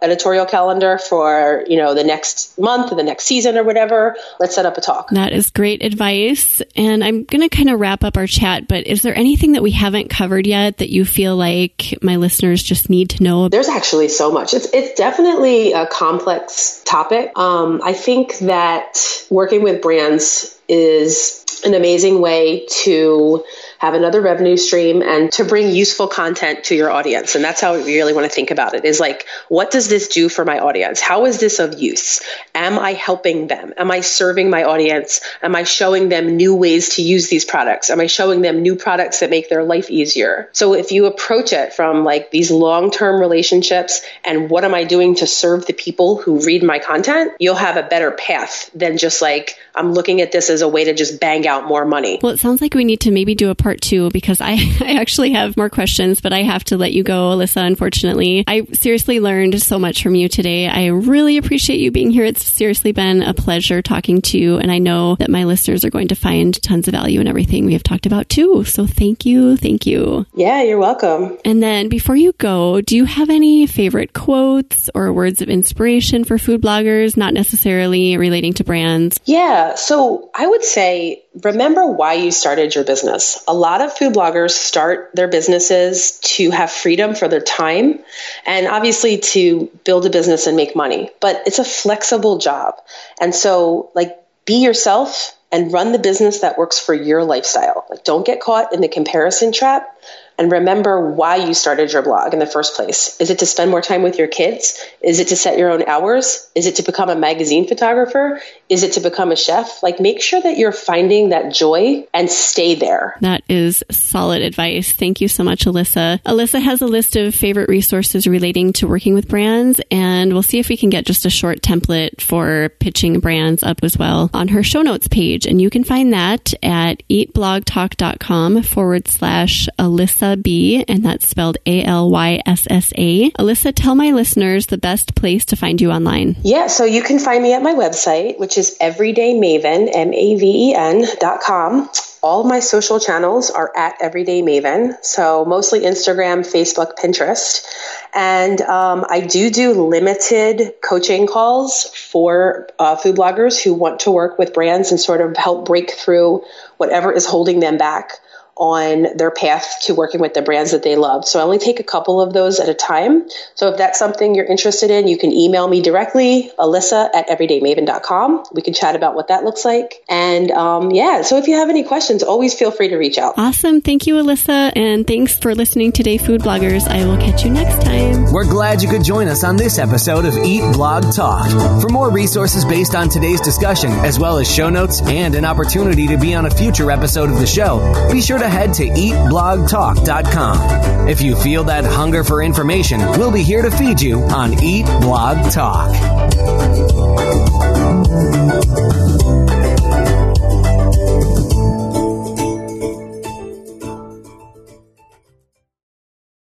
editorial 0.00 0.46
calendar 0.46 0.98
for 0.98 1.64
you 1.66 1.76
know 1.76 1.94
the 1.94 2.04
next 2.04 2.58
month 2.58 2.92
or 2.92 2.94
the 2.94 3.02
next 3.02 3.24
season 3.24 3.58
or 3.58 3.64
whatever, 3.64 4.16
let's 4.38 4.54
set 4.54 4.64
up 4.64 4.78
a 4.78 4.80
talk. 4.80 5.10
That 5.10 5.32
is 5.32 5.50
great 5.50 5.84
advice. 5.84 6.62
And 6.76 7.02
I'm 7.02 7.24
going 7.24 7.42
to 7.42 7.48
kind 7.48 7.68
of 7.68 7.80
wrap 7.80 8.04
up 8.04 8.16
our 8.16 8.26
chat, 8.26 8.68
but 8.68 8.86
is 8.86 9.02
there 9.02 9.16
anything 9.16 9.52
that 9.52 9.62
we 9.62 9.72
haven't 9.72 10.08
covered 10.08 10.46
yet 10.46 10.78
that 10.78 10.90
you 10.90 11.04
feel 11.04 11.36
like 11.36 11.98
my 12.00 12.16
listeners 12.16 12.62
just 12.62 12.88
need 12.88 12.95
to 13.04 13.22
know? 13.22 13.48
There's 13.48 13.68
actually 13.68 14.08
so 14.08 14.32
much. 14.32 14.54
It's 14.54 14.66
it's 14.72 14.96
definitely 14.96 15.72
a 15.72 15.86
complex 15.86 16.82
topic. 16.84 17.36
Um, 17.36 17.80
I 17.84 17.92
think 17.92 18.38
that 18.38 18.98
working 19.30 19.62
with 19.62 19.82
brands 19.82 20.58
is 20.68 21.44
an 21.64 21.74
amazing 21.74 22.20
way 22.20 22.66
to 22.66 23.44
have 23.78 23.94
another 23.94 24.20
revenue 24.20 24.56
stream 24.56 25.02
and 25.02 25.30
to 25.32 25.44
bring 25.44 25.70
useful 25.70 26.08
content 26.08 26.64
to 26.64 26.74
your 26.74 26.90
audience. 26.90 27.34
And 27.34 27.44
that's 27.44 27.60
how 27.60 27.74
we 27.74 27.96
really 27.96 28.12
want 28.12 28.24
to 28.24 28.34
think 28.34 28.50
about 28.50 28.74
it 28.74 28.84
is 28.84 29.00
like, 29.00 29.26
what 29.48 29.70
does 29.70 29.88
this 29.88 30.08
do 30.08 30.28
for 30.28 30.44
my 30.44 30.58
audience? 30.58 31.00
How 31.00 31.26
is 31.26 31.38
this 31.38 31.58
of 31.58 31.78
use? 31.78 32.22
Am 32.54 32.78
I 32.78 32.92
helping 32.92 33.46
them? 33.46 33.74
Am 33.76 33.90
I 33.90 34.00
serving 34.00 34.50
my 34.50 34.64
audience? 34.64 35.20
Am 35.42 35.54
I 35.54 35.64
showing 35.64 36.08
them 36.08 36.36
new 36.36 36.54
ways 36.54 36.96
to 36.96 37.02
use 37.02 37.28
these 37.28 37.44
products? 37.44 37.90
Am 37.90 38.00
I 38.00 38.06
showing 38.06 38.42
them 38.42 38.62
new 38.62 38.76
products 38.76 39.20
that 39.20 39.30
make 39.30 39.48
their 39.48 39.64
life 39.64 39.90
easier? 39.90 40.48
So 40.52 40.74
if 40.74 40.92
you 40.92 41.06
approach 41.06 41.52
it 41.52 41.74
from 41.74 42.04
like 42.04 42.30
these 42.30 42.50
long-term 42.50 43.20
relationships 43.20 44.02
and 44.24 44.50
what 44.50 44.64
am 44.64 44.74
I 44.74 44.84
doing 44.84 45.16
to 45.16 45.26
serve 45.26 45.66
the 45.66 45.72
people 45.72 46.16
who 46.16 46.44
read 46.44 46.62
my 46.62 46.78
content, 46.78 47.32
you'll 47.38 47.54
have 47.54 47.76
a 47.76 47.82
better 47.82 48.10
path 48.10 48.70
than 48.74 48.98
just 48.98 49.22
like, 49.22 49.56
I'm 49.74 49.92
looking 49.92 50.20
at 50.20 50.32
this 50.32 50.50
as 50.50 50.62
a 50.62 50.68
way 50.68 50.84
to 50.84 50.94
just 50.94 51.20
bang 51.20 51.46
out 51.46 51.66
more 51.66 51.84
money. 51.84 52.18
Well, 52.22 52.32
it 52.32 52.40
sounds 52.40 52.60
like 52.60 52.74
we 52.74 52.84
need 52.84 53.00
to 53.00 53.10
maybe 53.10 53.34
do 53.34 53.50
a 53.50 53.54
part 53.66 53.80
two 53.80 54.10
because 54.10 54.40
I, 54.40 54.52
I 54.80 54.94
actually 55.00 55.32
have 55.32 55.56
more 55.56 55.68
questions, 55.68 56.20
but 56.20 56.32
I 56.32 56.44
have 56.44 56.62
to 56.66 56.76
let 56.76 56.92
you 56.92 57.02
go, 57.02 57.30
Alyssa, 57.30 57.66
unfortunately. 57.66 58.44
I 58.46 58.64
seriously 58.72 59.18
learned 59.18 59.60
so 59.60 59.76
much 59.76 60.04
from 60.04 60.14
you 60.14 60.28
today. 60.28 60.68
I 60.68 60.86
really 60.86 61.36
appreciate 61.36 61.80
you 61.80 61.90
being 61.90 62.12
here. 62.12 62.24
It's 62.24 62.46
seriously 62.46 62.92
been 62.92 63.24
a 63.24 63.34
pleasure 63.34 63.82
talking 63.82 64.22
to 64.22 64.38
you. 64.38 64.58
And 64.58 64.70
I 64.70 64.78
know 64.78 65.16
that 65.16 65.30
my 65.30 65.42
listeners 65.42 65.84
are 65.84 65.90
going 65.90 66.06
to 66.08 66.14
find 66.14 66.62
tons 66.62 66.86
of 66.86 66.92
value 66.92 67.20
in 67.20 67.26
everything 67.26 67.66
we 67.66 67.72
have 67.72 67.82
talked 67.82 68.06
about 68.06 68.28
too. 68.28 68.62
So 68.62 68.86
thank 68.86 69.26
you. 69.26 69.56
Thank 69.56 69.84
you. 69.84 70.26
Yeah, 70.32 70.62
you're 70.62 70.78
welcome. 70.78 71.36
And 71.44 71.60
then 71.60 71.88
before 71.88 72.14
you 72.14 72.34
go, 72.38 72.80
do 72.80 72.94
you 72.94 73.04
have 73.04 73.30
any 73.30 73.66
favorite 73.66 74.12
quotes 74.12 74.88
or 74.94 75.12
words 75.12 75.42
of 75.42 75.48
inspiration 75.48 76.22
for 76.22 76.38
food 76.38 76.62
bloggers, 76.62 77.16
not 77.16 77.34
necessarily 77.34 78.16
relating 78.16 78.52
to 78.54 78.64
brands? 78.64 79.18
Yeah. 79.24 79.74
So 79.74 80.30
I 80.36 80.46
would 80.46 80.62
say 80.62 81.24
remember 81.42 81.86
why 81.86 82.14
you 82.14 82.30
started 82.30 82.74
your 82.74 82.84
business. 82.84 83.42
A 83.46 83.54
lot 83.54 83.82
of 83.82 83.92
food 83.92 84.14
bloggers 84.14 84.50
start 84.50 85.10
their 85.14 85.28
businesses 85.28 86.18
to 86.22 86.50
have 86.50 86.70
freedom 86.70 87.14
for 87.14 87.28
their 87.28 87.40
time 87.40 88.00
and 88.46 88.66
obviously 88.66 89.18
to 89.18 89.70
build 89.84 90.06
a 90.06 90.10
business 90.10 90.46
and 90.46 90.56
make 90.56 90.74
money, 90.74 91.10
but 91.20 91.42
it's 91.46 91.58
a 91.58 91.64
flexible 91.64 92.38
job. 92.38 92.74
And 93.20 93.34
so, 93.34 93.90
like, 93.94 94.16
be 94.44 94.62
yourself 94.62 95.36
and 95.52 95.72
run 95.72 95.92
the 95.92 95.98
business 95.98 96.40
that 96.40 96.58
works 96.58 96.78
for 96.78 96.94
your 96.94 97.24
lifestyle. 97.24 97.86
Like, 97.90 98.04
don't 98.04 98.26
get 98.26 98.40
caught 98.40 98.72
in 98.72 98.80
the 98.80 98.88
comparison 98.88 99.52
trap 99.52 99.95
and 100.38 100.52
remember 100.52 101.10
why 101.10 101.36
you 101.36 101.54
started 101.54 101.92
your 101.92 102.02
blog 102.02 102.32
in 102.32 102.38
the 102.38 102.46
first 102.46 102.76
place. 102.76 103.18
Is 103.20 103.30
it 103.30 103.38
to 103.38 103.46
spend 103.46 103.70
more 103.70 103.80
time 103.80 104.02
with 104.02 104.18
your 104.18 104.28
kids? 104.28 104.84
Is 105.00 105.18
it 105.20 105.28
to 105.28 105.36
set 105.36 105.58
your 105.58 105.70
own 105.70 105.82
hours? 105.84 106.48
Is 106.54 106.66
it 106.66 106.76
to 106.76 106.82
become 106.82 107.08
a 107.08 107.16
magazine 107.16 107.66
photographer? 107.66 108.40
Is 108.68 108.82
it 108.82 108.92
to 108.92 109.00
become 109.00 109.32
a 109.32 109.36
chef? 109.36 109.82
Like 109.82 110.00
make 110.00 110.20
sure 110.20 110.40
that 110.40 110.58
you're 110.58 110.72
finding 110.72 111.30
that 111.30 111.54
joy 111.54 112.06
and 112.12 112.30
stay 112.30 112.74
there. 112.74 113.16
That 113.20 113.42
is 113.48 113.82
solid 113.90 114.42
advice. 114.42 114.92
Thank 114.92 115.20
you 115.20 115.28
so 115.28 115.42
much, 115.42 115.64
Alyssa. 115.64 116.22
Alyssa 116.24 116.60
has 116.60 116.82
a 116.82 116.86
list 116.86 117.16
of 117.16 117.34
favorite 117.34 117.68
resources 117.68 118.26
relating 118.26 118.72
to 118.74 118.88
working 118.88 119.14
with 119.14 119.28
brands, 119.28 119.80
and 119.90 120.32
we'll 120.32 120.42
see 120.42 120.58
if 120.58 120.68
we 120.68 120.76
can 120.76 120.90
get 120.90 121.06
just 121.06 121.24
a 121.24 121.30
short 121.30 121.62
template 121.62 122.20
for 122.20 122.70
pitching 122.80 123.20
brands 123.20 123.62
up 123.62 123.78
as 123.82 123.96
well 123.96 124.30
on 124.34 124.48
her 124.48 124.62
show 124.62 124.82
notes 124.82 125.08
page. 125.08 125.46
And 125.46 125.62
you 125.62 125.70
can 125.70 125.84
find 125.84 126.12
that 126.12 126.52
at 126.62 127.02
eatblogtalk.com 127.08 128.62
forward 128.62 129.08
slash 129.08 129.68
Alyssa 129.78 130.25
Alyssa 130.26 130.42
B, 130.42 130.84
and 130.88 131.04
that's 131.04 131.28
spelled 131.28 131.58
A 131.66 131.84
L 131.84 132.10
Y 132.10 132.40
S 132.46 132.66
S 132.68 132.92
A. 132.96 133.30
Alyssa, 133.32 133.72
tell 133.74 133.94
my 133.94 134.10
listeners 134.10 134.66
the 134.66 134.78
best 134.78 135.14
place 135.14 135.44
to 135.46 135.56
find 135.56 135.80
you 135.80 135.90
online. 135.90 136.36
Yeah, 136.42 136.66
so 136.66 136.84
you 136.84 137.02
can 137.02 137.18
find 137.18 137.42
me 137.42 137.52
at 137.52 137.62
my 137.62 137.74
website, 137.74 138.38
which 138.38 138.58
is 138.58 138.76
everydaymaven, 138.80 139.90
M 139.92 140.12
A 140.12 140.36
V 140.36 140.70
E 140.70 140.74
N 140.74 141.04
dot 141.20 141.40
com. 141.40 141.88
all 142.22 142.42
my 142.42 142.58
social 142.58 142.98
channels 142.98 143.50
are 143.50 143.70
at 143.76 143.94
Everyday 144.00 144.42
Maven. 144.42 144.96
So 145.04 145.44
mostly 145.44 145.80
Instagram, 145.80 146.40
Facebook, 146.40 146.96
Pinterest. 146.96 147.64
And 148.12 148.60
um, 148.62 149.04
I 149.08 149.20
do 149.20 149.50
do 149.50 149.86
limited 149.86 150.74
coaching 150.82 151.28
calls 151.28 151.84
for 151.84 152.68
uh, 152.80 152.96
food 152.96 153.14
bloggers 153.16 153.62
who 153.62 153.74
want 153.74 154.00
to 154.00 154.10
work 154.10 154.38
with 154.38 154.54
brands 154.54 154.90
and 154.90 154.98
sort 154.98 155.20
of 155.20 155.36
help 155.36 155.66
break 155.66 155.92
through 155.92 156.42
whatever 156.78 157.12
is 157.12 157.26
holding 157.26 157.60
them 157.60 157.78
back 157.78 158.18
on 158.56 159.16
their 159.16 159.30
path 159.30 159.80
to 159.82 159.94
working 159.94 160.20
with 160.20 160.34
the 160.34 160.42
brands 160.42 160.70
that 160.70 160.82
they 160.82 160.96
love. 160.96 161.26
So 161.26 161.38
I 161.38 161.42
only 161.42 161.58
take 161.58 161.78
a 161.78 161.84
couple 161.84 162.20
of 162.20 162.32
those 162.32 162.58
at 162.58 162.68
a 162.68 162.74
time. 162.74 163.28
So 163.54 163.68
if 163.70 163.76
that's 163.76 163.98
something 163.98 164.34
you're 164.34 164.46
interested 164.46 164.90
in, 164.90 165.08
you 165.08 165.18
can 165.18 165.32
email 165.32 165.68
me 165.68 165.82
directly, 165.82 166.50
alyssa 166.58 167.10
at 167.14 167.28
everydaymaven.com. 167.28 168.44
We 168.52 168.62
can 168.62 168.72
chat 168.72 168.96
about 168.96 169.14
what 169.14 169.28
that 169.28 169.44
looks 169.44 169.64
like. 169.64 170.02
And 170.08 170.50
um, 170.50 170.90
yeah, 170.90 171.22
so 171.22 171.36
if 171.36 171.48
you 171.48 171.56
have 171.56 171.68
any 171.68 171.84
questions, 171.84 172.22
always 172.22 172.54
feel 172.54 172.70
free 172.70 172.88
to 172.88 172.96
reach 172.96 173.18
out. 173.18 173.34
Awesome. 173.36 173.80
Thank 173.80 174.06
you, 174.06 174.14
Alyssa. 174.14 174.72
And 174.74 175.06
thanks 175.06 175.36
for 175.36 175.54
listening 175.54 175.92
today, 175.92 176.16
Food 176.16 176.40
Bloggers. 176.40 176.88
I 176.88 177.04
will 177.04 177.18
catch 177.18 177.44
you 177.44 177.50
next 177.50 177.84
time. 177.84 178.32
We're 178.32 178.48
glad 178.48 178.82
you 178.82 178.88
could 178.88 179.04
join 179.04 179.28
us 179.28 179.44
on 179.44 179.56
this 179.56 179.78
episode 179.78 180.24
of 180.24 180.36
Eat 180.38 180.62
Blog 180.72 181.12
Talk. 181.14 181.50
For 181.82 181.88
more 181.88 182.10
resources 182.10 182.64
based 182.64 182.94
on 182.94 183.08
today's 183.08 183.40
discussion, 183.40 183.90
as 183.90 184.18
well 184.18 184.38
as 184.38 184.52
show 184.52 184.70
notes 184.70 185.02
and 185.02 185.34
an 185.34 185.44
opportunity 185.44 186.06
to 186.08 186.16
be 186.16 186.34
on 186.34 186.46
a 186.46 186.50
future 186.50 186.90
episode 186.90 187.30
of 187.30 187.38
the 187.38 187.46
show, 187.46 188.10
be 188.10 188.22
sure 188.22 188.38
to 188.38 188.45
head 188.48 188.72
to 188.74 188.88
eatblogtalk.com. 188.88 191.08
If 191.08 191.20
you 191.20 191.36
feel 191.36 191.64
that 191.64 191.84
hunger 191.84 192.24
for 192.24 192.42
information, 192.42 193.00
we'll 193.00 193.32
be 193.32 193.42
here 193.42 193.62
to 193.62 193.70
feed 193.70 194.00
you 194.00 194.22
on 194.22 194.54
Eat 194.62 194.86
Blog 195.00 195.52
Talk. 195.52 196.95